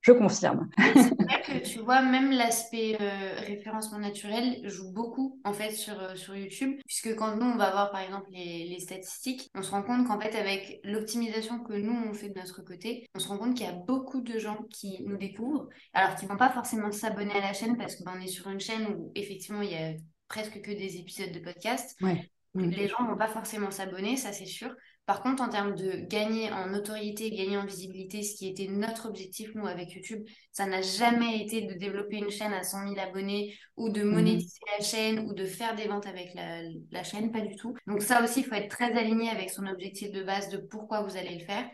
je 0.00 0.12
confirme. 0.12 0.68
C'est 0.78 1.22
vrai 1.22 1.42
que 1.42 1.58
tu 1.64 1.80
vois, 1.80 2.02
même 2.02 2.30
l'aspect 2.30 2.96
euh, 3.00 3.40
référencement 3.46 3.98
naturel 3.98 4.60
joue 4.64 4.92
beaucoup 4.92 5.40
en 5.44 5.52
fait 5.52 5.72
sur, 5.72 6.00
euh, 6.00 6.14
sur 6.14 6.34
YouTube, 6.34 6.78
puisque 6.86 7.14
quand 7.16 7.36
nous 7.36 7.46
on 7.46 7.56
va 7.56 7.70
voir 7.70 7.90
par 7.90 8.00
exemple 8.00 8.28
les, 8.32 8.66
les 8.68 8.78
statistiques, 8.80 9.50
on 9.54 9.62
se 9.62 9.70
rend 9.70 9.82
compte 9.82 10.06
qu'en 10.06 10.18
fait 10.18 10.34
avec 10.36 10.80
l'optimisation 10.84 11.60
que 11.60 11.74
nous 11.74 11.96
on 12.08 12.14
fait 12.14 12.30
de 12.30 12.38
notre 12.38 12.62
côté, 12.64 13.06
on 13.14 13.18
se 13.18 13.28
rend 13.28 13.38
compte 13.38 13.54
qu'il 13.54 13.66
y 13.66 13.68
a 13.70 13.72
beaucoup 13.72 14.20
de 14.20 14.38
gens 14.38 14.58
qui 14.70 15.02
nous 15.04 15.16
découvrent, 15.16 15.68
alors 15.92 16.14
qu'ils 16.14 16.28
vont 16.28 16.36
pas 16.36 16.50
forcément 16.50 16.90
s'abonner 16.92 17.34
à 17.34 17.40
la 17.40 17.52
chaîne 17.52 17.76
parce 17.76 17.96
qu'on 17.96 18.20
est 18.20 18.28
sur 18.28 18.48
une 18.48 18.60
chaîne 18.60 18.86
où 18.86 19.12
effectivement 19.14 19.62
il 19.62 19.72
y 19.72 19.76
a 19.76 19.92
presque 20.28 20.60
que 20.62 20.70
des 20.70 20.96
épisodes 20.96 21.32
de 21.32 21.40
podcast. 21.40 21.96
Ouais. 22.00 22.30
Les 22.54 22.88
gens 22.88 23.04
vont 23.06 23.16
pas 23.16 23.28
forcément 23.28 23.70
s'abonner, 23.70 24.16
ça 24.16 24.32
c'est 24.32 24.46
sûr. 24.46 24.74
Par 25.06 25.22
contre, 25.22 25.42
en 25.42 25.48
termes 25.48 25.74
de 25.74 26.06
gagner 26.08 26.52
en 26.52 26.68
notoriété, 26.68 27.30
gagner 27.30 27.56
en 27.56 27.66
visibilité, 27.66 28.22
ce 28.22 28.36
qui 28.36 28.48
était 28.48 28.68
notre 28.68 29.08
objectif, 29.08 29.50
nous, 29.54 29.66
avec 29.66 29.92
YouTube, 29.92 30.24
ça 30.52 30.66
n'a 30.66 30.82
jamais 30.82 31.40
été 31.40 31.62
de 31.62 31.74
développer 31.74 32.18
une 32.18 32.30
chaîne 32.30 32.52
à 32.52 32.62
100 32.62 32.94
000 32.94 33.00
abonnés 33.00 33.56
ou 33.76 33.88
de 33.88 34.02
mhm. 34.02 34.12
monétiser 34.12 34.60
la 34.78 34.84
chaîne 34.84 35.20
ou 35.20 35.34
de 35.34 35.46
faire 35.46 35.74
des 35.74 35.88
ventes 35.88 36.06
avec 36.06 36.32
la, 36.34 36.62
la 36.92 37.02
chaîne, 37.02 37.32
pas 37.32 37.40
du 37.40 37.56
tout. 37.56 37.74
Donc 37.86 38.02
ça 38.02 38.22
aussi, 38.22 38.40
il 38.40 38.46
faut 38.46 38.54
être 38.54 38.70
très 38.70 38.96
aligné 38.96 39.30
avec 39.30 39.50
son 39.50 39.66
objectif 39.66 40.12
de 40.12 40.22
base 40.22 40.48
de 40.48 40.58
pourquoi 40.58 41.02
vous 41.02 41.16
allez 41.16 41.38
le 41.38 41.44
faire. 41.44 41.68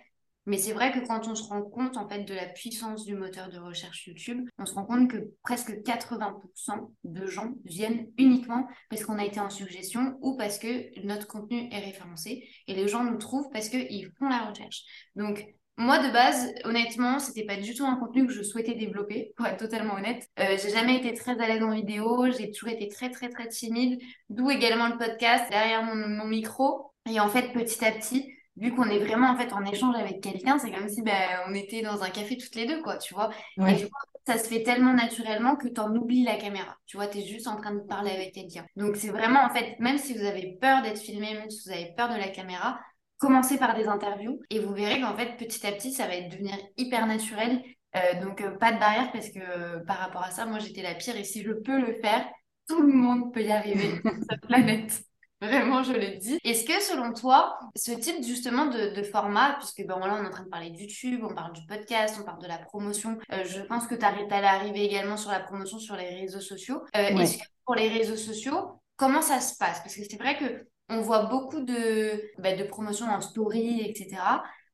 Mais 0.46 0.58
c'est 0.58 0.72
vrai 0.72 0.92
que 0.92 1.04
quand 1.06 1.26
on 1.26 1.34
se 1.34 1.42
rend 1.42 1.62
compte 1.62 1.96
en 1.96 2.08
fait 2.08 2.22
de 2.22 2.34
la 2.34 2.46
puissance 2.46 3.04
du 3.04 3.14
moteur 3.14 3.48
de 3.48 3.58
recherche 3.58 4.06
YouTube, 4.06 4.48
on 4.58 4.66
se 4.66 4.74
rend 4.74 4.84
compte 4.84 5.10
que 5.10 5.18
presque 5.42 5.70
80% 5.82 6.90
de 7.04 7.26
gens 7.26 7.52
viennent 7.64 8.06
uniquement 8.16 8.66
parce 8.88 9.04
qu'on 9.04 9.18
a 9.18 9.24
été 9.24 9.40
en 9.40 9.50
suggestion 9.50 10.16
ou 10.20 10.36
parce 10.36 10.58
que 10.58 11.04
notre 11.04 11.26
contenu 11.26 11.68
est 11.72 11.80
référencé 11.80 12.48
et 12.68 12.74
les 12.74 12.86
gens 12.86 13.04
nous 13.04 13.18
trouvent 13.18 13.50
parce 13.52 13.68
qu'ils 13.68 14.10
font 14.18 14.28
la 14.28 14.48
recherche. 14.48 14.84
Donc 15.16 15.44
moi, 15.78 15.98
de 15.98 16.10
base, 16.10 16.54
honnêtement, 16.64 17.18
c'était 17.18 17.44
pas 17.44 17.56
du 17.56 17.74
tout 17.74 17.84
un 17.84 17.96
contenu 17.96 18.26
que 18.26 18.32
je 18.32 18.42
souhaitais 18.42 18.74
développer, 18.74 19.34
pour 19.36 19.46
être 19.46 19.58
totalement 19.58 19.94
honnête. 19.94 20.26
Euh, 20.40 20.56
j'ai 20.62 20.70
jamais 20.70 20.96
été 20.96 21.12
très 21.12 21.38
à 21.38 21.46
l'aise 21.46 21.62
en 21.62 21.74
vidéo, 21.74 22.30
j'ai 22.30 22.50
toujours 22.50 22.70
été 22.70 22.88
très, 22.88 23.10
très, 23.10 23.28
très 23.28 23.48
timide, 23.48 24.00
d'où 24.30 24.50
également 24.50 24.88
le 24.88 24.96
podcast 24.96 25.50
derrière 25.50 25.82
mon, 25.82 25.94
mon 25.94 26.24
micro. 26.24 26.92
Et 27.10 27.20
en 27.20 27.28
fait, 27.28 27.52
petit 27.52 27.84
à 27.84 27.92
petit, 27.92 28.35
vu 28.56 28.74
qu'on 28.74 28.84
est 28.84 28.98
vraiment 28.98 29.30
en 29.30 29.36
fait 29.36 29.52
en 29.52 29.64
échange 29.64 29.96
avec 29.96 30.20
quelqu'un, 30.20 30.58
c'est 30.58 30.70
comme 30.70 30.88
si 30.88 31.02
ben, 31.02 31.12
on 31.48 31.54
était 31.54 31.82
dans 31.82 32.02
un 32.02 32.10
café 32.10 32.36
toutes 32.36 32.54
les 32.54 32.66
deux, 32.66 32.82
quoi, 32.82 32.96
tu 32.96 33.14
vois. 33.14 33.30
Et 33.68 33.88
ça 34.26 34.38
se 34.38 34.48
fait 34.48 34.62
tellement 34.62 34.92
naturellement 34.92 35.56
que 35.56 35.68
tu 35.68 35.80
en 35.80 35.94
oublies 35.94 36.24
la 36.24 36.36
caméra. 36.36 36.76
Tu 36.86 36.96
vois, 36.96 37.06
tu 37.06 37.18
es 37.18 37.26
juste 37.26 37.46
en 37.46 37.56
train 37.56 37.74
de 37.74 37.80
parler 37.80 38.10
avec 38.10 38.32
quelqu'un. 38.32 38.66
Donc, 38.74 38.96
c'est 38.96 39.10
vraiment 39.10 39.40
en 39.44 39.50
fait, 39.50 39.78
même 39.78 39.98
si 39.98 40.16
vous 40.16 40.24
avez 40.24 40.56
peur 40.60 40.82
d'être 40.82 40.98
filmé, 41.00 41.34
même 41.34 41.50
si 41.50 41.68
vous 41.68 41.74
avez 41.74 41.92
peur 41.96 42.08
de 42.08 42.16
la 42.16 42.28
caméra, 42.28 42.80
commencez 43.18 43.58
par 43.58 43.76
des 43.76 43.86
interviews 43.86 44.40
et 44.50 44.60
vous 44.60 44.74
verrez 44.74 45.00
qu'en 45.00 45.14
fait, 45.14 45.36
petit 45.36 45.66
à 45.66 45.72
petit, 45.72 45.92
ça 45.92 46.06
va 46.06 46.20
devenir 46.20 46.56
hyper 46.76 47.06
naturel. 47.06 47.62
Euh, 47.94 48.20
donc, 48.20 48.40
euh, 48.40 48.50
pas 48.58 48.72
de 48.72 48.78
barrière 48.78 49.10
parce 49.12 49.30
que 49.30 49.38
euh, 49.38 49.78
par 49.86 49.98
rapport 49.98 50.22
à 50.22 50.30
ça, 50.30 50.44
moi, 50.44 50.58
j'étais 50.58 50.82
la 50.82 50.94
pire 50.94 51.16
et 51.16 51.24
si 51.24 51.42
je 51.42 51.52
peux 51.52 51.80
le 51.80 51.98
faire, 52.00 52.26
tout 52.68 52.82
le 52.82 52.92
monde 52.92 53.32
peut 53.32 53.42
y 53.42 53.52
arriver 53.52 54.00
sur 54.00 54.12
cette 54.28 54.40
planète. 54.42 55.02
Vraiment, 55.40 55.82
je 55.82 55.92
le 55.92 56.16
dis. 56.18 56.38
Est-ce 56.44 56.64
que 56.64 56.80
selon 56.80 57.12
toi, 57.12 57.58
ce 57.74 57.92
type 57.92 58.24
justement 58.24 58.66
de, 58.66 59.02
format, 59.02 59.56
puisque 59.58 59.86
ben 59.86 59.96
voilà, 59.98 60.14
on 60.14 60.24
est 60.24 60.28
en 60.28 60.30
train 60.30 60.44
de 60.44 60.48
parler 60.48 60.70
de 60.70 60.78
YouTube, 60.78 61.20
on 61.22 61.34
parle 61.34 61.52
du 61.52 61.64
podcast, 61.66 62.16
on 62.20 62.24
parle 62.24 62.40
de 62.40 62.48
la 62.48 62.58
promotion, 62.58 63.18
euh, 63.32 63.44
je 63.44 63.60
pense 63.60 63.86
que 63.86 63.94
tu 63.94 64.04
allais 64.04 64.46
arriver 64.46 64.84
également 64.84 65.16
sur 65.16 65.30
la 65.30 65.40
promotion 65.40 65.78
sur 65.78 65.96
les 65.96 66.08
réseaux 66.08 66.40
sociaux. 66.40 66.82
Euh, 66.96 67.18
est-ce 67.18 67.38
que 67.38 67.44
pour 67.64 67.74
les 67.74 67.88
réseaux 67.88 68.16
sociaux, 68.16 68.80
comment 68.96 69.22
ça 69.22 69.40
se 69.40 69.56
passe? 69.58 69.80
Parce 69.80 69.94
que 69.94 70.02
c'est 70.08 70.18
vrai 70.18 70.38
que 70.38 70.66
on 70.88 71.00
voit 71.00 71.24
beaucoup 71.24 71.60
de, 71.60 72.22
ben, 72.38 72.56
de 72.56 72.64
promotions 72.64 73.06
en 73.06 73.20
story, 73.20 73.82
etc 73.84 74.22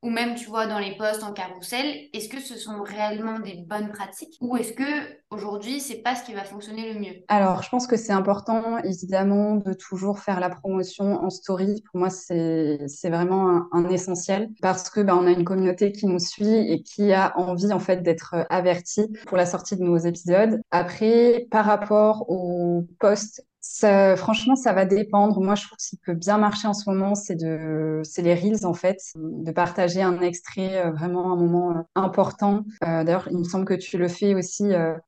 ou 0.03 0.09
même 0.09 0.35
tu 0.35 0.47
vois 0.47 0.67
dans 0.67 0.79
les 0.79 0.95
posts 0.95 1.23
en 1.23 1.31
carrousel, 1.31 2.09
est-ce 2.13 2.27
que 2.27 2.39
ce 2.39 2.57
sont 2.57 2.83
réellement 2.83 3.39
des 3.39 3.63
bonnes 3.65 3.89
pratiques 3.89 4.37
ou 4.41 4.57
est-ce 4.57 4.73
que 4.73 4.83
aujourd'hui 5.31 5.79
c'est 5.79 6.01
pas 6.01 6.15
ce 6.15 6.23
qui 6.23 6.33
va 6.33 6.43
fonctionner 6.43 6.93
le 6.93 6.99
mieux? 6.99 7.23
Alors 7.29 7.63
je 7.63 7.69
pense 7.69 7.87
que 7.87 7.95
c'est 7.95 8.11
important 8.11 8.77
évidemment 8.79 9.55
de 9.55 9.73
toujours 9.73 10.19
faire 10.19 10.39
la 10.39 10.49
promotion 10.49 11.23
en 11.23 11.29
story. 11.29 11.83
Pour 11.89 11.99
moi 11.99 12.09
c'est 12.09 12.79
vraiment 13.05 13.63
un, 13.71 13.89
essentiel 13.89 14.49
parce 14.61 14.89
que 14.89 15.01
bah, 15.01 15.15
on 15.15 15.27
a 15.27 15.31
une 15.31 15.43
communauté 15.43 15.91
qui 15.91 16.07
nous 16.07 16.19
suit 16.19 16.71
et 16.71 16.81
qui 16.81 17.13
a 17.13 17.37
envie 17.37 17.71
en 17.71 17.79
fait 17.79 18.01
d'être 18.01 18.35
avertie 18.49 19.07
pour 19.27 19.37
la 19.37 19.45
sortie 19.45 19.77
de 19.77 19.83
nos 19.83 19.97
épisodes. 19.97 20.61
Après 20.71 21.47
par 21.49 21.65
rapport 21.65 22.29
aux 22.29 22.87
posts 22.99 23.45
ça, 23.65 24.17
franchement, 24.17 24.57
ça 24.57 24.73
va 24.73 24.83
dépendre. 24.83 25.39
Moi, 25.39 25.55
je 25.55 25.63
trouve 25.63 25.77
que 25.77 25.83
ce 25.83 25.89
qui 25.91 25.97
peut 25.97 26.13
bien 26.13 26.37
marcher 26.37 26.67
en 26.67 26.73
ce 26.73 26.89
moment, 26.89 27.15
c'est 27.15 27.35
de, 27.35 28.01
c'est 28.03 28.21
les 28.21 28.35
reels 28.35 28.65
en 28.65 28.73
fait, 28.73 28.97
de 29.15 29.51
partager 29.53 30.01
un 30.01 30.19
extrait 30.19 30.85
euh, 30.85 30.91
vraiment 30.91 31.31
un 31.31 31.37
moment 31.37 31.71
euh, 31.71 31.81
important. 31.95 32.65
Euh, 32.83 33.05
d'ailleurs, 33.05 33.29
il 33.31 33.37
me 33.37 33.45
semble 33.45 33.63
que 33.63 33.73
tu 33.73 33.97
le 33.97 34.09
fais 34.09 34.35
aussi. 34.35 34.65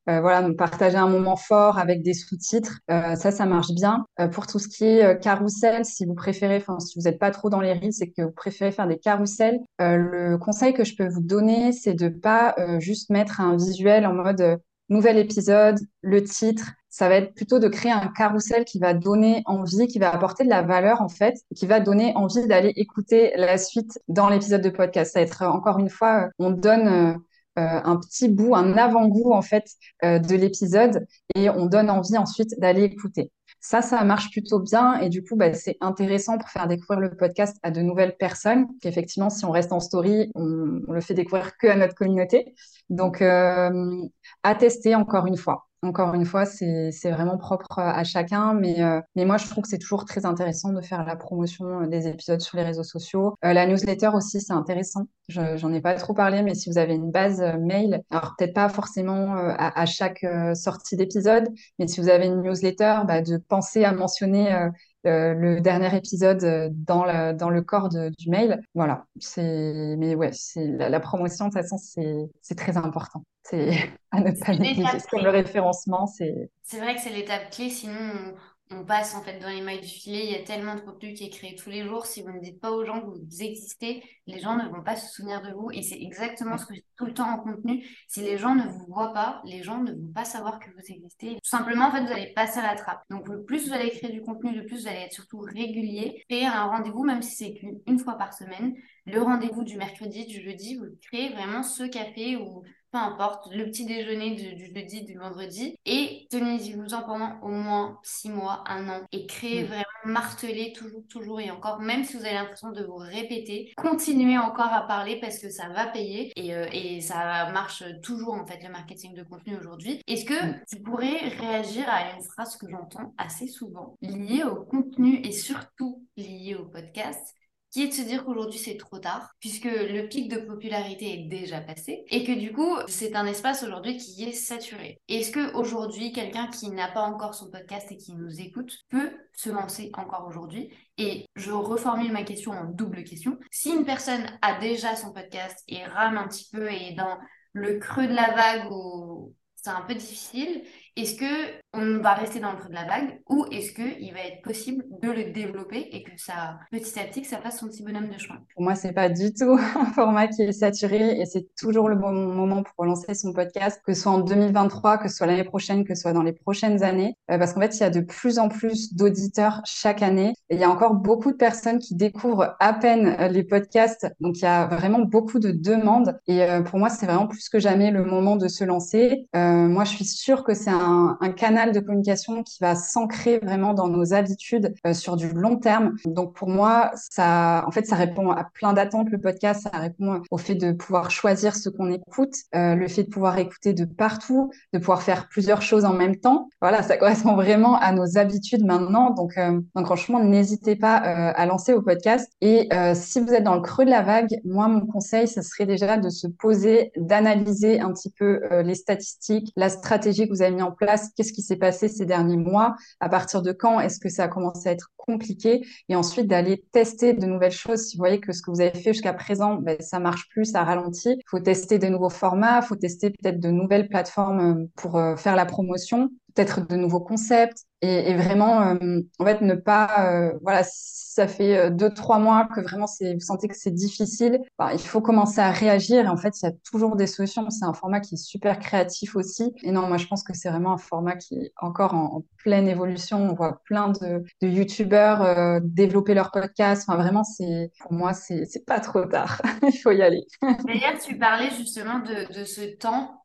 voilà, 0.07 0.47
partager 0.57 0.95
un 0.95 1.09
moment 1.09 1.35
fort 1.35 1.77
avec 1.79 2.01
des 2.01 2.13
sous-titres. 2.13 2.79
ça, 2.87 3.31
ça 3.31 3.45
marche 3.45 3.73
bien. 3.73 4.05
pour 4.31 4.47
tout 4.47 4.59
ce 4.59 4.69
qui 4.69 4.85
est 4.85 5.21
carrousel, 5.21 5.83
si 5.83 6.05
vous 6.05 6.15
préférez, 6.15 6.57
enfin, 6.57 6.79
si 6.79 6.97
vous 6.97 7.03
n'êtes 7.03 7.19
pas 7.19 7.31
trop 7.31 7.49
dans 7.49 7.59
les 7.59 7.73
reels, 7.73 7.91
c'est 7.91 8.09
que 8.09 8.21
vous 8.21 8.31
préférez 8.31 8.71
faire 8.71 8.87
des 8.87 8.97
carousels. 8.97 9.59
le 9.79 10.37
conseil 10.37 10.73
que 10.73 10.85
je 10.85 10.95
peux 10.95 11.09
vous 11.09 11.21
donner, 11.21 11.73
c'est 11.73 11.93
de 11.93 12.07
pas 12.07 12.55
juste 12.79 13.09
mettre 13.09 13.41
un 13.41 13.57
visuel 13.57 14.05
en 14.05 14.13
mode 14.13 14.59
nouvel 14.89 15.17
épisode, 15.17 15.79
le 16.01 16.23
titre. 16.23 16.73
Ça 16.95 17.09
va 17.09 17.15
être 17.15 17.33
plutôt 17.33 17.59
de 17.59 17.67
créer 17.67 17.91
un 17.91 18.07
carrousel 18.07 18.63
qui 18.63 18.79
va 18.79 18.93
donner 18.93 19.43
envie, 19.47 19.85
qui 19.87 19.99
va 19.99 20.15
apporter 20.15 20.45
de 20.45 20.49
la 20.49 20.61
valeur 20.61 21.01
en 21.01 21.09
fait, 21.09 21.35
qui 21.53 21.65
va 21.65 21.81
donner 21.81 22.13
envie 22.15 22.47
d'aller 22.47 22.71
écouter 22.77 23.33
la 23.35 23.57
suite 23.57 23.99
dans 24.07 24.29
l'épisode 24.29 24.61
de 24.61 24.69
podcast. 24.69 25.11
Ça 25.11 25.19
va 25.19 25.25
être 25.25 25.41
encore 25.41 25.77
une 25.77 25.89
fois, 25.89 26.29
on 26.39 26.51
donne 26.51 26.87
euh, 26.87 27.13
euh, 27.59 27.81
un 27.83 27.97
petit 27.97 28.29
bout, 28.29 28.55
un 28.55 28.77
avant-goût 28.77 29.33
en 29.33 29.41
fait 29.41 29.65
euh, 30.05 30.19
de 30.19 30.35
l'épisode 30.35 31.05
et 31.35 31.49
on 31.49 31.65
donne 31.65 31.89
envie 31.89 32.17
ensuite 32.17 32.57
d'aller 32.61 32.83
écouter. 32.83 33.29
Ça, 33.59 33.81
ça 33.81 34.01
marche 34.05 34.31
plutôt 34.31 34.59
bien 34.59 34.99
et 34.99 35.09
du 35.09 35.21
coup, 35.21 35.35
bah, 35.35 35.53
c'est 35.53 35.75
intéressant 35.81 36.37
pour 36.37 36.47
faire 36.47 36.67
découvrir 36.67 37.01
le 37.01 37.13
podcast 37.13 37.57
à 37.61 37.71
de 37.71 37.81
nouvelles 37.81 38.15
personnes. 38.15 38.67
Qu'effectivement, 38.81 39.29
si 39.29 39.43
on 39.43 39.51
reste 39.51 39.73
en 39.73 39.81
story, 39.81 40.31
on, 40.33 40.79
le 40.87 41.01
fait 41.01 41.13
découvrir 41.13 41.57
que 41.57 41.67
à 41.67 41.75
notre 41.75 41.95
communauté. 41.95 42.53
Donc, 42.89 43.21
euh, 43.21 44.01
à 44.43 44.55
tester 44.55 44.95
encore 44.95 45.25
une 45.25 45.35
fois. 45.35 45.67
Encore 45.85 46.15
une 46.15 46.25
fois, 46.25 46.45
c'est 46.45 47.11
vraiment 47.11 47.37
propre 47.37 47.77
à 47.77 48.03
chacun, 48.03 48.55
mais, 48.55 48.81
euh, 48.81 48.99
mais 49.15 49.23
moi, 49.23 49.37
je 49.37 49.47
trouve 49.47 49.61
que 49.61 49.69
c'est 49.69 49.77
toujours 49.77 50.03
très 50.03 50.25
intéressant 50.25 50.73
de 50.73 50.81
faire 50.81 51.05
la 51.05 51.15
promotion 51.15 51.81
euh, 51.81 51.87
des 51.87 52.07
épisodes 52.07 52.41
sur 52.41 52.57
les 52.57 52.63
réseaux 52.63 52.83
sociaux. 52.83 53.35
Euh, 53.45 53.53
la 53.53 53.67
newsletter 53.67 54.09
aussi, 54.15 54.41
c'est 54.41 54.53
intéressant. 54.53 55.05
J'en 55.27 55.71
ai 55.73 55.81
pas 55.81 55.93
trop 55.93 56.15
parlé, 56.15 56.41
mais 56.41 56.55
si 56.55 56.71
vous 56.71 56.79
avez 56.79 56.95
une 56.95 57.11
base 57.11 57.39
mail, 57.59 58.01
alors 58.09 58.33
peut-être 58.35 58.55
pas 58.55 58.67
forcément 58.67 59.35
à, 59.35 59.85
chaque 59.87 60.23
sortie 60.53 60.95
d'épisode, 60.95 61.49
mais 61.79 61.87
si 61.87 61.99
vous 61.99 62.09
avez 62.09 62.27
une 62.27 62.43
newsletter, 62.43 62.99
bah, 63.07 63.23
de 63.23 63.37
penser 63.37 63.83
à 63.83 63.91
mentionner 63.91 64.69
le 65.05 65.59
dernier 65.59 65.95
épisode 65.95 66.43
euh, 66.43 66.69
dans, 66.71 67.05
le, 67.05 67.33
dans 67.33 67.49
le 67.49 67.61
corps 67.61 67.89
du 67.89 68.29
mail. 68.29 68.61
Voilà, 68.73 69.05
c'est 69.19 69.95
mais 69.97 70.15
ouais, 70.15 70.31
c'est 70.33 70.67
la, 70.67 70.99
promotion 70.99 71.47
de 71.47 71.51
toute 71.51 71.61
façon 71.61 71.77
c'est 71.77 72.55
très 72.55 72.77
important. 72.77 73.23
C'est 73.43 73.69
à 74.11 74.21
ne 74.21 74.31
pas 74.31 74.53
négliger. 74.55 74.97
Comme 75.09 75.23
le 75.23 75.29
référencement, 75.29 76.07
c'est. 76.07 76.49
C'est 76.63 76.79
vrai 76.79 76.95
que 76.95 77.01
c'est 77.01 77.11
l'étape 77.11 77.49
clé, 77.51 77.69
sinon 77.69 78.33
on 78.71 78.83
passe 78.83 79.13
en 79.13 79.21
fait 79.21 79.39
dans 79.39 79.49
les 79.49 79.61
mailles 79.61 79.81
du 79.81 79.87
filet. 79.87 80.25
Il 80.25 80.31
y 80.31 80.35
a 80.35 80.43
tellement 80.43 80.75
de 80.75 80.81
contenu 80.81 81.13
qui 81.13 81.25
est 81.25 81.29
créé 81.29 81.55
tous 81.55 81.69
les 81.69 81.83
jours. 81.83 82.05
Si 82.05 82.23
vous 82.23 82.31
ne 82.31 82.39
dites 82.39 82.59
pas 82.59 82.71
aux 82.71 82.83
gens 82.83 82.99
que 82.99 83.05
vous 83.05 83.41
existez, 83.41 84.03
les 84.25 84.39
gens 84.39 84.55
ne 84.55 84.67
vont 84.67 84.81
pas 84.81 84.95
se 84.95 85.13
souvenir 85.13 85.41
de 85.41 85.51
vous. 85.51 85.69
Et 85.71 85.83
c'est 85.83 86.01
exactement 86.01 86.57
ce 86.57 86.65
que 86.65 86.73
je 86.73 86.79
dis 86.79 86.87
tout 86.97 87.05
le 87.05 87.13
temps 87.13 87.29
en 87.29 87.37
contenu. 87.37 87.85
Si 88.07 88.21
les 88.21 88.37
gens 88.37 88.55
ne 88.55 88.67
vous 88.67 88.85
voient 88.87 89.13
pas, 89.13 89.41
les 89.45 89.61
gens 89.61 89.83
ne 89.83 89.91
vont 89.91 90.11
pas 90.13 90.25
savoir 90.25 90.59
que 90.59 90.69
vous 90.71 90.81
existez. 90.87 91.35
Tout 91.35 91.39
simplement, 91.43 91.87
en 91.87 91.91
fait, 91.91 92.03
vous 92.03 92.11
allez 92.11 92.33
passer 92.33 92.59
à 92.59 92.63
la 92.63 92.75
trappe. 92.75 93.03
Donc, 93.11 93.27
le 93.27 93.43
plus 93.43 93.67
vous 93.67 93.73
allez 93.73 93.91
créer 93.91 94.11
du 94.11 94.21
contenu, 94.21 94.55
le 94.55 94.65
plus 94.65 94.81
vous 94.81 94.87
allez 94.87 95.01
être 95.01 95.13
surtout 95.13 95.39
régulier. 95.39 96.23
Créer 96.27 96.45
un 96.45 96.65
rendez-vous, 96.65 97.03
même 97.03 97.21
si 97.21 97.35
c'est 97.35 97.53
qu'une 97.53 97.99
fois 97.99 98.17
par 98.17 98.33
semaine. 98.33 98.73
Le 99.05 99.21
rendez-vous 99.21 99.63
du 99.63 99.77
mercredi, 99.77 100.25
du 100.25 100.41
jeudi, 100.41 100.77
vous 100.77 100.85
créez 101.03 101.29
vraiment 101.29 101.61
ce 101.61 101.83
café 101.83 102.37
ou 102.37 102.63
peu 102.95 103.01
importe, 103.01 103.51
le 103.51 103.65
petit 103.65 103.85
déjeuner 103.85 104.35
du, 104.35 104.55
du 104.55 104.73
jeudi, 104.73 105.03
du 105.03 105.17
vendredi, 105.17 105.75
et 105.85 106.27
tenez-y-vous-en 106.31 107.03
pendant 107.03 107.37
au 107.41 107.49
moins 107.49 107.99
six 108.03 108.29
mois, 108.29 108.63
un 108.67 108.87
an, 108.87 109.01
et 109.11 109.25
créez 109.25 109.63
mm. 109.63 109.67
vraiment, 109.67 109.83
marteler 110.05 110.71
toujours, 110.71 111.01
toujours 111.09 111.41
et 111.41 111.51
encore, 111.51 111.81
même 111.81 112.05
si 112.05 112.15
vous 112.15 112.23
avez 112.23 112.35
l'impression 112.35 112.71
de 112.71 112.83
vous 112.85 112.95
répéter, 112.95 113.73
continuez 113.75 114.37
encore 114.37 114.71
à 114.71 114.87
parler 114.87 115.19
parce 115.19 115.39
que 115.39 115.49
ça 115.49 115.67
va 115.69 115.87
payer 115.87 116.31
et, 116.37 116.55
euh, 116.55 116.67
et 116.71 117.01
ça 117.01 117.49
marche 117.51 117.83
toujours 118.01 118.35
en 118.35 118.45
fait 118.45 118.63
le 118.63 118.69
marketing 118.69 119.13
de 119.13 119.23
contenu 119.23 119.57
aujourd'hui. 119.57 119.99
Est-ce 120.07 120.23
que 120.23 120.45
mm. 120.45 120.61
tu 120.69 120.81
pourrais 120.81 121.27
réagir 121.39 121.83
à 121.89 122.15
une 122.15 122.23
phrase 122.23 122.55
que 122.55 122.69
j'entends 122.69 123.13
assez 123.17 123.47
souvent? 123.47 123.97
Liée 124.01 124.43
au 124.43 124.63
contenu 124.63 125.19
et 125.21 125.33
surtout 125.33 126.01
liée 126.15 126.55
au 126.55 126.65
podcast 126.65 127.35
qui 127.75 127.83
est 127.83 127.87
de 127.87 127.93
se 127.93 128.03
dire 128.03 128.23
qu'aujourd'hui 128.23 128.57
c'est 128.57 128.77
trop 128.77 128.99
tard, 128.99 129.31
puisque 129.41 129.65
le 129.65 130.07
pic 130.07 130.31
de 130.31 130.37
popularité 130.37 131.11
est 131.11 131.27
déjà 131.27 131.59
passé, 131.59 132.05
et 132.09 132.23
que 132.23 132.31
du 132.31 132.53
coup 132.53 132.73
c'est 132.87 133.17
un 133.17 133.25
espace 133.25 133.63
aujourd'hui 133.63 133.97
qui 133.97 134.23
est 134.23 134.31
saturé. 134.31 135.01
Est-ce 135.09 135.29
que 135.29 135.53
aujourd'hui 135.55 136.13
quelqu'un 136.13 136.47
qui 136.47 136.69
n'a 136.69 136.87
pas 136.87 137.01
encore 137.01 137.35
son 137.35 137.51
podcast 137.51 137.91
et 137.91 137.97
qui 137.97 138.13
nous 138.13 138.39
écoute 138.39 138.77
peut 138.87 139.11
se 139.33 139.49
lancer 139.49 139.91
encore 139.95 140.25
aujourd'hui? 140.25 140.69
Et 140.97 141.25
je 141.35 141.51
reformule 141.51 142.13
ma 142.13 142.23
question 142.23 142.53
en 142.53 142.63
double 142.63 143.03
question. 143.03 143.37
Si 143.51 143.71
une 143.71 143.83
personne 143.83 144.25
a 144.41 144.57
déjà 144.57 144.95
son 144.95 145.11
podcast 145.11 145.61
et 145.67 145.83
rame 145.83 146.15
un 146.15 146.29
petit 146.29 146.47
peu 146.49 146.71
et 146.71 146.91
est 146.91 146.95
dans 146.95 147.17
le 147.51 147.77
creux 147.79 148.07
de 148.07 148.13
la 148.13 148.31
vague 148.31 148.71
ou 148.71 149.35
c'est 149.65 149.71
un 149.71 149.81
peu 149.81 149.95
difficile. 149.95 150.63
Est-ce 150.95 151.15
que 151.15 151.59
on 151.77 151.99
va 152.01 152.13
rester 152.13 152.39
dans 152.39 152.51
le 152.51 152.57
creux 152.57 152.69
de 152.69 152.75
la 152.75 152.85
vague 152.85 153.21
ou 153.29 153.45
est-ce 153.51 153.73
qu'il 153.73 154.13
va 154.13 154.19
être 154.19 154.41
possible 154.41 154.83
de 155.01 155.09
le 155.09 155.31
développer 155.31 155.89
et 155.91 156.03
que 156.03 156.11
ça, 156.17 156.59
petit 156.71 156.99
à 156.99 157.03
petit, 157.03 157.21
que 157.21 157.27
ça 157.27 157.37
fasse 157.37 157.59
son 157.59 157.67
petit 157.67 157.83
bonhomme 157.83 158.09
de 158.09 158.17
chemin? 158.17 158.39
Pour 158.53 158.63
moi, 158.63 158.75
c'est 158.75 158.93
pas 158.93 159.09
du 159.09 159.33
tout 159.33 159.57
un 159.75 159.85
format 159.85 160.27
qui 160.27 160.43
est 160.43 160.51
saturé 160.51 161.19
et 161.19 161.25
c'est 161.25 161.47
toujours 161.57 161.89
le 161.89 161.95
bon 161.95 162.11
moment 162.11 162.63
pour 162.63 162.73
relancer 162.77 163.13
son 163.13 163.33
podcast, 163.33 163.81
que 163.85 163.93
ce 163.93 164.01
soit 164.01 164.11
en 164.11 164.19
2023, 164.19 164.97
que 164.97 165.07
ce 165.07 165.17
soit 165.17 165.27
l'année 165.27 165.43
prochaine, 165.43 165.83
que 165.83 165.95
ce 165.95 166.03
soit 166.03 166.13
dans 166.13 166.23
les 166.23 166.33
prochaines 166.33 166.83
années, 166.83 167.15
euh, 167.31 167.37
parce 167.37 167.53
qu'en 167.53 167.61
fait, 167.61 167.75
il 167.75 167.81
y 167.81 167.83
a 167.83 167.89
de 167.89 168.01
plus 168.01 168.39
en 168.39 168.49
plus 168.49 168.93
d'auditeurs 168.93 169.61
chaque 169.65 170.01
année 170.01 170.33
et 170.49 170.55
il 170.55 170.61
y 170.61 170.63
a 170.63 170.69
encore 170.69 170.95
beaucoup 170.95 171.31
de 171.31 171.37
personnes 171.37 171.79
qui 171.79 171.95
découvrent 171.95 172.55
à 172.59 172.73
peine 172.73 173.15
euh, 173.19 173.27
les 173.27 173.43
podcasts. 173.43 174.07
Donc, 174.19 174.37
il 174.37 174.43
y 174.43 174.47
a 174.47 174.67
vraiment 174.67 174.99
beaucoup 174.99 175.39
de 175.39 175.51
demandes 175.51 176.17
et 176.27 176.43
euh, 176.43 176.61
pour 176.61 176.79
moi, 176.79 176.89
c'est 176.89 177.05
vraiment 177.05 177.27
plus 177.27 177.49
que 177.49 177.59
jamais 177.59 177.91
le 177.91 178.05
moment 178.05 178.35
de 178.35 178.47
se 178.47 178.63
lancer. 178.63 179.27
moi, 179.33 179.83
je 179.83 179.91
suis 179.91 180.05
sûre 180.05 180.43
que 180.43 180.53
c'est 180.53 180.71
un 180.71 181.17
canal 181.35 181.64
de 181.71 181.79
communication 181.79 182.43
qui 182.43 182.57
va 182.61 182.75
s'ancrer 182.75 183.39
vraiment 183.39 183.73
dans 183.73 183.87
nos 183.87 184.13
habitudes 184.13 184.73
euh, 184.85 184.93
sur 184.93 185.15
du 185.15 185.29
long 185.29 185.57
terme. 185.57 185.95
Donc 186.05 186.33
pour 186.33 186.49
moi, 186.49 186.91
ça, 186.95 187.63
en 187.67 187.71
fait, 187.71 187.85
ça 187.85 187.95
répond 187.95 188.31
à 188.31 188.45
plein 188.53 188.73
d'attentes. 188.73 189.09
Le 189.09 189.19
podcast, 189.19 189.67
ça 189.71 189.77
répond 189.77 190.21
au 190.31 190.37
fait 190.37 190.55
de 190.55 190.71
pouvoir 190.71 191.11
choisir 191.11 191.55
ce 191.55 191.69
qu'on 191.69 191.91
écoute, 191.91 192.33
euh, 192.55 192.75
le 192.75 192.87
fait 192.87 193.03
de 193.03 193.09
pouvoir 193.09 193.37
écouter 193.37 193.73
de 193.73 193.85
partout, 193.85 194.51
de 194.73 194.79
pouvoir 194.79 195.01
faire 195.01 195.27
plusieurs 195.29 195.61
choses 195.61 195.85
en 195.85 195.93
même 195.93 196.17
temps. 196.17 196.49
Voilà, 196.61 196.83
ça 196.83 196.97
correspond 197.05 197.35
vraiment 197.35 197.77
à 197.77 197.91
nos 197.91 198.17
habitudes 198.17 198.65
maintenant. 198.65 199.11
Donc, 199.11 199.37
euh, 199.37 199.59
donc 199.75 199.85
franchement, 199.85 200.23
n'hésitez 200.23 200.75
pas 200.75 200.95
à 200.95 201.45
lancer 201.45 201.73
au 201.73 201.81
podcast. 201.81 202.29
Et 202.41 202.69
si 202.93 203.19
vous 203.19 203.33
êtes 203.33 203.43
dans 203.43 203.55
le 203.55 203.61
creux 203.61 203.85
de 203.85 203.89
la 203.89 204.01
vague, 204.01 204.39
moi, 204.43 204.67
mon 204.67 204.85
conseil, 204.85 205.27
ce 205.27 205.41
serait 205.41 205.65
déjà 205.65 205.97
de 205.97 206.09
se 206.09 206.27
poser, 206.27 206.91
d'analyser 206.97 207.79
un 207.79 207.91
petit 207.91 208.11
peu 208.11 208.41
les 208.63 208.75
statistiques, 208.75 209.51
la 209.55 209.69
stratégie 209.69 210.27
que 210.27 210.33
vous 210.33 210.41
avez 210.41 210.53
mis 210.53 210.61
en 210.61 210.71
place, 210.71 211.09
qu'est-ce 211.15 211.33
qui 211.33 211.41
s'est 211.45 211.55
passé 211.55 211.87
ces 211.87 212.05
derniers 212.05 212.37
mois, 212.37 212.75
à 212.99 213.09
partir 213.09 213.41
de 213.41 213.51
quand 213.51 213.79
est-ce 213.79 213.99
que 213.99 214.09
ça 214.09 214.25
a 214.25 214.27
commencé 214.27 214.69
à 214.69 214.71
être 214.71 214.91
compliqué, 214.97 215.65
et 215.89 215.95
ensuite 215.95 216.27
d'aller 216.27 216.63
tester 216.71 217.13
de 217.13 217.25
nouvelles 217.25 217.51
choses? 217.51 217.81
Si 217.81 217.97
vous 217.97 218.01
voyez 218.01 218.19
que 218.19 218.31
ce 218.31 218.41
que 218.41 218.51
vous 218.51 218.61
avez 218.61 218.77
fait 218.77 218.93
jusqu'à 218.93 219.13
présent, 219.13 219.55
ben, 219.55 219.77
ça 219.79 219.99
marche 219.99 220.27
plus, 220.29 220.45
ça 220.45 220.63
ralentit, 220.63 221.13
il 221.17 221.29
faut 221.29 221.39
tester 221.39 221.79
de 221.79 221.87
nouveaux 221.87 222.09
formats, 222.09 222.59
il 222.61 222.65
faut 222.65 222.75
tester 222.75 223.11
peut-être 223.11 223.39
de 223.39 223.49
nouvelles 223.49 223.87
plateformes 223.87 224.39
euh, 224.39 224.65
pour 224.75 224.97
euh, 224.97 225.15
faire 225.15 225.35
la 225.35 225.45
promotion 225.45 226.09
peut-être 226.35 226.67
de 226.67 226.75
nouveaux 226.75 226.99
concepts 226.99 227.65
et, 227.81 228.15
vraiment 228.15 228.61
euh, 228.61 228.99
en 229.19 229.25
fait 229.25 229.41
ne 229.41 229.53
pas 229.53 230.09
euh, 230.09 230.33
voilà 230.41 230.63
ça 230.63 231.27
fait 231.27 231.57
euh, 231.57 231.69
deux 231.69 231.93
trois 231.93 232.19
mois 232.19 232.47
que 232.53 232.61
vraiment 232.61 232.87
c'est 232.87 233.13
vous 233.13 233.19
sentez 233.19 233.47
que 233.47 233.55
c'est 233.55 233.73
difficile. 233.73 234.41
Il 234.73 234.79
faut 234.79 235.01
commencer 235.01 235.39
à 235.39 235.51
réagir 235.51 236.05
et 236.05 236.07
en 236.07 236.17
fait 236.17 236.41
il 236.41 236.45
y 236.45 236.49
a 236.49 236.51
toujours 236.69 236.95
des 236.95 237.07
solutions. 237.07 237.49
C'est 237.49 237.65
un 237.65 237.73
format 237.73 237.99
qui 237.99 238.15
est 238.15 238.17
super 238.17 238.59
créatif 238.59 239.15
aussi. 239.15 239.53
Et 239.63 239.71
non 239.71 239.87
moi 239.87 239.97
je 239.97 240.07
pense 240.07 240.23
que 240.23 240.33
c'est 240.33 240.49
vraiment 240.49 240.73
un 240.73 240.77
format 240.77 241.15
qui 241.15 241.35
est 241.35 241.51
encore 241.57 241.93
en, 241.93 242.23
pleine 242.37 242.67
évolution. 242.67 243.17
On 243.17 243.33
voit 243.33 243.61
plein 243.65 243.89
de, 243.89 244.23
de 244.41 244.47
youtubeurs 244.47 245.59
développer 245.63 246.13
leur 246.13 246.31
podcast. 246.31 246.85
Enfin 246.87 246.97
vraiment 247.01 247.23
c'est 247.23 247.71
pour 247.79 247.93
moi 247.93 248.13
c'est 248.13 248.65
pas 248.65 248.79
trop 248.79 249.05
tard. 249.05 249.41
Il 249.63 249.77
faut 249.77 249.91
y 249.91 250.01
aller. 250.01 250.25
D'ailleurs 250.41 250.99
tu 251.03 251.17
parlais 251.17 251.49
justement 251.51 251.99
de 251.99 252.43
ce 252.43 252.75
temps 252.77 253.21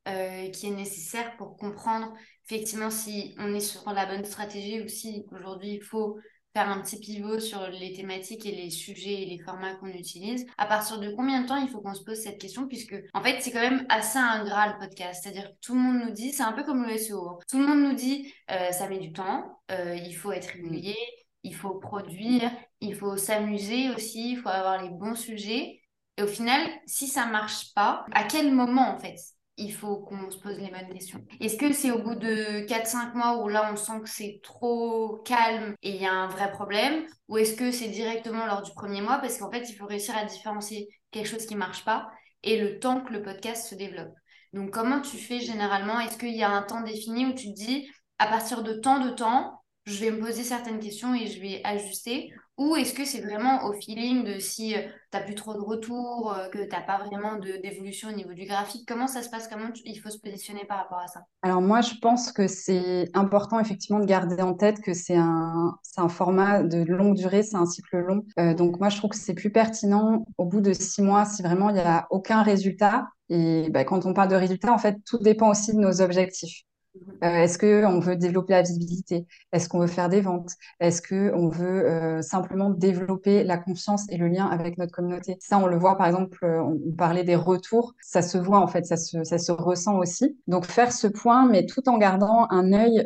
qui 0.52 0.68
est 0.68 0.74
nécessaire 0.74 1.36
pour 1.36 1.56
comprendre 1.56 2.12
effectivement, 2.50 2.90
si 2.90 3.34
on 3.38 3.54
est 3.54 3.60
sur 3.60 3.90
la 3.92 4.06
bonne 4.06 4.24
stratégie 4.24 4.80
ou 4.80 4.88
si 4.88 5.24
aujourd'hui 5.32 5.74
il 5.74 5.82
faut 5.82 6.18
faire 6.52 6.68
un 6.68 6.80
petit 6.80 6.98
pivot 6.98 7.38
sur 7.38 7.68
les 7.68 7.92
thématiques 7.92 8.44
et 8.44 8.50
les 8.50 8.70
sujets 8.70 9.22
et 9.22 9.26
les 9.26 9.38
formats 9.38 9.76
qu'on 9.76 9.86
utilise, 9.86 10.44
à 10.58 10.66
partir 10.66 10.98
de 10.98 11.12
combien 11.12 11.42
de 11.42 11.46
temps 11.46 11.62
il 11.62 11.68
faut 11.68 11.80
qu'on 11.80 11.94
se 11.94 12.02
pose 12.02 12.18
cette 12.18 12.40
question? 12.40 12.66
Puisque 12.66 12.96
en 13.14 13.22
fait 13.22 13.40
c'est 13.40 13.52
quand 13.52 13.60
même 13.60 13.86
assez 13.88 14.18
ingrat 14.18 14.72
le 14.72 14.78
podcast, 14.80 15.22
c'est-à-dire 15.22 15.48
que 15.50 15.56
tout 15.62 15.74
le 15.74 15.80
monde 15.80 16.02
nous 16.06 16.12
dit, 16.12 16.32
c'est 16.32 16.42
un 16.42 16.52
peu 16.52 16.64
comme 16.64 16.84
le 16.84 16.96
SEO, 16.96 17.28
hein. 17.28 17.38
tout 17.48 17.58
le 17.58 17.66
monde 17.66 17.88
nous 17.88 17.94
dit 17.94 18.32
euh, 18.50 18.72
ça 18.72 18.88
met 18.88 18.98
du 18.98 19.12
temps, 19.12 19.60
euh, 19.70 19.94
il 19.94 20.14
faut 20.14 20.32
être 20.32 20.46
régulier, 20.46 20.96
il 21.44 21.54
faut 21.54 21.74
produire, 21.74 22.50
il 22.80 22.96
faut 22.96 23.16
s'amuser 23.16 23.90
aussi, 23.90 24.32
il 24.32 24.38
faut 24.38 24.48
avoir 24.48 24.82
les 24.82 24.90
bons 24.90 25.14
sujets. 25.14 25.80
Et 26.16 26.22
au 26.24 26.26
final 26.26 26.68
si 26.86 27.06
ça 27.06 27.26
marche 27.26 27.72
pas, 27.74 28.04
à 28.12 28.24
quel 28.24 28.52
moment 28.52 28.92
en 28.92 28.98
fait? 28.98 29.20
Il 29.60 29.72
faut 29.72 29.98
qu'on 29.98 30.30
se 30.30 30.38
pose 30.38 30.58
les 30.58 30.70
bonnes 30.70 30.92
questions. 30.92 31.24
Est-ce 31.40 31.56
que 31.56 31.72
c'est 31.72 31.90
au 31.90 32.02
bout 32.02 32.14
de 32.14 32.66
4-5 32.66 33.14
mois 33.14 33.42
où 33.42 33.48
là 33.48 33.70
on 33.72 33.76
sent 33.76 34.00
que 34.02 34.08
c'est 34.08 34.40
trop 34.42 35.20
calme 35.24 35.74
et 35.82 35.90
il 35.90 36.02
y 36.02 36.06
a 36.06 36.12
un 36.12 36.28
vrai 36.28 36.50
problème 36.50 37.04
Ou 37.28 37.38
est-ce 37.38 37.54
que 37.54 37.70
c'est 37.70 37.88
directement 37.88 38.46
lors 38.46 38.62
du 38.62 38.72
premier 38.72 39.00
mois 39.00 39.18
Parce 39.18 39.38
qu'en 39.38 39.50
fait, 39.50 39.68
il 39.68 39.74
faut 39.74 39.86
réussir 39.86 40.16
à 40.16 40.24
différencier 40.24 40.88
quelque 41.10 41.28
chose 41.28 41.46
qui 41.46 41.54
ne 41.54 41.58
marche 41.58 41.84
pas 41.84 42.10
et 42.42 42.58
le 42.58 42.78
temps 42.78 43.02
que 43.02 43.12
le 43.12 43.22
podcast 43.22 43.68
se 43.68 43.74
développe. 43.74 44.14
Donc 44.52 44.70
comment 44.70 45.00
tu 45.00 45.16
fais 45.16 45.40
généralement? 45.40 46.00
Est-ce 46.00 46.18
qu'il 46.18 46.34
y 46.34 46.42
a 46.42 46.50
un 46.50 46.62
temps 46.62 46.82
défini 46.82 47.26
où 47.26 47.34
tu 47.34 47.50
dis 47.52 47.88
à 48.18 48.26
partir 48.26 48.62
de 48.62 48.74
tant 48.74 49.00
de 49.04 49.10
temps, 49.10 49.62
je 49.86 49.98
vais 49.98 50.10
me 50.10 50.20
poser 50.20 50.42
certaines 50.42 50.80
questions 50.80 51.14
et 51.14 51.26
je 51.26 51.40
vais 51.40 51.60
ajuster 51.64 52.30
ou 52.60 52.76
est-ce 52.76 52.92
que 52.92 53.06
c'est 53.06 53.22
vraiment 53.22 53.64
au 53.64 53.72
feeling 53.72 54.22
de 54.22 54.38
si 54.38 54.76
euh, 54.76 54.80
tu 54.82 55.16
n'as 55.16 55.22
plus 55.22 55.34
trop 55.34 55.54
de 55.54 55.60
retours, 55.60 56.34
euh, 56.36 56.48
que 56.50 56.58
tu 56.58 56.68
n'as 56.68 56.82
pas 56.82 56.98
vraiment 56.98 57.36
d'évolution 57.36 58.10
au 58.10 58.12
niveau 58.12 58.34
du 58.34 58.44
graphique? 58.44 58.86
Comment 58.86 59.06
ça 59.06 59.22
se 59.22 59.30
passe? 59.30 59.48
Comment 59.48 59.70
il 59.86 59.98
faut 59.98 60.10
se 60.10 60.18
positionner 60.18 60.66
par 60.66 60.76
rapport 60.76 60.98
à 60.98 61.06
ça? 61.06 61.22
Alors 61.40 61.62
moi, 61.62 61.80
je 61.80 61.94
pense 62.02 62.32
que 62.32 62.46
c'est 62.46 63.08
important 63.14 63.58
effectivement 63.58 63.98
de 63.98 64.04
garder 64.04 64.42
en 64.42 64.52
tête 64.52 64.82
que 64.82 64.92
c'est 64.92 65.16
un, 65.16 65.74
un 65.96 66.08
format 66.10 66.62
de 66.62 66.82
longue 66.82 67.16
durée, 67.16 67.42
c'est 67.42 67.56
un 67.56 67.64
cycle 67.64 67.96
long. 67.96 68.24
Euh, 68.38 68.52
donc 68.52 68.78
moi, 68.78 68.90
je 68.90 68.98
trouve 68.98 69.10
que 69.10 69.16
c'est 69.16 69.32
plus 69.32 69.50
pertinent 69.50 70.26
au 70.36 70.44
bout 70.44 70.60
de 70.60 70.74
six 70.74 71.00
mois 71.00 71.24
si 71.24 71.42
vraiment 71.42 71.70
il 71.70 71.76
n'y 71.76 71.80
a 71.80 72.06
aucun 72.10 72.42
résultat. 72.42 73.08
Et 73.30 73.70
bah, 73.70 73.84
quand 73.84 74.04
on 74.04 74.12
parle 74.12 74.28
de 74.28 74.36
résultat, 74.36 74.70
en 74.70 74.78
fait, 74.78 74.98
tout 75.06 75.18
dépend 75.18 75.48
aussi 75.48 75.72
de 75.72 75.78
nos 75.78 76.02
objectifs. 76.02 76.64
Euh, 77.22 77.42
est-ce 77.42 77.58
qu'on 77.58 78.00
veut 78.00 78.16
développer 78.16 78.52
la 78.52 78.62
visibilité? 78.62 79.26
Est-ce 79.52 79.68
qu'on 79.68 79.80
veut 79.80 79.86
faire 79.86 80.08
des 80.08 80.20
ventes? 80.20 80.52
Est-ce 80.80 81.02
qu'on 81.02 81.48
veut 81.48 81.86
euh, 81.88 82.22
simplement 82.22 82.70
développer 82.70 83.44
la 83.44 83.58
confiance 83.58 84.04
et 84.10 84.16
le 84.16 84.28
lien 84.28 84.46
avec 84.46 84.78
notre 84.78 84.92
communauté? 84.92 85.36
Ça, 85.40 85.58
on 85.58 85.66
le 85.66 85.76
voit 85.76 85.96
par 85.96 86.06
exemple, 86.06 86.38
euh, 86.44 86.62
on 86.62 86.92
parlait 86.92 87.24
des 87.24 87.36
retours, 87.36 87.94
ça 88.00 88.22
se 88.22 88.38
voit 88.38 88.60
en 88.60 88.66
fait, 88.66 88.86
ça 88.86 88.96
se, 88.96 89.22
ça 89.24 89.38
se 89.38 89.52
ressent 89.52 89.98
aussi. 89.98 90.38
Donc 90.46 90.64
faire 90.64 90.92
ce 90.92 91.06
point, 91.06 91.46
mais 91.46 91.66
tout 91.66 91.88
en 91.88 91.98
gardant 91.98 92.46
un 92.50 92.72
œil 92.72 93.02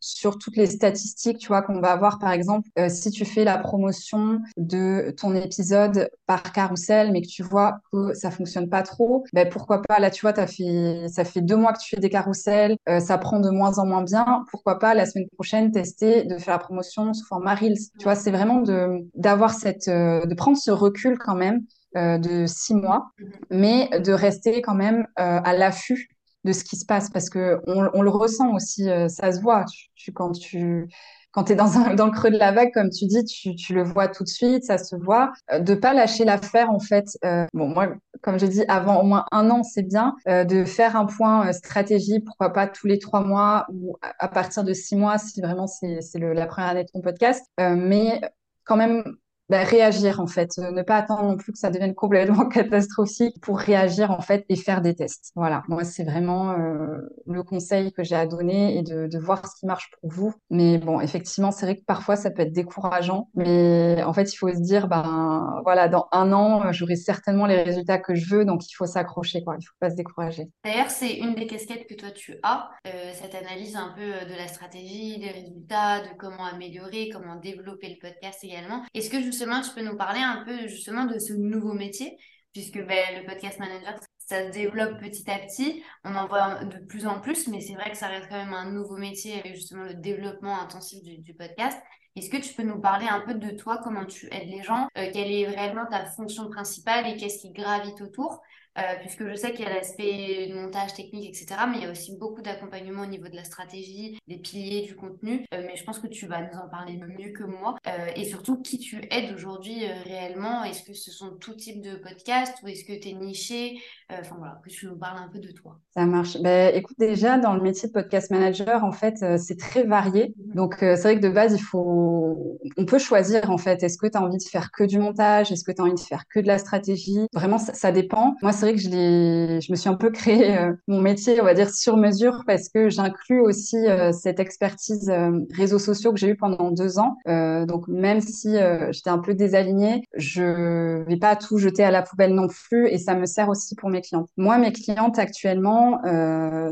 sur 0.00 0.38
toutes 0.38 0.56
les 0.56 0.66
statistiques, 0.66 1.38
tu 1.38 1.48
vois, 1.48 1.62
qu'on 1.62 1.80
va 1.80 1.92
avoir 1.92 2.18
par 2.18 2.32
exemple, 2.32 2.68
si 2.88 3.10
tu 3.10 3.24
fais 3.24 3.44
la 3.44 3.58
promotion 3.58 4.40
de 4.56 5.14
ton 5.16 5.34
épisode 5.34 6.10
par 6.26 6.42
carrousel, 6.52 7.12
mais 7.12 7.22
que 7.22 7.26
tu 7.28 7.42
vois 7.42 7.78
que 7.92 8.14
ça 8.14 8.30
fonctionne 8.30 8.68
pas 8.68 8.82
trop, 8.82 9.24
ben 9.32 9.48
pourquoi 9.48 9.82
pas? 9.82 9.98
Là, 9.98 10.10
tu 10.10 10.22
vois, 10.22 10.34
ça 10.34 11.24
fait 11.24 11.40
deux 11.42 11.56
mois 11.56 11.72
que 11.72 11.78
tu 11.80 11.94
fais 11.94 12.00
des 12.00 12.10
carousels, 12.10 12.76
ça 13.00 13.18
prend 13.24 13.40
de 13.40 13.50
moins 13.50 13.78
en 13.78 13.86
moins 13.86 14.02
bien, 14.04 14.44
pourquoi 14.50 14.78
pas 14.78 14.94
la 14.94 15.06
semaine 15.06 15.28
prochaine 15.32 15.72
tester 15.72 16.24
de 16.24 16.38
faire 16.38 16.54
la 16.54 16.58
promotion 16.60 17.12
sous 17.12 17.26
format 17.26 17.56
Reels. 17.56 17.78
Tu 17.98 18.04
vois, 18.04 18.14
c'est 18.14 18.30
vraiment 18.30 18.60
de 18.60 19.00
d'avoir 19.14 19.52
cette 19.52 19.88
euh, 19.88 20.24
de 20.26 20.34
prendre 20.34 20.56
ce 20.56 20.70
recul 20.70 21.18
quand 21.18 21.34
même 21.34 21.62
euh, 21.96 22.18
de 22.18 22.46
six 22.46 22.74
mois, 22.74 23.08
mm-hmm. 23.18 23.26
mais 23.50 24.00
de 24.00 24.12
rester 24.12 24.62
quand 24.62 24.74
même 24.74 25.06
euh, 25.18 25.40
à 25.42 25.56
l'affût 25.56 26.08
de 26.44 26.52
ce 26.52 26.62
qui 26.62 26.76
se 26.76 26.84
passe 26.84 27.10
parce 27.10 27.30
que 27.30 27.58
on, 27.66 27.88
on 27.94 28.02
le 28.02 28.10
ressent 28.10 28.52
aussi, 28.54 28.86
ça 29.08 29.32
se 29.32 29.40
voit. 29.40 29.64
tu, 29.96 30.12
quand 30.12 30.32
tu 30.32 30.88
quand 31.34 31.44
tu 31.44 31.52
es 31.52 31.56
dans, 31.56 31.76
un, 31.78 31.94
dans 31.94 32.06
le 32.06 32.12
creux 32.12 32.30
de 32.30 32.38
la 32.38 32.52
vague, 32.52 32.72
comme 32.72 32.90
tu 32.90 33.06
dis, 33.06 33.24
tu, 33.24 33.56
tu 33.56 33.74
le 33.74 33.82
vois 33.82 34.06
tout 34.06 34.22
de 34.22 34.28
suite, 34.28 34.62
ça 34.62 34.78
se 34.78 34.94
voit. 34.94 35.32
Euh, 35.52 35.58
de 35.58 35.74
pas 35.74 35.92
lâcher 35.92 36.24
l'affaire, 36.24 36.70
en 36.70 36.78
fait. 36.78 37.18
Euh, 37.24 37.46
bon, 37.52 37.68
moi, 37.68 37.88
comme 38.22 38.38
je 38.38 38.46
dis, 38.46 38.64
avant 38.68 39.00
au 39.00 39.04
moins 39.04 39.26
un 39.32 39.50
an, 39.50 39.64
c'est 39.64 39.82
bien. 39.82 40.14
Euh, 40.28 40.44
de 40.44 40.64
faire 40.64 40.96
un 40.96 41.06
point 41.06 41.52
stratégie, 41.52 42.20
pourquoi 42.20 42.52
pas 42.52 42.68
tous 42.68 42.86
les 42.86 43.00
trois 43.00 43.24
mois 43.24 43.66
ou 43.72 43.96
à, 44.00 44.28
partir 44.28 44.62
de 44.62 44.72
six 44.72 44.94
mois, 44.94 45.18
si 45.18 45.40
vraiment 45.40 45.66
c'est 45.66 45.98
la 46.14 46.46
première 46.46 46.70
année 46.70 46.84
de 46.84 46.90
ton 46.92 47.00
podcast. 47.00 47.44
mais 47.58 48.20
quand 48.64 48.76
même 48.76 49.02
bah, 49.48 49.62
réagir 49.62 50.20
en 50.20 50.26
fait, 50.26 50.50
euh, 50.58 50.70
ne 50.70 50.82
pas 50.82 50.96
attendre 50.96 51.24
non 51.24 51.36
plus 51.36 51.52
que 51.52 51.58
ça 51.58 51.70
devienne 51.70 51.94
complètement 51.94 52.46
catastrophique 52.48 53.40
pour 53.40 53.58
réagir 53.58 54.10
en 54.10 54.20
fait 54.20 54.44
et 54.48 54.56
faire 54.56 54.80
des 54.80 54.94
tests. 54.94 55.32
Voilà, 55.36 55.62
moi 55.68 55.84
c'est 55.84 56.04
vraiment 56.04 56.52
euh, 56.52 56.98
le 57.26 57.42
conseil 57.42 57.92
que 57.92 58.02
j'ai 58.02 58.16
à 58.16 58.26
donner 58.26 58.78
et 58.78 58.82
de, 58.82 59.18
voir 59.18 59.46
ce 59.46 59.60
qui 59.60 59.66
marche 59.66 59.90
pour 60.00 60.10
vous. 60.10 60.34
Mais 60.50 60.78
bon, 60.78 61.00
effectivement, 61.00 61.50
c'est 61.50 61.66
vrai 61.66 61.76
que 61.76 61.84
parfois 61.86 62.16
ça 62.16 62.30
peut 62.30 62.42
être 62.42 62.52
décourageant, 62.52 63.28
mais 63.34 64.02
en 64.02 64.12
fait 64.12 64.32
il 64.32 64.36
faut 64.36 64.50
se 64.50 64.60
dire, 64.60 64.88
ben 64.88 65.60
voilà, 65.64 65.88
dans 65.88 66.08
un 66.12 66.32
an 66.32 66.72
j'aurai 66.72 66.96
certainement 66.96 67.46
les 67.46 67.62
résultats 67.62 67.98
que 67.98 68.14
je 68.14 68.34
veux, 68.34 68.44
donc 68.44 68.66
il 68.66 68.74
faut 68.74 68.86
s'accrocher, 68.86 69.42
quoi. 69.42 69.56
Il 69.58 69.64
faut 69.64 69.74
pas 69.80 69.90
se 69.90 69.96
décourager. 69.96 70.44
D'ailleurs, 70.64 70.90
c'est 70.90 71.14
une 71.14 71.34
des 71.34 71.46
casquettes 71.46 71.86
que 71.86 71.94
toi 71.94 72.10
tu 72.10 72.36
as, 72.42 72.70
euh, 72.86 73.10
cette 73.12 73.34
analyse 73.34 73.76
un 73.76 73.94
peu 73.96 74.26
de 74.28 74.36
la 74.36 74.48
stratégie, 74.48 75.18
des 75.18 75.30
résultats, 75.30 76.00
de 76.00 76.16
comment 76.18 76.44
améliorer, 76.44 77.10
comment 77.12 77.36
développer 77.36 77.88
le 77.88 77.96
podcast 78.00 78.42
également. 78.42 78.82
Est-ce 78.94 79.10
que 79.10 79.22
je 79.22 79.33
justement, 79.34 79.60
tu 79.62 79.70
peux 79.70 79.82
nous 79.82 79.96
parler 79.96 80.20
un 80.20 80.44
peu 80.44 80.68
justement 80.68 81.06
de 81.06 81.18
ce 81.18 81.32
nouveau 81.32 81.72
métier, 81.72 82.16
puisque 82.52 82.78
ben, 82.86 83.20
le 83.20 83.26
podcast 83.26 83.58
manager, 83.58 83.98
ça 84.18 84.46
se 84.46 84.52
développe 84.52 85.00
petit 85.00 85.28
à 85.28 85.38
petit, 85.40 85.82
on 86.04 86.14
en 86.14 86.28
voit 86.28 86.64
de 86.64 86.78
plus 86.86 87.04
en 87.06 87.20
plus, 87.20 87.48
mais 87.48 87.60
c'est 87.60 87.74
vrai 87.74 87.90
que 87.90 87.96
ça 87.96 88.06
reste 88.06 88.28
quand 88.28 88.36
même 88.36 88.54
un 88.54 88.70
nouveau 88.70 88.96
métier 88.96 89.40
avec 89.40 89.56
justement 89.56 89.82
le 89.82 89.94
développement 89.94 90.60
intensif 90.60 91.02
du, 91.02 91.34
podcast. 91.34 91.76
Est-ce 92.14 92.30
que 92.30 92.36
tu 92.36 92.54
peux 92.54 92.62
nous 92.62 92.80
parler 92.80 93.06
un 93.06 93.20
peu 93.22 93.34
de 93.34 93.50
toi, 93.50 93.80
comment 93.82 94.04
tu 94.04 94.26
aides 94.32 94.48
les 94.48 94.62
gens, 94.62 94.86
euh, 94.96 95.10
quelle 95.12 95.32
est 95.32 95.48
réellement 95.48 95.86
ta 95.86 96.06
fonction 96.06 96.48
principale 96.48 97.08
et 97.08 97.16
qu'est-ce 97.16 97.40
qui 97.40 97.50
gravite 97.50 98.00
autour? 98.00 98.40
Euh, 98.76 98.82
puisque 99.00 99.28
je 99.28 99.34
sais 99.36 99.52
qu'il 99.52 99.64
y 99.64 99.68
a 99.68 99.72
l'aspect 99.72 100.50
montage 100.52 100.94
technique, 100.94 101.28
etc. 101.28 101.60
Mais 101.70 101.78
il 101.78 101.82
y 101.84 101.86
a 101.86 101.90
aussi 101.90 102.16
beaucoup 102.16 102.42
d'accompagnement 102.42 103.02
au 103.02 103.06
niveau 103.06 103.28
de 103.28 103.36
la 103.36 103.44
stratégie, 103.44 104.18
des 104.26 104.36
piliers 104.38 104.82
du 104.82 104.96
contenu. 104.96 105.46
Euh, 105.54 105.62
mais 105.64 105.76
je 105.76 105.84
pense 105.84 106.00
que 106.00 106.08
tu 106.08 106.26
vas 106.26 106.40
nous 106.40 106.58
en 106.58 106.68
parler 106.68 106.96
mieux 106.96 107.30
que 107.30 107.44
moi. 107.44 107.76
Euh, 107.86 108.06
et 108.16 108.24
surtout, 108.24 108.60
qui 108.62 108.78
tu 108.78 109.00
aides 109.10 109.32
aujourd'hui 109.32 109.86
réellement? 110.04 110.64
Est-ce 110.64 110.82
que 110.82 110.92
ce 110.92 111.12
sont 111.12 111.36
tout 111.40 111.54
type 111.54 111.80
de 111.82 111.96
podcasts 111.96 112.62
ou 112.62 112.68
est-ce 112.68 112.84
que 112.84 112.98
tu 112.98 113.10
es 113.10 113.12
niché 113.12 113.78
Enfin 114.10 114.36
voilà, 114.38 114.60
que 114.62 114.70
tu 114.70 114.86
nous 114.86 114.96
parles 114.96 115.18
un 115.18 115.28
peu 115.28 115.38
de 115.38 115.50
toi. 115.52 115.78
Ça 115.94 116.04
marche. 116.04 116.36
Ben, 116.40 116.74
écoute, 116.74 116.96
déjà, 116.98 117.38
dans 117.38 117.54
le 117.54 117.62
métier 117.62 117.88
de 117.88 117.92
podcast 117.92 118.30
manager, 118.30 118.84
en 118.84 118.92
fait, 118.92 119.24
c'est 119.38 119.58
très 119.58 119.84
varié. 119.84 120.34
Mhm. 120.36 120.54
Donc, 120.54 120.76
c'est 120.80 121.00
vrai 121.00 121.16
que 121.16 121.20
de 121.20 121.30
base, 121.30 121.54
il 121.54 121.62
faut... 121.62 122.58
On 122.76 122.84
peut 122.84 122.98
choisir, 122.98 123.50
en 123.50 123.58
fait. 123.58 123.82
Est-ce 123.82 123.98
que 123.98 124.06
tu 124.06 124.18
as 124.18 124.22
envie 124.22 124.38
de 124.38 124.42
faire 124.42 124.70
que 124.72 124.84
du 124.84 124.98
montage? 124.98 125.52
Est-ce 125.52 125.64
que 125.64 125.72
tu 125.72 125.80
as 125.80 125.84
envie 125.84 125.94
de 125.94 126.00
faire 126.00 126.26
que 126.28 126.40
de 126.40 126.46
la 126.46 126.58
stratégie? 126.58 127.26
Vraiment, 127.32 127.58
ça, 127.58 127.72
ça 127.72 127.92
dépend. 127.92 128.34
Moi, 128.42 128.52
c'est 128.52 128.63
que 128.72 128.80
je, 128.80 129.58
je 129.60 129.72
me 129.72 129.76
suis 129.76 129.88
un 129.88 129.94
peu 129.94 130.10
créé 130.10 130.56
euh, 130.56 130.72
mon 130.88 131.00
métier, 131.00 131.40
on 131.40 131.44
va 131.44 131.54
dire, 131.54 131.70
sur 131.70 131.96
mesure 131.96 132.42
parce 132.46 132.68
que 132.68 132.88
j'inclus 132.88 133.40
aussi 133.40 133.76
euh, 133.76 134.12
cette 134.12 134.40
expertise 134.40 135.10
euh, 135.10 135.40
réseaux 135.54 135.78
sociaux 135.78 136.12
que 136.12 136.18
j'ai 136.18 136.28
eu 136.28 136.36
pendant 136.36 136.70
deux 136.70 136.98
ans. 136.98 137.16
donc, 137.26 137.88
même 137.88 138.20
si 138.20 138.56
j'étais 138.90 139.10
un 139.10 139.18
peu 139.18 139.34
désalignée, 139.34 140.02
je 140.16 141.04
vais 141.04 141.16
pas 141.16 141.36
tout 141.36 141.58
jeter 141.58 141.84
à 141.84 141.90
la 141.90 142.02
poubelle 142.02 142.34
non 142.34 142.46
plus 142.48 142.88
et 142.88 142.98
ça 142.98 143.14
me 143.14 143.26
sert 143.26 143.48
aussi 143.48 143.74
pour 143.74 143.90
mes 143.90 144.00
clientes. 144.00 144.28
Moi, 144.36 144.58
mes 144.58 144.72
clientes 144.72 145.18
actuellement, 145.18 146.00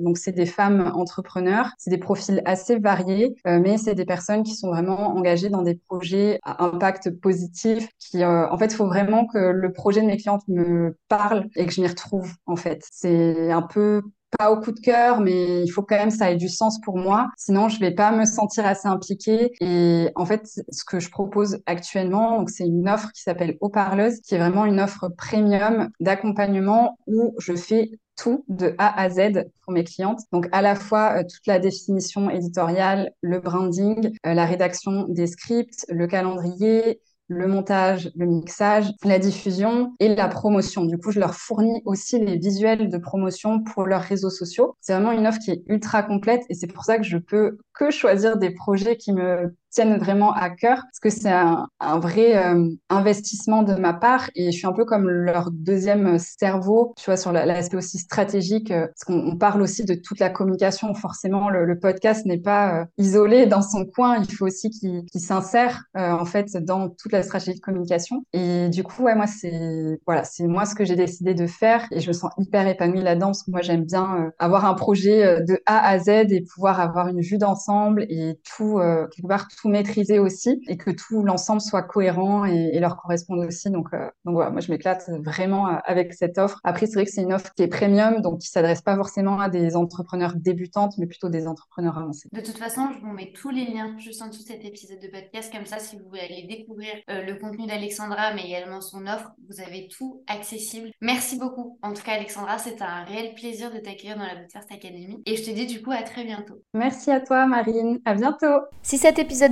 donc 0.00 0.18
c'est 0.18 0.32
des 0.32 0.46
femmes 0.46 0.92
entrepreneurs, 0.94 1.70
c'est 1.78 1.90
des 1.90 1.98
profils 1.98 2.42
assez 2.44 2.78
variés, 2.78 3.34
mais 3.44 3.78
c'est 3.78 3.94
des 3.94 4.04
personnes 4.04 4.42
qui 4.42 4.54
sont 4.54 4.68
vraiment 4.68 5.16
engagées 5.16 5.48
dans 5.48 5.62
des 5.62 5.74
projets 5.74 6.38
à 6.44 6.64
impact 6.64 7.10
positif. 7.20 7.88
Qui, 7.98 8.24
en 8.24 8.56
fait, 8.58 8.66
il 8.66 8.76
faut 8.76 8.86
vraiment 8.86 9.26
que 9.26 9.38
le 9.38 9.72
projet 9.72 10.00
de 10.00 10.06
mes 10.06 10.16
clientes 10.16 10.46
me 10.48 10.96
parle 11.08 11.46
et 11.56 11.66
que 11.66 11.72
je 11.72 11.81
retrouve 11.86 12.32
en 12.46 12.56
fait. 12.56 12.84
C'est 12.90 13.50
un 13.50 13.62
peu 13.62 14.02
pas 14.38 14.50
au 14.50 14.60
coup 14.60 14.72
de 14.72 14.80
cœur, 14.80 15.20
mais 15.20 15.62
il 15.62 15.68
faut 15.68 15.82
quand 15.82 15.96
même 15.96 16.10
ça 16.10 16.30
ait 16.30 16.36
du 16.36 16.48
sens 16.48 16.80
pour 16.80 16.96
moi. 16.96 17.28
Sinon, 17.36 17.68
je 17.68 17.78
vais 17.80 17.90
pas 17.90 18.12
me 18.12 18.24
sentir 18.24 18.66
assez 18.66 18.88
impliquée. 18.88 19.52
Et 19.60 20.08
en 20.14 20.24
fait, 20.24 20.46
ce 20.46 20.84
que 20.84 21.00
je 21.00 21.10
propose 21.10 21.58
actuellement, 21.66 22.38
donc 22.38 22.50
c'est 22.50 22.64
une 22.64 22.88
offre 22.88 23.12
qui 23.12 23.22
s'appelle 23.22 23.56
Haut-Parleuse, 23.60 24.20
qui 24.20 24.34
est 24.34 24.38
vraiment 24.38 24.64
une 24.64 24.80
offre 24.80 25.08
premium 25.16 25.90
d'accompagnement 26.00 26.98
où 27.06 27.34
je 27.38 27.54
fais 27.54 27.90
tout 28.16 28.44
de 28.48 28.74
A 28.78 29.00
à 29.00 29.08
Z 29.10 29.44
pour 29.62 29.72
mes 29.72 29.84
clientes. 29.84 30.20
Donc 30.32 30.48
à 30.52 30.62
la 30.62 30.74
fois 30.74 31.18
euh, 31.18 31.22
toute 31.22 31.46
la 31.46 31.58
définition 31.58 32.30
éditoriale, 32.30 33.10
le 33.22 33.40
branding, 33.40 34.12
euh, 34.26 34.34
la 34.34 34.44
rédaction 34.44 35.06
des 35.08 35.26
scripts, 35.26 35.86
le 35.88 36.06
calendrier, 36.06 37.00
le 37.32 37.48
montage, 37.48 38.10
le 38.16 38.26
mixage, 38.26 38.92
la 39.04 39.18
diffusion 39.18 39.94
et 40.00 40.14
la 40.14 40.28
promotion. 40.28 40.84
Du 40.84 40.98
coup, 40.98 41.10
je 41.10 41.20
leur 41.20 41.34
fournis 41.34 41.82
aussi 41.84 42.18
les 42.18 42.38
visuels 42.38 42.88
de 42.88 42.98
promotion 42.98 43.62
pour 43.62 43.86
leurs 43.86 44.02
réseaux 44.02 44.30
sociaux. 44.30 44.76
C'est 44.80 44.92
vraiment 44.92 45.12
une 45.12 45.26
offre 45.26 45.38
qui 45.38 45.50
est 45.50 45.62
ultra 45.66 46.02
complète 46.02 46.42
et 46.48 46.54
c'est 46.54 46.66
pour 46.66 46.84
ça 46.84 46.98
que 46.98 47.04
je 47.04 47.18
peux 47.18 47.58
que 47.74 47.90
choisir 47.90 48.36
des 48.36 48.50
projets 48.50 48.96
qui 48.96 49.12
me 49.12 49.54
tiennent 49.72 49.98
vraiment 49.98 50.32
à 50.32 50.50
cœur 50.50 50.82
parce 50.82 51.00
que 51.00 51.10
c'est 51.10 51.30
un, 51.30 51.68
vrai 51.98 52.36
euh, 52.36 52.68
investissement 52.90 53.62
de 53.62 53.74
ma 53.74 53.92
part 53.94 54.30
et 54.34 54.52
je 54.52 54.56
suis 54.56 54.66
un 54.66 54.72
peu 54.72 54.84
comme 54.84 55.08
leur 55.08 55.50
deuxième 55.50 56.18
cerveau, 56.18 56.94
tu 56.96 57.06
vois, 57.06 57.16
sur 57.16 57.32
l'aspect 57.32 57.76
aussi 57.76 57.98
stratégique 57.98 58.70
euh, 58.70 58.86
parce 58.86 59.04
qu'on 59.04 59.36
parle 59.36 59.62
aussi 59.62 59.84
de 59.84 59.94
toute 59.94 60.20
la 60.20 60.30
communication. 60.30 60.94
Forcément, 60.94 61.48
le, 61.48 61.72
podcast 61.80 62.26
n'est 62.26 62.38
pas 62.38 62.80
euh, 62.80 62.84
isolé 62.98 63.46
dans 63.46 63.62
son 63.62 63.86
coin, 63.86 64.18
il 64.18 64.30
faut 64.30 64.46
aussi 64.46 64.68
qu'il 64.70 65.04
s'insère 65.14 65.84
en 65.94 66.24
fait 66.26 66.54
dans 66.58 66.90
toute 66.90 67.12
la 67.12 67.22
stratégie 67.22 67.58
de 67.58 67.62
communication. 67.62 68.24
Et 68.34 68.68
du 68.68 68.84
coup, 68.84 69.04
ouais, 69.04 69.14
moi, 69.14 69.26
c'est 69.26 69.98
voilà, 70.06 70.22
c'est 70.24 70.46
moi 70.46 70.66
ce 70.66 70.74
que 70.74 70.84
j'ai 70.84 70.96
décidé 70.96 71.32
de 71.32 71.46
faire 71.46 71.86
et 71.90 72.00
je 72.00 72.08
me 72.08 72.12
sens 72.12 72.30
hyper 72.38 72.68
épanouie 72.68 73.02
là-dedans 73.02 73.28
parce 73.28 73.42
que 73.42 73.50
moi, 73.50 73.62
j'aime 73.62 73.84
bien 73.84 74.30
avoir 74.38 74.66
un 74.66 74.74
projet 74.74 75.40
de 75.42 75.58
A 75.64 75.88
à 75.88 75.98
Z 75.98 76.08
et 76.08 76.42
pouvoir 76.42 76.78
avoir 76.78 77.08
une 77.08 77.20
vue 77.20 77.38
d'ensemble 77.38 78.04
et 78.10 78.38
tout, 78.44 78.78
quelque 79.14 79.26
part, 79.26 79.48
tout 79.48 79.61
maîtriser 79.68 80.18
aussi 80.18 80.60
et 80.68 80.76
que 80.76 80.90
tout 80.90 81.22
l'ensemble 81.22 81.60
soit 81.60 81.82
cohérent 81.82 82.44
et, 82.44 82.78
leur 82.80 82.96
corresponde 82.96 83.44
aussi. 83.44 83.70
Donc, 83.70 83.88
euh, 83.92 84.08
donc 84.24 84.34
voilà, 84.34 84.50
moi 84.50 84.60
je 84.60 84.70
m'éclate 84.70 85.08
vraiment 85.22 85.68
euh, 85.68 85.76
avec 85.84 86.14
cette 86.14 86.38
offre. 86.38 86.60
Après, 86.64 86.86
c'est 86.86 86.94
vrai 86.94 87.04
que 87.04 87.12
c'est 87.12 87.22
une 87.22 87.32
offre 87.32 87.52
qui 87.54 87.62
est 87.62 87.68
premium, 87.68 88.20
donc 88.20 88.40
qui 88.40 88.48
s'adresse 88.48 88.82
pas 88.82 88.96
forcément 88.96 89.38
à 89.40 89.48
des 89.48 89.76
entrepreneurs 89.76 90.34
débutantes, 90.34 90.94
mais 90.98 91.06
plutôt 91.06 91.28
des 91.28 91.46
entrepreneurs 91.46 91.96
avancés. 91.98 92.28
De 92.32 92.40
toute 92.40 92.58
façon, 92.58 92.88
je 92.92 93.00
vous 93.00 93.12
mets 93.12 93.32
tous 93.32 93.50
les 93.50 93.66
liens 93.66 93.96
juste 93.98 94.20
en 94.22 94.28
dessous 94.28 94.42
de 94.42 94.48
cet 94.48 94.64
épisode 94.64 94.98
de 95.00 95.08
podcast. 95.08 95.52
Comme 95.52 95.66
ça, 95.66 95.78
si 95.78 95.96
vous 95.96 96.08
voulez 96.08 96.22
aller 96.22 96.46
découvrir 96.48 96.92
euh, 97.10 97.24
le 97.24 97.36
contenu 97.36 97.66
d'Alexandra, 97.66 98.34
mais 98.34 98.44
également 98.46 98.80
son 98.80 99.06
offre, 99.06 99.32
vous 99.48 99.60
avez 99.60 99.88
tout 99.88 100.22
accessible. 100.26 100.90
Merci 101.00 101.38
beaucoup. 101.38 101.78
En 101.82 101.92
tout 101.92 102.02
cas, 102.02 102.12
Alexandra, 102.12 102.58
c'est 102.58 102.82
un 102.82 103.04
réel 103.04 103.34
plaisir 103.34 103.72
de 103.72 103.78
t'accueillir 103.78 104.16
dans 104.16 104.26
la 104.26 104.34
Bootfirst 104.34 104.70
Academy. 104.72 105.22
Et 105.26 105.36
je 105.36 105.44
te 105.44 105.50
dis 105.50 105.66
du 105.66 105.82
coup 105.82 105.92
à 105.92 106.02
très 106.02 106.24
bientôt. 106.24 106.62
Merci 106.74 107.10
à 107.10 107.20
toi, 107.20 107.46
Marine. 107.46 108.00
À 108.04 108.14
bientôt. 108.14 108.62
Si 108.82 108.98
cet 108.98 109.18
épisode 109.18 109.51